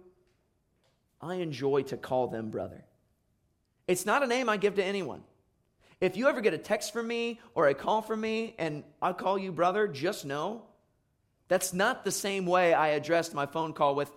I 1.21 1.37
enjoy 1.37 1.83
to 1.85 1.97
call 1.97 2.29
them 2.29 2.51
brother. 2.51 2.85
It's 3.89 4.05
not 4.05 4.22
a 4.22 4.26
name 4.26 4.51
I 4.51 4.59
give 4.59 4.74
to 4.76 4.84
anyone. 4.84 5.22
If 6.01 6.16
you 6.16 6.28
ever 6.28 6.43
get 6.43 6.55
a 6.55 6.59
text 6.59 6.93
from 6.93 7.09
me 7.09 7.41
or 7.55 7.66
a 7.66 7.74
call 7.74 8.03
from 8.03 8.20
me 8.20 8.55
and 8.59 8.84
I 9.03 9.12
call 9.14 9.39
you 9.39 9.51
brother, 9.51 9.89
just 9.89 10.24
know 10.24 10.62
that's 11.49 11.72
not 11.72 12.05
the 12.05 12.12
same 12.12 12.47
way 12.47 12.74
I 12.74 12.89
addressed 12.89 13.34
my 13.34 13.47
phone 13.47 13.72
call 13.72 13.95
with 13.95 14.12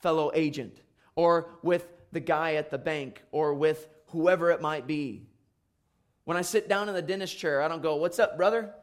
fellow 0.00 0.30
agent 0.34 0.80
or 1.16 1.48
with 1.62 1.88
the 2.12 2.20
guy 2.20 2.54
at 2.54 2.70
the 2.70 2.78
bank 2.78 3.22
or 3.32 3.54
with 3.54 3.88
whoever 4.08 4.50
it 4.50 4.60
might 4.60 4.86
be. 4.86 5.26
When 6.24 6.36
I 6.36 6.42
sit 6.42 6.68
down 6.68 6.88
in 6.88 6.94
the 6.94 7.02
dentist 7.02 7.36
chair, 7.36 7.62
I 7.62 7.68
don't 7.68 7.82
go, 7.82 7.96
What's 7.96 8.18
up, 8.18 8.36
brother? 8.36 8.74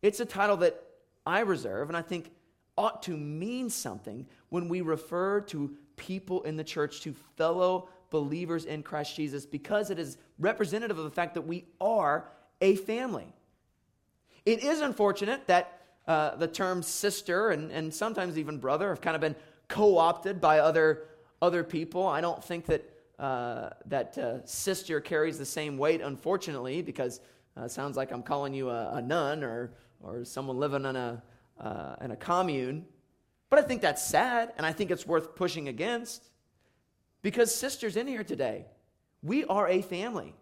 It's 0.00 0.20
a 0.20 0.24
title 0.24 0.56
that 0.58 0.82
I 1.26 1.40
reserve 1.40 1.88
and 1.88 1.96
I 1.96 2.02
think 2.02 2.30
ought 2.76 3.02
to 3.02 3.16
mean 3.16 3.68
something 3.68 4.26
when 4.48 4.68
we 4.68 4.80
refer 4.80 5.42
to 5.42 5.76
people 5.96 6.42
in 6.42 6.56
the 6.56 6.64
church, 6.64 7.02
to 7.02 7.12
fellow 7.36 7.88
believers 8.10 8.64
in 8.64 8.82
Christ 8.82 9.16
Jesus 9.16 9.46
because 9.46 9.90
it 9.90 9.98
is 9.98 10.18
representative 10.38 10.98
of 10.98 11.04
the 11.04 11.10
fact 11.10 11.34
that 11.34 11.42
we 11.42 11.64
are 11.80 12.30
a 12.60 12.76
family. 12.76 13.32
It 14.44 14.62
is 14.62 14.80
unfortunate 14.80 15.46
that 15.46 15.80
uh, 16.06 16.36
the 16.36 16.48
terms 16.48 16.86
sister 16.86 17.50
and, 17.50 17.70
and 17.70 17.92
sometimes 17.92 18.38
even 18.38 18.58
brother 18.58 18.88
have 18.88 19.00
kind 19.00 19.14
of 19.14 19.20
been 19.20 19.36
co 19.68 19.98
opted 19.98 20.40
by 20.40 20.60
other, 20.60 21.08
other 21.42 21.62
people. 21.62 22.06
I 22.06 22.20
don't 22.20 22.42
think 22.42 22.64
that, 22.66 22.90
uh, 23.18 23.70
that 23.86 24.16
uh, 24.16 24.44
sister 24.46 25.00
carries 25.00 25.38
the 25.38 25.44
same 25.44 25.76
weight, 25.76 26.00
unfortunately, 26.00 26.80
because 26.80 27.20
uh, 27.58 27.64
it 27.64 27.70
sounds 27.70 27.96
like 27.96 28.10
I'm 28.10 28.22
calling 28.22 28.54
you 28.54 28.70
a, 28.70 28.94
a 28.94 29.02
nun 29.02 29.44
or, 29.44 29.72
or 30.02 30.24
someone 30.24 30.58
living 30.58 30.86
in 30.86 30.96
a, 30.96 31.22
uh, 31.60 31.96
in 32.00 32.10
a 32.12 32.16
commune. 32.16 32.86
But 33.50 33.58
I 33.58 33.62
think 33.62 33.82
that's 33.82 34.04
sad, 34.04 34.52
and 34.56 34.64
I 34.64 34.72
think 34.72 34.90
it's 34.90 35.06
worth 35.06 35.34
pushing 35.34 35.68
against. 35.68 36.30
Because, 37.22 37.54
sisters 37.54 37.96
in 37.96 38.06
here 38.06 38.24
today, 38.24 38.66
we 39.22 39.44
are 39.44 39.68
a 39.68 39.82
family. 39.82 40.34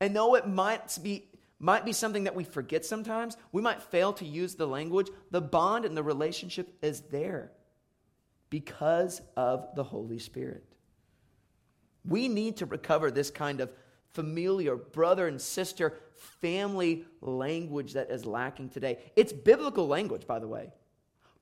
And 0.00 0.14
though 0.14 0.34
it 0.34 0.46
might 0.46 0.96
be, 1.02 1.28
might 1.58 1.84
be 1.84 1.92
something 1.92 2.24
that 2.24 2.34
we 2.34 2.44
forget 2.44 2.84
sometimes, 2.84 3.36
we 3.52 3.60
might 3.60 3.82
fail 3.82 4.12
to 4.14 4.24
use 4.24 4.54
the 4.54 4.66
language, 4.66 5.08
the 5.30 5.40
bond 5.40 5.84
and 5.84 5.96
the 5.96 6.02
relationship 6.02 6.76
is 6.82 7.02
there 7.02 7.52
because 8.50 9.20
of 9.36 9.68
the 9.74 9.84
Holy 9.84 10.18
Spirit. 10.18 10.64
We 12.04 12.28
need 12.28 12.56
to 12.58 12.66
recover 12.66 13.10
this 13.10 13.30
kind 13.30 13.60
of 13.60 13.70
familiar 14.12 14.76
brother 14.76 15.26
and 15.28 15.40
sister 15.40 15.98
family 16.40 17.04
language 17.20 17.92
that 17.92 18.10
is 18.10 18.24
lacking 18.24 18.70
today. 18.70 18.98
It's 19.16 19.32
biblical 19.32 19.86
language, 19.86 20.26
by 20.26 20.38
the 20.38 20.48
way. 20.48 20.72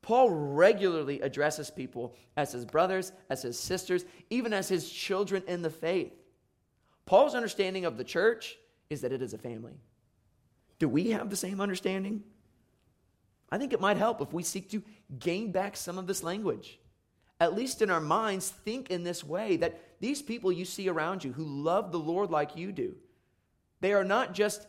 Paul 0.07 0.31
regularly 0.31 1.21
addresses 1.21 1.69
people 1.69 2.15
as 2.37 2.53
his 2.53 2.65
brothers, 2.65 3.11
as 3.29 3.43
his 3.43 3.59
sisters, 3.59 4.05
even 4.31 4.53
as 4.53 4.69
his 4.69 4.89
children 4.89 5.43
in 5.49 5.63
the 5.63 5.71
faith. 5.71 6.13
Paul's 7.07 7.35
understanding 7.35 7.85
of 7.85 7.97
the 7.97 8.05
church 8.05 8.57
is 8.89 9.01
that 9.01 9.11
it 9.11 9.21
is 9.21 9.35
a 9.35 9.39
family. 9.39 9.73
Do 10.79 10.89
we 10.89 11.11
have 11.11 11.29
the 11.29 11.35
same 11.35 11.61
understanding? 11.61 12.23
I 13.51 13.59
think 13.59 13.73
it 13.73 13.81
might 13.81 13.97
help 13.97 14.21
if 14.21 14.33
we 14.33 14.45
seek 14.45 14.71
to 14.71 14.83
gain 15.19 15.51
back 15.51 15.77
some 15.77 15.99
of 15.99 16.07
this 16.07 16.23
language. 16.23 16.79
At 17.41 17.57
least 17.57 17.83
in 17.83 17.91
our 17.91 18.01
minds, 18.01 18.49
think 18.49 18.93
in 18.93 19.03
this 19.03 19.25
way 19.25 19.57
that 19.57 19.81
these 19.99 20.23
people 20.23 20.53
you 20.53 20.65
see 20.65 20.89
around 20.89 21.25
you 21.25 21.33
who 21.33 21.43
love 21.43 21.91
the 21.91 21.99
Lord 21.99 22.31
like 22.31 22.55
you 22.55 22.71
do, 22.71 22.95
they 23.81 23.93
are 23.93 24.05
not 24.05 24.35
just 24.35 24.69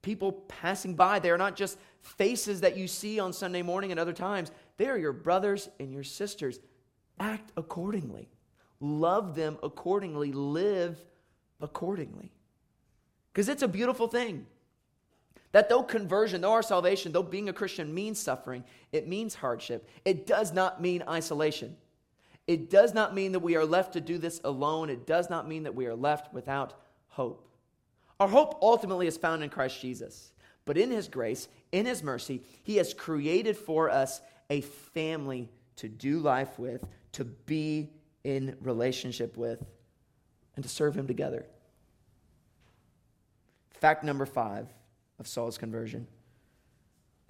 people 0.00 0.32
passing 0.32 0.94
by. 0.94 1.18
They 1.18 1.30
are 1.30 1.38
not 1.38 1.56
just 1.56 1.78
faces 2.00 2.60
that 2.60 2.76
you 2.76 2.88
see 2.88 3.20
on 3.20 3.32
Sunday 3.32 3.62
morning 3.62 3.92
and 3.92 4.00
other 4.00 4.12
times. 4.12 4.50
They 4.76 4.88
are 4.88 4.98
your 4.98 5.12
brothers 5.12 5.68
and 5.78 5.92
your 5.92 6.04
sisters. 6.04 6.58
act 7.20 7.52
accordingly, 7.56 8.28
love 8.80 9.34
them 9.34 9.58
accordingly, 9.62 10.32
live 10.32 10.98
accordingly. 11.60 12.32
Because 13.32 13.48
it's 13.48 13.62
a 13.62 13.68
beautiful 13.68 14.08
thing. 14.08 14.46
That 15.52 15.68
though 15.68 15.82
conversion, 15.82 16.40
though 16.40 16.52
our 16.52 16.62
salvation, 16.62 17.12
though 17.12 17.22
being 17.22 17.48
a 17.48 17.52
Christian 17.52 17.94
means 17.94 18.18
suffering, 18.18 18.64
it 18.90 19.06
means 19.06 19.34
hardship, 19.34 19.88
it 20.04 20.26
does 20.26 20.52
not 20.52 20.80
mean 20.80 21.04
isolation. 21.06 21.76
It 22.46 22.70
does 22.70 22.92
not 22.92 23.14
mean 23.14 23.32
that 23.32 23.40
we 23.40 23.56
are 23.56 23.64
left 23.64 23.92
to 23.92 24.00
do 24.00 24.18
this 24.18 24.40
alone. 24.44 24.90
It 24.90 25.06
does 25.06 25.30
not 25.30 25.46
mean 25.46 25.62
that 25.62 25.74
we 25.74 25.86
are 25.86 25.94
left 25.94 26.32
without 26.34 26.74
hope. 27.08 27.48
Our 28.18 28.28
hope 28.28 28.58
ultimately 28.62 29.06
is 29.06 29.16
found 29.16 29.44
in 29.44 29.50
Christ 29.50 29.80
Jesus. 29.80 30.32
But 30.64 30.78
in 30.78 30.90
His 30.90 31.08
grace, 31.08 31.48
in 31.70 31.86
His 31.86 32.02
mercy, 32.02 32.42
He 32.62 32.76
has 32.76 32.94
created 32.94 33.56
for 33.56 33.90
us 33.90 34.20
a 34.52 34.60
family 34.60 35.48
to 35.76 35.88
do 35.88 36.18
life 36.18 36.58
with, 36.58 36.84
to 37.12 37.24
be 37.24 37.88
in 38.22 38.54
relationship 38.60 39.38
with, 39.38 39.64
and 40.54 40.62
to 40.62 40.68
serve 40.68 40.94
Him 40.94 41.06
together. 41.06 41.46
Fact 43.70 44.04
number 44.04 44.26
five 44.26 44.68
of 45.18 45.26
Saul's 45.26 45.56
conversion 45.56 46.06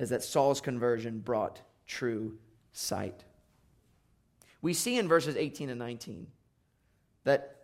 is 0.01 0.11
that 0.11 0.25
Saul's 0.25 0.61
conversion 0.61 1.21
brought 1.21 1.63
true 1.87 2.37
sight. 2.73 3.23
We 4.61 4.75
see 4.75 4.99
in 4.99 5.07
verses 5.07 5.37
18 5.37 5.71
and 5.71 5.79
19 5.79 6.27
that 7.23 7.57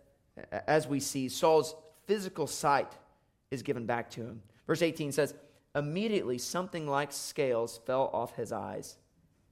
as 0.67 0.87
we 0.87 1.01
see, 1.01 1.27
Saul's 1.27 1.75
physical 2.07 2.47
sight 2.47 2.93
is 3.51 3.61
given 3.61 3.85
back 3.85 4.09
to 4.11 4.21
him. 4.21 4.41
Verse 4.65 4.81
18 4.81 5.11
says, 5.11 5.33
Immediately 5.75 6.37
something 6.37 6.87
like 6.87 7.11
scales 7.11 7.81
fell 7.85 8.09
off 8.13 8.37
his 8.37 8.53
eyes, 8.53 8.97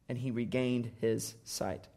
and 0.09 0.17
he 0.17 0.31
regained 0.31 0.91
his 1.01 1.35
sight. 1.43 1.87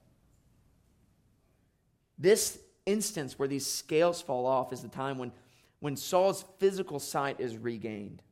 This 2.18 2.58
instance 2.86 3.38
where 3.38 3.48
these 3.48 3.66
scales 3.66 4.20
fall 4.20 4.46
off 4.46 4.72
is 4.72 4.82
the 4.82 4.88
time 4.88 5.18
when, 5.18 5.32
when 5.80 5.96
Saul's 5.96 6.44
physical 6.58 6.98
sight 6.98 7.40
is 7.40 7.56
regained. 7.56 8.22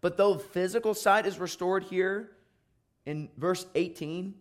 But 0.00 0.16
though 0.16 0.36
physical 0.36 0.94
sight 0.94 1.26
is 1.26 1.38
restored 1.38 1.84
here 1.84 2.32
in 3.06 3.28
verse 3.36 3.66
18, 3.74 4.34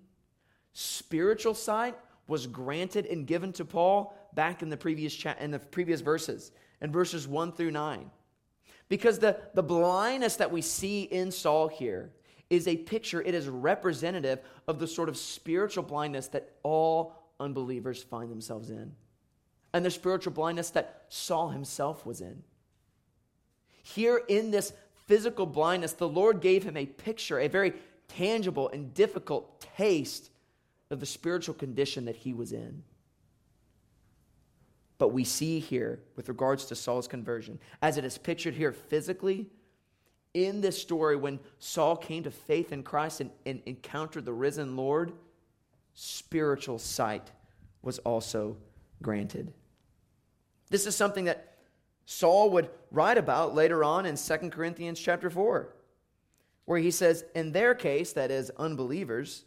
spiritual 0.74 1.54
sight 1.54 1.96
was 2.28 2.48
granted 2.48 3.06
and 3.06 3.28
given 3.28 3.54
to 3.54 3.66
Paul 3.66 4.18
back 4.34 4.62
in 4.62 4.70
the 4.70 4.78
previous 4.78 5.14
cha- 5.14 5.36
in 5.40 5.52
the 5.52 5.60
previous 5.60 6.02
verses, 6.02 6.52
in 6.82 6.92
verses 6.92 7.28
1 7.28 7.52
through 7.52 7.72
9. 7.72 8.10
Because 8.90 9.20
the, 9.20 9.38
the 9.54 9.64
blindness 9.64 10.38
that 10.38 10.52
we 10.52 10.62
see 10.62 11.04
in 11.04 11.32
Saul 11.32 11.68
here 11.68 12.12
is 12.52 12.68
a 12.68 12.76
picture, 12.76 13.22
it 13.22 13.34
is 13.34 13.48
representative 13.48 14.40
of 14.68 14.78
the 14.78 14.86
sort 14.86 15.08
of 15.08 15.16
spiritual 15.16 15.84
blindness 15.84 16.28
that 16.28 16.52
all 16.64 17.16
unbelievers 17.40 18.04
find 18.04 18.30
themselves 18.30 18.70
in. 18.70 18.92
And 19.74 19.86
the 19.86 19.90
spiritual 19.90 20.34
blindness 20.34 20.70
that 20.72 21.06
Saul 21.08 21.50
himself 21.50 22.06
was 22.06 22.20
in. 22.20 22.44
Here 23.84 24.22
in 24.28 24.52
this 24.52 24.74
physical 25.08 25.46
blindness, 25.46 25.94
the 25.94 26.10
Lord 26.10 26.42
gave 26.42 26.64
him 26.64 26.76
a 26.76 26.86
picture, 26.86 27.40
a 27.40 27.48
very 27.48 27.74
tangible 28.10 28.70
and 28.70 28.94
difficult 28.94 29.62
taste 29.78 30.30
of 30.90 31.00
the 31.00 31.06
spiritual 31.06 31.56
condition 31.56 32.04
that 32.06 32.18
he 32.18 32.34
was 32.34 32.52
in. 32.52 32.84
But 34.98 35.14
we 35.14 35.24
see 35.24 35.60
here, 35.60 36.02
with 36.18 36.28
regards 36.28 36.66
to 36.66 36.76
Saul's 36.76 37.08
conversion, 37.08 37.60
as 37.82 37.98
it 37.98 38.04
is 38.04 38.18
pictured 38.18 38.56
here 38.56 38.74
physically, 38.74 39.48
in 40.34 40.62
this 40.62 40.82
story, 40.82 41.16
when 41.16 41.40
Saul 41.60 41.98
came 41.98 42.24
to 42.24 42.32
faith 42.32 42.72
in 42.72 42.84
Christ 42.84 43.22
and, 43.22 43.32
and 43.46 43.62
encountered 43.66 44.26
the 44.26 44.34
risen 44.34 44.76
Lord, 44.76 45.14
spiritual 45.94 46.80
sight 46.80 47.32
was 47.82 48.00
also 48.00 48.58
granted. 49.02 49.54
This 50.70 50.88
is 50.88 50.96
something 50.96 51.26
that 51.26 51.58
Saul 52.06 52.50
would 52.52 52.70
write 52.92 53.18
about 53.18 53.56
later 53.56 53.84
on 53.84 54.06
in 54.06 54.16
2 54.16 54.50
Corinthians 54.50 55.00
chapter 55.00 55.30
4, 55.30 55.74
where 56.66 56.80
he 56.80 56.92
says, 56.92 57.26
In 57.36 57.52
their 57.52 57.76
case, 57.76 58.14
that 58.14 58.32
is, 58.32 58.52
unbelievers, 58.58 59.46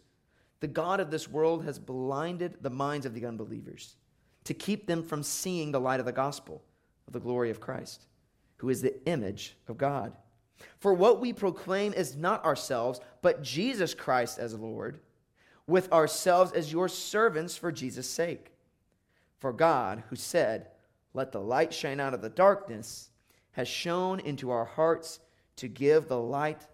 the 0.61 0.69
God 0.69 1.01
of 1.01 1.11
this 1.11 1.29
world 1.29 1.65
has 1.65 1.79
blinded 1.79 2.59
the 2.61 2.71
minds 2.71 3.07
of 3.07 3.15
the 3.15 3.27
unbelievers 3.27 3.97
to 4.45 4.55
keep 4.55 4.87
them 4.87 5.03
from 5.03 5.23
seeing 5.23 5.73
the 5.73 5.81
light 5.81 6.01
of 6.01 6.07
the 6.07 6.13
gospel 6.13 6.63
of 7.07 7.13
the 7.13 7.21
glory 7.21 7.51
of 7.51 7.61
Christ, 7.61 8.07
who 8.57 8.69
is 8.69 8.83
the 8.83 8.95
image 9.07 9.57
of 9.69 9.79
God. 9.79 10.13
For 10.79 10.95
what 10.95 11.21
we 11.21 11.33
proclaim 11.33 11.93
is 11.93 12.17
not 12.17 12.45
ourselves, 12.45 13.01
but 13.23 13.43
Jesus 13.43 13.95
Christ 13.95 14.39
as 14.39 14.55
Lord, 14.55 15.01
with 15.67 15.91
ourselves 15.93 16.53
as 16.53 16.73
your 16.73 16.89
servants 16.89 17.57
for 17.57 17.73
Jesus' 17.73 18.09
sake. 18.09 18.53
For 19.39 19.53
God, 19.53 20.03
who 20.11 20.17
said, 20.17 20.69
Let 21.13 21.33
the 21.33 21.41
light 21.41 21.73
shine 21.73 22.01
out 22.01 22.15
of 22.15 22.23
the 22.23 22.29
darkness, 22.29 23.11
has 23.53 23.69
shone 23.69 24.21
into 24.21 24.51
our 24.51 24.65
hearts 24.65 25.21
to 25.57 25.69
give 25.69 26.09
the 26.09 26.19
light 26.21 26.67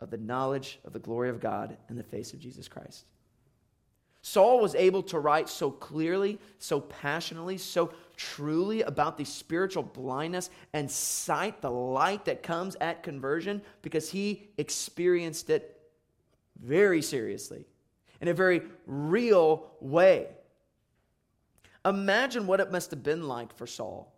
of 0.00 0.10
the 0.10 0.18
knowledge 0.18 0.78
of 0.84 0.92
the 0.92 0.98
glory 0.98 1.28
of 1.28 1.40
God 1.40 1.76
in 1.88 1.96
the 1.96 2.02
face 2.02 2.32
of 2.32 2.40
Jesus 2.40 2.68
Christ. 2.68 3.04
Saul 4.22 4.60
was 4.60 4.74
able 4.74 5.02
to 5.04 5.18
write 5.18 5.48
so 5.48 5.70
clearly, 5.70 6.38
so 6.58 6.80
passionately, 6.80 7.56
so 7.56 7.92
truly 8.20 8.82
about 8.82 9.16
the 9.16 9.24
spiritual 9.24 9.82
blindness 9.82 10.50
and 10.72 10.90
sight 10.90 11.60
the 11.60 11.70
light 11.70 12.24
that 12.26 12.42
comes 12.42 12.76
at 12.80 13.02
conversion 13.02 13.62
because 13.82 14.10
he 14.10 14.48
experienced 14.58 15.48
it 15.48 15.80
very 16.62 17.00
seriously 17.00 17.64
in 18.20 18.28
a 18.28 18.34
very 18.34 18.62
real 18.86 19.70
way. 19.80 20.26
Imagine 21.84 22.46
what 22.46 22.60
it 22.60 22.70
must 22.70 22.90
have 22.90 23.02
been 23.02 23.26
like 23.26 23.56
for 23.56 23.66
Saul 23.66 24.12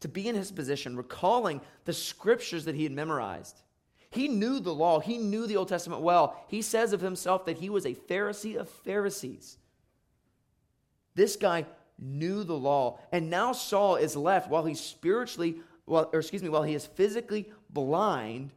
to 0.00 0.08
be 0.08 0.28
in 0.28 0.34
his 0.34 0.50
position, 0.50 0.96
recalling 0.96 1.60
the 1.84 1.92
scriptures 1.92 2.64
that 2.64 2.74
he 2.74 2.82
had 2.82 2.92
memorized 2.92 3.62
he 4.12 4.28
knew 4.28 4.60
the 4.60 4.74
law, 4.74 5.00
he 5.00 5.16
knew 5.16 5.46
the 5.46 5.56
Old 5.56 5.68
Testament 5.68 6.02
well. 6.02 6.44
He 6.46 6.60
says 6.60 6.92
of 6.92 7.00
himself 7.00 7.46
that 7.46 7.56
he 7.56 7.70
was 7.70 7.86
a 7.86 7.94
Pharisee 7.94 8.56
of 8.56 8.68
Pharisees. 8.68 9.56
This 11.14 11.34
guy 11.34 11.64
knew 11.98 12.44
the 12.44 12.56
law, 12.56 12.98
and 13.12 13.30
now 13.30 13.52
Saul 13.52 13.96
is 13.96 14.16
left 14.16 14.50
while 14.50 14.64
he's 14.64 14.80
spiritually, 14.80 15.56
well, 15.86 16.10
or 16.12 16.20
excuse 16.20 16.42
me, 16.42 16.48
while 16.48 16.62
he 16.62 16.74
is 16.74 16.86
physically 16.86 17.50
blind, 17.70 18.52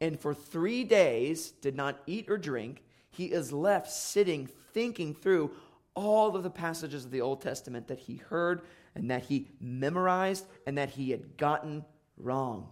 and 0.00 0.18
for 0.18 0.34
three 0.34 0.84
days 0.84 1.50
did 1.50 1.76
not 1.76 2.00
eat 2.06 2.28
or 2.28 2.38
drink. 2.38 2.82
He 3.10 3.26
is 3.26 3.52
left 3.52 3.90
sitting, 3.90 4.48
thinking 4.72 5.14
through 5.14 5.52
all 5.94 6.34
of 6.34 6.42
the 6.42 6.50
passages 6.50 7.04
of 7.04 7.10
the 7.10 7.20
Old 7.20 7.42
Testament 7.42 7.88
that 7.88 8.00
he 8.00 8.16
heard 8.16 8.62
and 8.94 9.10
that 9.10 9.24
he 9.24 9.48
memorized 9.60 10.46
and 10.66 10.78
that 10.78 10.90
he 10.90 11.10
had 11.10 11.36
gotten 11.36 11.84
wrong. 12.16 12.68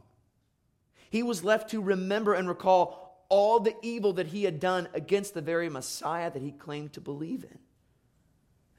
He 1.11 1.23
was 1.23 1.45
left 1.45 1.71
to 1.71 1.83
remember 1.83 2.35
and 2.35 2.49
recall 2.49 3.25
all 3.29 3.61
the 3.61 3.77
evil 3.83 4.13
that 4.15 4.29
he 4.29 4.45
had 4.45 4.61
done 4.61 4.89
against 4.95 5.35
the 5.35 5.41
very 5.41 5.69
Messiah 5.69 6.31
that 6.31 6.43
he 6.43 6.53
claimed 6.53 6.93
to 6.95 7.01
believe 7.01 7.45
in, 7.45 7.59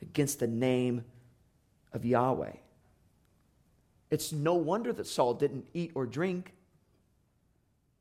against 0.01 0.39
the 0.39 0.47
name 0.47 1.03
of 1.93 2.05
Yahweh. 2.05 2.53
It's 4.09 4.31
no 4.31 4.55
wonder 4.55 4.91
that 4.93 5.07
Saul 5.07 5.33
didn't 5.33 5.65
eat 5.73 5.91
or 5.95 6.05
drink. 6.05 6.53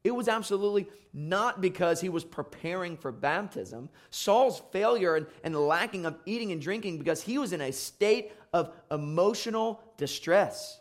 It 0.02 0.10
was 0.12 0.28
absolutely 0.28 0.88
not 1.12 1.60
because 1.60 2.00
he 2.00 2.08
was 2.08 2.24
preparing 2.24 2.96
for 2.96 3.12
baptism. 3.12 3.88
Saul's 4.10 4.62
failure 4.72 5.16
and, 5.16 5.26
and 5.44 5.54
lacking 5.54 6.06
of 6.06 6.18
eating 6.26 6.52
and 6.52 6.60
drinking 6.60 6.98
because 6.98 7.22
he 7.22 7.38
was 7.38 7.52
in 7.52 7.60
a 7.60 7.72
state 7.72 8.32
of 8.52 8.72
emotional 8.90 9.82
distress 9.96 10.80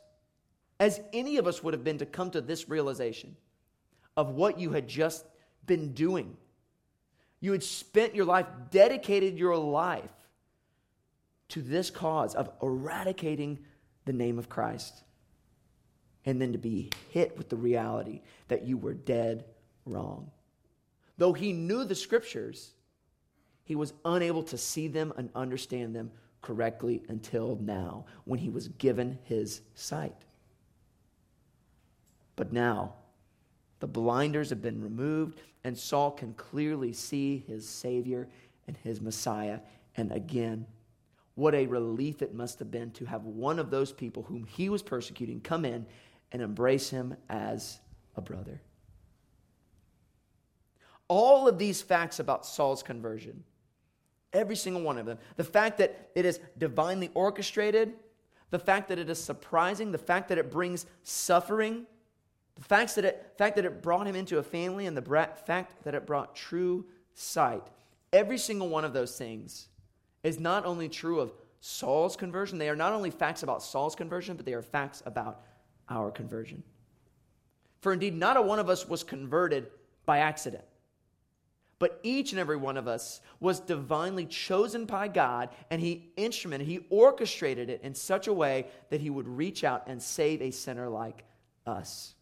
as 0.80 1.02
any 1.14 1.38
of 1.38 1.46
us 1.46 1.64
would 1.64 1.74
have 1.74 1.84
been 1.84 1.98
to 1.98 2.06
come 2.06 2.32
to 2.32 2.42
this 2.42 2.70
realization 2.70 3.36
of 4.16 4.30
what 4.32 4.60
you 4.60 4.72
had 4.72 4.88
just 4.88 5.26
been 5.66 5.94
doing. 5.94 6.38
You 7.42 7.52
had 7.52 7.64
spent 7.64 8.16
your 8.16 8.26
life, 8.26 8.48
dedicated 8.72 9.38
your 9.38 9.58
life 9.58 10.10
to 11.50 11.62
this 11.62 11.90
cause 11.90 12.36
of 12.36 12.50
eradicating 12.62 13.60
the 14.06 14.14
name 14.14 14.40
of 14.40 14.50
Christ. 14.50 15.04
And 16.26 16.42
then 16.42 16.52
to 16.52 16.58
be 16.58 16.90
hit 17.10 17.38
with 17.38 17.50
the 17.50 17.56
reality 17.56 18.22
that 18.48 18.64
you 18.66 18.78
were 18.78 18.94
dead 18.94 19.46
wrong. 19.86 20.32
Though 21.18 21.34
he 21.34 21.54
knew 21.54 21.84
the 21.84 21.96
scriptures, 21.96 22.72
he 23.64 23.76
was 23.76 23.94
unable 24.06 24.44
to 24.44 24.58
see 24.58 24.88
them 24.88 25.14
and 25.18 25.30
understand 25.36 25.96
them 25.96 26.12
correctly 26.42 27.04
until 27.10 27.58
now, 27.62 28.06
when 28.24 28.40
he 28.40 28.50
was 28.50 28.70
given 28.70 29.20
his 29.24 29.62
sight. 29.76 30.16
But 32.36 32.54
now, 32.54 32.94
the 33.80 33.88
blinders 33.88 34.50
have 34.50 34.62
been 34.62 34.82
removed, 34.82 35.42
and 35.64 35.78
Saul 35.78 36.12
can 36.12 36.34
clearly 36.34 36.94
see 36.94 37.44
his 37.48 37.68
Savior 37.68 38.30
and 38.68 38.78
his 38.78 39.02
Messiah. 39.02 39.60
And 39.98 40.12
again, 40.12 40.66
what 41.40 41.56
a 41.56 41.66
relief 41.66 42.22
it 42.22 42.34
must 42.34 42.60
have 42.60 42.70
been 42.70 42.92
to 42.92 43.06
have 43.06 43.26
one 43.26 43.60
of 43.60 43.72
those 43.72 43.92
people 43.92 44.24
whom 44.24 44.46
he 44.46 44.70
was 44.70 44.84
persecuting 44.84 45.42
come 45.42 45.66
in 45.66 45.86
and 46.32 46.42
embrace 46.42 46.90
him 46.90 47.16
as 47.30 47.80
a 48.16 48.22
brother. 48.22 48.62
All 51.08 51.48
of 51.48 51.58
these 51.58 51.82
facts 51.82 52.20
about 52.20 52.46
Saul's 52.46 52.84
conversion 52.84 53.44
Every 54.32 54.56
single 54.56 54.84
one 54.84 54.98
of 54.98 55.06
them. 55.06 55.18
The 55.38 55.44
fact 55.44 55.80
that 55.80 56.12
it 56.14 56.26
is 56.26 56.40
divinely 56.58 57.10
orchestrated, 57.14 57.94
the 58.52 58.60
fact 58.60 58.90
that 58.90 59.00
it 59.00 59.10
is 59.10 59.22
surprising, 59.22 59.92
the 59.92 59.98
fact 59.98 60.30
that 60.30 60.38
it 60.38 60.52
brings 60.52 60.86
suffering, 61.04 61.88
the 62.56 62.64
fact 62.64 62.96
that 62.96 63.06
it, 63.06 63.34
fact 63.38 63.56
that 63.56 63.66
it 63.66 63.82
brought 63.82 64.06
him 64.06 64.16
into 64.16 64.38
a 64.38 64.44
family, 64.44 64.86
and 64.86 64.96
the 64.96 65.28
fact 65.46 65.84
that 65.84 65.96
it 65.96 66.06
brought 66.06 66.36
true 66.36 66.86
sight. 67.16 67.64
Every 68.14 68.38
single 68.38 68.70
one 68.70 68.86
of 68.86 68.94
those 68.94 69.18
things 69.18 69.69
is 70.24 70.40
not 70.40 70.66
only 70.66 70.90
true 70.90 71.20
of 71.20 71.34
Saul's 71.62 72.16
conversion, 72.16 72.58
they 72.58 72.70
are 72.70 72.76
not 72.76 72.94
only 72.94 73.10
facts 73.10 73.44
about 73.44 73.64
Saul's 73.64 73.96
conversion, 73.96 74.36
but 74.36 74.46
they 74.46 74.54
are 74.54 74.62
facts 74.62 75.04
about 75.06 75.42
our 75.90 76.12
conversion. 76.12 76.64
For 77.82 77.94
indeed, 77.94 78.16
not 78.16 78.38
a 78.38 78.42
one 78.42 78.60
of 78.60 78.70
us 78.70 78.88
was 78.88 79.04
converted 79.04 79.68
by 80.06 80.20
accident. 80.20 80.64
But 81.80 82.00
each 82.04 82.34
and 82.34 82.40
every 82.40 82.58
one 82.58 82.76
of 82.76 82.90
us 82.90 83.22
was 83.40 83.62
divinely 83.62 84.26
chosen 84.26 84.86
by 84.86 85.08
God, 85.08 85.50
and 85.70 85.82
He 85.82 86.12
instrumented, 86.18 86.68
He 86.68 86.86
orchestrated 86.90 87.70
it 87.70 87.82
in 87.84 87.96
such 87.96 88.28
a 88.28 88.34
way 88.34 88.68
that 88.90 89.00
He 89.00 89.10
would 89.10 89.28
reach 89.28 89.64
out 89.64 89.84
and 89.88 90.02
save 90.02 90.42
a 90.42 90.52
sinner 90.52 90.90
like 90.90 91.24
us. 91.66 92.16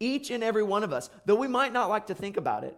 Each 0.00 0.30
and 0.30 0.42
every 0.42 0.62
one 0.62 0.84
of 0.84 0.92
us, 0.92 1.10
though 1.26 1.34
we 1.34 1.48
might 1.48 1.72
not 1.72 1.90
like 1.90 2.06
to 2.06 2.14
think 2.14 2.38
about 2.38 2.64
it, 2.64 2.76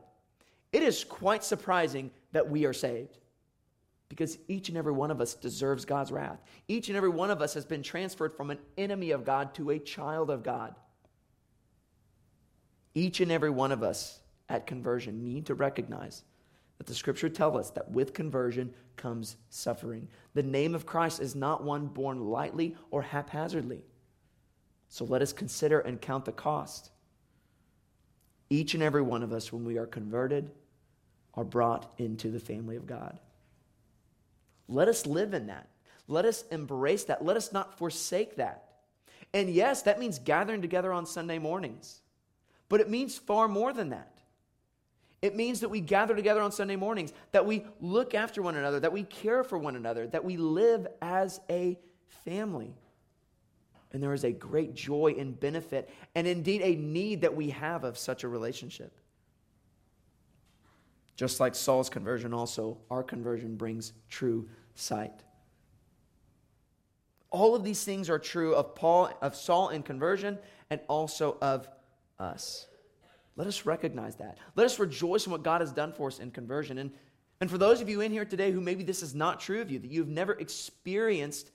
it 0.72 0.82
is 0.82 1.04
quite 1.04 1.44
surprising 1.44 2.10
that 2.32 2.48
we 2.50 2.64
are 2.64 2.72
saved. 2.72 3.18
Because 4.10 4.36
each 4.48 4.68
and 4.68 4.76
every 4.76 4.92
one 4.92 5.10
of 5.10 5.20
us 5.20 5.34
deserves 5.34 5.86
God's 5.86 6.12
wrath. 6.12 6.42
Each 6.68 6.88
and 6.88 6.96
every 6.96 7.08
one 7.08 7.30
of 7.30 7.40
us 7.40 7.54
has 7.54 7.64
been 7.64 7.82
transferred 7.82 8.36
from 8.36 8.50
an 8.50 8.58
enemy 8.76 9.12
of 9.12 9.24
God 9.24 9.54
to 9.54 9.70
a 9.70 9.78
child 9.78 10.30
of 10.30 10.42
God. 10.42 10.74
Each 12.92 13.20
and 13.20 13.30
every 13.30 13.50
one 13.50 13.72
of 13.72 13.82
us 13.82 14.20
at 14.48 14.66
conversion 14.66 15.22
need 15.22 15.46
to 15.46 15.54
recognize 15.54 16.24
that 16.78 16.86
the 16.86 16.94
scripture 16.94 17.28
tells 17.28 17.56
us 17.56 17.70
that 17.70 17.90
with 17.90 18.12
conversion 18.12 18.74
comes 18.96 19.36
suffering. 19.48 20.08
The 20.34 20.42
name 20.42 20.74
of 20.74 20.86
Christ 20.86 21.20
is 21.20 21.36
not 21.36 21.62
one 21.62 21.86
born 21.86 22.20
lightly 22.20 22.74
or 22.90 23.02
haphazardly. 23.02 23.84
So 24.88 25.04
let 25.04 25.22
us 25.22 25.32
consider 25.32 25.80
and 25.80 26.00
count 26.00 26.24
the 26.24 26.32
cost. 26.32 26.90
Each 28.48 28.74
and 28.74 28.82
every 28.82 29.02
one 29.02 29.22
of 29.22 29.32
us, 29.32 29.52
when 29.52 29.64
we 29.64 29.78
are 29.78 29.86
converted, 29.86 30.50
are 31.34 31.44
brought 31.44 31.92
into 31.98 32.28
the 32.28 32.40
family 32.40 32.74
of 32.74 32.86
God. 32.86 33.20
Let 34.70 34.88
us 34.88 35.04
live 35.04 35.34
in 35.34 35.48
that. 35.48 35.68
Let 36.06 36.24
us 36.24 36.44
embrace 36.50 37.04
that. 37.04 37.24
Let 37.24 37.36
us 37.36 37.52
not 37.52 37.76
forsake 37.76 38.36
that. 38.36 38.64
And 39.34 39.50
yes, 39.50 39.82
that 39.82 39.98
means 39.98 40.18
gathering 40.18 40.62
together 40.62 40.92
on 40.92 41.06
Sunday 41.06 41.38
mornings. 41.38 42.00
But 42.68 42.80
it 42.80 42.88
means 42.88 43.18
far 43.18 43.48
more 43.48 43.72
than 43.72 43.90
that. 43.90 44.12
It 45.22 45.36
means 45.36 45.60
that 45.60 45.68
we 45.68 45.80
gather 45.80 46.14
together 46.14 46.40
on 46.40 46.50
Sunday 46.50 46.76
mornings, 46.76 47.12
that 47.32 47.44
we 47.44 47.66
look 47.80 48.14
after 48.14 48.40
one 48.40 48.56
another, 48.56 48.80
that 48.80 48.92
we 48.92 49.02
care 49.02 49.44
for 49.44 49.58
one 49.58 49.76
another, 49.76 50.06
that 50.06 50.24
we 50.24 50.36
live 50.36 50.86
as 51.02 51.40
a 51.50 51.78
family. 52.24 52.74
And 53.92 54.02
there 54.02 54.14
is 54.14 54.24
a 54.24 54.32
great 54.32 54.74
joy 54.74 55.16
and 55.18 55.38
benefit, 55.38 55.90
and 56.14 56.26
indeed 56.26 56.62
a 56.62 56.76
need 56.76 57.22
that 57.22 57.36
we 57.36 57.50
have 57.50 57.84
of 57.84 57.98
such 57.98 58.24
a 58.24 58.28
relationship. 58.28 58.96
Just 61.16 61.38
like 61.38 61.54
Saul's 61.54 61.90
conversion, 61.90 62.32
also, 62.32 62.78
our 62.90 63.02
conversion 63.02 63.56
brings 63.56 63.92
true 64.08 64.48
sight. 64.74 65.22
All 67.30 67.54
of 67.54 67.62
these 67.62 67.84
things 67.84 68.10
are 68.10 68.18
true 68.18 68.54
of 68.54 68.74
Paul, 68.74 69.10
of 69.22 69.36
Saul 69.36 69.68
in 69.68 69.82
conversion, 69.82 70.38
and 70.68 70.80
also 70.88 71.36
of 71.40 71.68
us. 72.18 72.66
Let 73.36 73.46
us 73.46 73.64
recognize 73.64 74.16
that. 74.16 74.38
Let 74.56 74.66
us 74.66 74.78
rejoice 74.78 75.26
in 75.26 75.32
what 75.32 75.42
God 75.42 75.60
has 75.60 75.72
done 75.72 75.92
for 75.92 76.08
us 76.08 76.18
in 76.18 76.30
conversion. 76.30 76.78
And, 76.78 76.90
and 77.40 77.50
for 77.50 77.56
those 77.56 77.80
of 77.80 77.88
you 77.88 78.00
in 78.00 78.12
here 78.12 78.24
today 78.24 78.50
who 78.50 78.60
maybe 78.60 78.82
this 78.82 79.02
is 79.02 79.14
not 79.14 79.40
true 79.40 79.60
of 79.60 79.70
you, 79.70 79.78
that 79.78 79.90
you've 79.90 80.08
never 80.08 80.32
experienced 80.32 81.50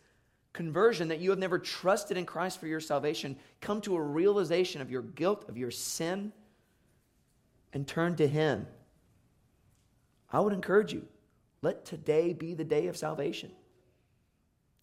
conversion, 0.53 1.09
that 1.09 1.20
you 1.20 1.30
have 1.30 1.39
never 1.39 1.59
trusted 1.59 2.16
in 2.16 2.26
Christ 2.26 2.59
for 2.59 2.68
your 2.68 2.80
salvation, 2.80 3.36
come 3.59 3.82
to 3.82 3.95
a 3.95 4.01
realization 4.01 4.82
of 4.82 4.89
your 4.89 5.01
guilt, 5.01 5.45
of 5.49 5.57
your 5.57 5.72
sin, 5.72 6.32
and 7.74 7.86
turn 7.86 8.16
to 8.16 8.28
Him. 8.28 8.66
I 10.32 10.39
would 10.39 10.53
encourage 10.53 10.93
you 10.93 11.05
let 11.66 11.84
today 11.84 12.32
be 12.32 12.53
the 12.53 12.63
day 12.63 12.88
of 12.88 12.95
salvation. 12.95 13.51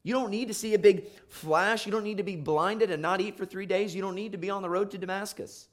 You 0.03 0.15
don't 0.15 0.31
need 0.31 0.49
to 0.49 0.55
see 0.55 0.75
a 0.75 0.79
big 0.81 1.07
flash. 1.29 1.87
You 1.87 1.93
don't 1.93 2.03
need 2.03 2.17
to 2.17 2.25
be 2.25 2.35
blinded 2.35 2.91
and 2.91 3.01
not 3.01 3.21
eat 3.21 3.39
for 3.39 3.47
three 3.47 3.67
days. 3.67 3.95
You 3.95 4.03
don't 4.03 4.17
need 4.17 4.33
to 4.33 4.39
be 4.39 4.51
on 4.51 4.63
the 4.63 4.69
road 4.69 4.91
to 4.91 4.99
Damascus. 4.99 5.69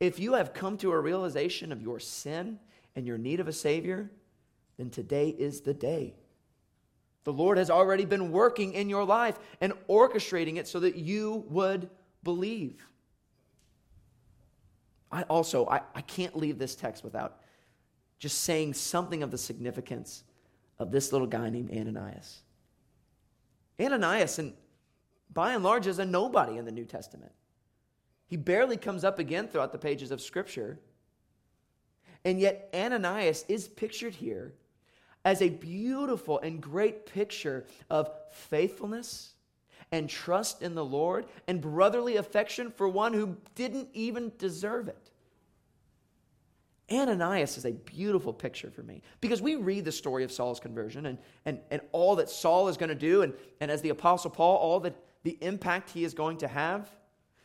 If 0.00 0.18
you 0.18 0.32
have 0.32 0.54
come 0.54 0.78
to 0.78 0.90
a 0.90 0.98
realization 0.98 1.70
of 1.70 1.82
your 1.82 2.00
sin 2.00 2.58
and 2.96 3.06
your 3.06 3.18
need 3.18 3.40
of 3.40 3.46
a 3.46 3.52
Savior, 3.52 4.10
then 4.78 4.88
today 4.88 5.28
is 5.28 5.60
the 5.60 5.74
day. 5.74 6.14
The 7.24 7.32
Lord 7.32 7.58
has 7.58 7.68
already 7.68 8.06
been 8.06 8.32
working 8.32 8.72
in 8.72 8.88
your 8.88 9.04
life 9.04 9.38
and 9.60 9.74
orchestrating 9.86 10.56
it 10.56 10.66
so 10.66 10.80
that 10.80 10.96
you 10.96 11.44
would 11.50 11.90
believe. 12.24 12.82
I 15.12 15.24
also, 15.24 15.68
I, 15.68 15.82
I 15.94 16.00
can't 16.00 16.34
leave 16.34 16.58
this 16.58 16.74
text 16.74 17.04
without 17.04 17.41
just 18.22 18.42
saying 18.44 18.72
something 18.72 19.24
of 19.24 19.32
the 19.32 19.36
significance 19.36 20.22
of 20.78 20.92
this 20.92 21.10
little 21.10 21.26
guy 21.26 21.50
named 21.50 21.72
Ananias. 21.72 22.42
Ananias, 23.80 24.38
and 24.38 24.52
by 25.32 25.54
and 25.54 25.64
large, 25.64 25.88
is 25.88 25.98
a 25.98 26.04
nobody 26.04 26.56
in 26.56 26.64
the 26.64 26.70
New 26.70 26.84
Testament. 26.84 27.32
He 28.28 28.36
barely 28.36 28.76
comes 28.76 29.02
up 29.02 29.18
again 29.18 29.48
throughout 29.48 29.72
the 29.72 29.78
pages 29.78 30.12
of 30.12 30.20
Scripture. 30.20 30.78
And 32.24 32.38
yet, 32.38 32.70
Ananias 32.72 33.44
is 33.48 33.66
pictured 33.66 34.14
here 34.14 34.54
as 35.24 35.42
a 35.42 35.48
beautiful 35.48 36.38
and 36.38 36.60
great 36.60 37.06
picture 37.06 37.66
of 37.90 38.08
faithfulness 38.30 39.34
and 39.90 40.08
trust 40.08 40.62
in 40.62 40.76
the 40.76 40.84
Lord 40.84 41.26
and 41.48 41.60
brotherly 41.60 42.18
affection 42.18 42.70
for 42.70 42.88
one 42.88 43.14
who 43.14 43.36
didn't 43.56 43.88
even 43.94 44.30
deserve 44.38 44.86
it. 44.86 45.11
Ananias 46.92 47.56
is 47.56 47.64
a 47.64 47.72
beautiful 47.72 48.32
picture 48.32 48.70
for 48.70 48.82
me 48.82 49.02
because 49.20 49.40
we 49.40 49.56
read 49.56 49.84
the 49.84 49.92
story 49.92 50.24
of 50.24 50.32
Saul's 50.32 50.60
conversion 50.60 51.06
and, 51.06 51.18
and, 51.44 51.60
and 51.70 51.80
all 51.92 52.16
that 52.16 52.28
Saul 52.28 52.68
is 52.68 52.76
going 52.76 52.88
to 52.88 52.94
do, 52.94 53.22
and, 53.22 53.34
and 53.60 53.70
as 53.70 53.82
the 53.82 53.90
Apostle 53.90 54.30
Paul, 54.30 54.56
all 54.56 54.80
that 54.80 54.94
the 55.22 55.38
impact 55.40 55.90
he 55.90 56.04
is 56.04 56.14
going 56.14 56.38
to 56.38 56.48
have. 56.48 56.90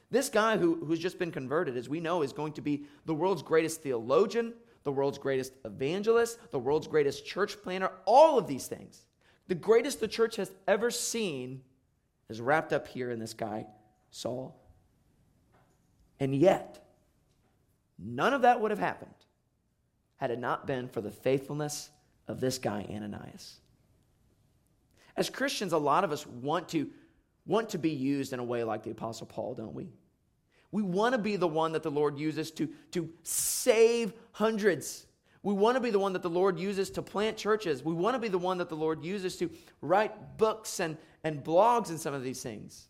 This 0.09 0.29
guy 0.29 0.57
who, 0.57 0.83
who's 0.85 0.99
just 0.99 1.19
been 1.19 1.31
converted, 1.31 1.77
as 1.77 1.89
we 1.89 1.99
know, 1.99 2.21
is 2.21 2.33
going 2.33 2.53
to 2.53 2.61
be 2.61 2.85
the 3.05 3.13
world's 3.13 3.43
greatest 3.43 3.83
theologian, 3.83 4.53
the 4.83 4.91
world's 4.91 5.17
greatest 5.17 5.53
evangelist, 5.65 6.39
the 6.51 6.59
world's 6.59 6.87
greatest 6.87 7.25
church 7.25 7.61
planter, 7.61 7.91
all 8.05 8.37
of 8.37 8.47
these 8.47 8.67
things. 8.67 9.05
The 9.47 9.55
greatest 9.55 9.99
the 9.99 10.07
church 10.07 10.37
has 10.37 10.51
ever 10.67 10.89
seen 10.89 11.61
is 12.29 12.41
wrapped 12.41 12.73
up 12.73 12.87
here 12.87 13.11
in 13.11 13.19
this 13.19 13.33
guy, 13.33 13.65
Saul. 14.11 14.59
And 16.19 16.33
yet, 16.33 16.85
none 17.99 18.33
of 18.33 18.41
that 18.43 18.59
would 18.61 18.71
have 18.71 18.79
happened 18.79 19.11
had 20.17 20.31
it 20.31 20.39
not 20.39 20.67
been 20.67 20.87
for 20.87 21.01
the 21.01 21.11
faithfulness 21.11 21.89
of 22.27 22.39
this 22.39 22.57
guy, 22.57 22.85
Ananias. 22.89 23.59
As 25.15 25.29
Christians, 25.29 25.73
a 25.73 25.77
lot 25.77 26.03
of 26.03 26.11
us 26.11 26.27
want 26.27 26.69
to 26.69 26.89
want 27.45 27.69
to 27.69 27.77
be 27.77 27.91
used 27.91 28.33
in 28.33 28.39
a 28.39 28.43
way 28.43 28.63
like 28.63 28.83
the 28.83 28.91
Apostle 28.91 29.25
Paul, 29.25 29.55
don't 29.55 29.73
we? 29.73 29.87
We 30.71 30.81
want 30.81 31.13
to 31.13 31.17
be 31.17 31.37
the 31.37 31.47
one 31.47 31.71
that 31.71 31.83
the 31.83 31.89
Lord 31.89 32.19
uses 32.19 32.51
to, 32.51 32.69
to 32.91 33.09
save 33.23 34.11
hundreds. 34.33 35.05
We 35.43 35.53
want 35.53 35.77
to 35.77 35.81
be 35.81 35.91
the 35.91 35.99
one 35.99 36.11
that 36.13 36.21
the 36.21 36.29
Lord 36.29 36.59
uses 36.59 36.89
to 36.91 37.01
plant 37.01 37.37
churches. 37.37 37.85
We 37.85 37.93
want 37.93 38.15
to 38.15 38.19
be 38.19 38.27
the 38.27 38.37
one 38.37 38.57
that 38.57 38.67
the 38.67 38.75
Lord 38.75 39.03
uses 39.03 39.37
to 39.37 39.49
write 39.81 40.37
books 40.37 40.81
and, 40.81 40.97
and 41.23 41.41
blogs 41.41 41.89
and 41.89 41.99
some 41.99 42.13
of 42.13 42.21
these 42.21 42.43
things. 42.43 42.89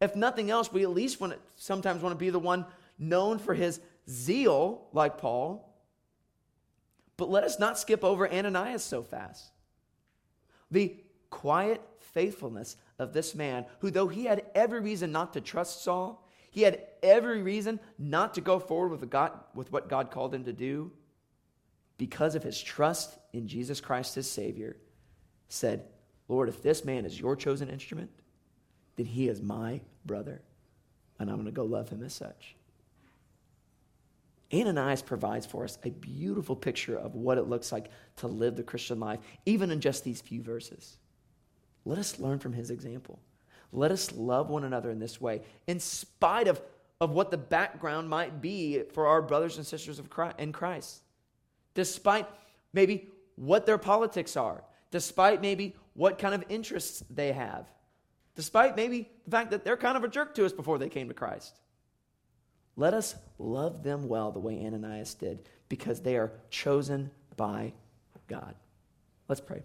If 0.00 0.14
nothing 0.14 0.50
else, 0.50 0.72
we 0.72 0.84
at 0.84 0.90
least 0.90 1.20
want 1.20 1.32
to, 1.32 1.38
sometimes 1.56 2.00
want 2.00 2.12
to 2.12 2.18
be 2.18 2.30
the 2.30 2.38
one 2.38 2.64
known 2.98 3.40
for 3.40 3.54
his 3.54 3.80
zeal, 4.08 4.86
like 4.92 5.18
Paul. 5.18 5.73
But 7.16 7.30
let 7.30 7.44
us 7.44 7.58
not 7.58 7.78
skip 7.78 8.02
over 8.02 8.30
Ananias 8.30 8.82
so 8.82 9.02
fast. 9.02 9.50
The 10.70 10.96
quiet 11.30 11.80
faithfulness 12.00 12.76
of 12.98 13.12
this 13.12 13.34
man, 13.34 13.66
who, 13.80 13.90
though 13.90 14.08
he 14.08 14.24
had 14.24 14.44
every 14.54 14.80
reason 14.80 15.12
not 15.12 15.32
to 15.34 15.40
trust 15.40 15.82
Saul, 15.82 16.26
he 16.50 16.62
had 16.62 16.82
every 17.02 17.42
reason 17.42 17.80
not 17.98 18.34
to 18.34 18.40
go 18.40 18.58
forward 18.58 18.88
with, 18.88 19.10
God, 19.10 19.32
with 19.54 19.72
what 19.72 19.88
God 19.88 20.10
called 20.10 20.34
him 20.34 20.44
to 20.44 20.52
do, 20.52 20.92
because 21.98 22.34
of 22.34 22.42
his 22.42 22.60
trust 22.60 23.16
in 23.32 23.48
Jesus 23.48 23.80
Christ, 23.80 24.14
his 24.14 24.30
Savior, 24.30 24.76
said, 25.48 25.84
Lord, 26.28 26.48
if 26.48 26.62
this 26.62 26.84
man 26.84 27.04
is 27.04 27.18
your 27.18 27.36
chosen 27.36 27.68
instrument, 27.68 28.10
then 28.96 29.06
he 29.06 29.28
is 29.28 29.42
my 29.42 29.80
brother, 30.04 30.42
and 31.18 31.28
I'm 31.28 31.36
going 31.36 31.46
to 31.46 31.52
go 31.52 31.64
love 31.64 31.88
him 31.88 32.02
as 32.02 32.12
such. 32.12 32.56
Ananias 34.54 35.02
provides 35.02 35.46
for 35.46 35.64
us 35.64 35.78
a 35.84 35.90
beautiful 35.90 36.54
picture 36.54 36.96
of 36.96 37.14
what 37.14 37.38
it 37.38 37.48
looks 37.48 37.72
like 37.72 37.90
to 38.16 38.28
live 38.28 38.56
the 38.56 38.62
Christian 38.62 39.00
life, 39.00 39.18
even 39.46 39.70
in 39.70 39.80
just 39.80 40.04
these 40.04 40.20
few 40.20 40.42
verses. 40.42 40.98
Let 41.84 41.98
us 41.98 42.18
learn 42.18 42.38
from 42.38 42.52
his 42.52 42.70
example. 42.70 43.18
Let 43.72 43.90
us 43.90 44.12
love 44.12 44.50
one 44.50 44.64
another 44.64 44.90
in 44.90 44.98
this 44.98 45.20
way, 45.20 45.42
in 45.66 45.80
spite 45.80 46.46
of, 46.46 46.62
of 47.00 47.10
what 47.10 47.30
the 47.30 47.38
background 47.38 48.08
might 48.08 48.40
be 48.40 48.82
for 48.92 49.06
our 49.06 49.20
brothers 49.20 49.56
and 49.56 49.66
sisters 49.66 49.98
of 49.98 50.08
Christ, 50.08 50.36
in 50.38 50.52
Christ. 50.52 51.02
Despite 51.74 52.28
maybe 52.72 53.08
what 53.36 53.66
their 53.66 53.78
politics 53.78 54.36
are, 54.36 54.62
despite 54.90 55.42
maybe 55.42 55.74
what 55.94 56.18
kind 56.18 56.34
of 56.34 56.44
interests 56.48 57.02
they 57.10 57.32
have, 57.32 57.68
despite 58.36 58.76
maybe 58.76 59.10
the 59.24 59.30
fact 59.30 59.50
that 59.50 59.64
they're 59.64 59.76
kind 59.76 59.96
of 59.96 60.04
a 60.04 60.08
jerk 60.08 60.34
to 60.36 60.44
us 60.44 60.52
before 60.52 60.78
they 60.78 60.88
came 60.88 61.08
to 61.08 61.14
Christ. 61.14 61.58
Let 62.76 62.94
us 62.94 63.14
love 63.38 63.82
them 63.82 64.08
well 64.08 64.32
the 64.32 64.40
way 64.40 64.64
Ananias 64.64 65.14
did 65.14 65.48
because 65.68 66.00
they 66.00 66.16
are 66.16 66.32
chosen 66.50 67.10
by 67.36 67.72
God. 68.26 68.54
Let's 69.28 69.40
pray. 69.40 69.62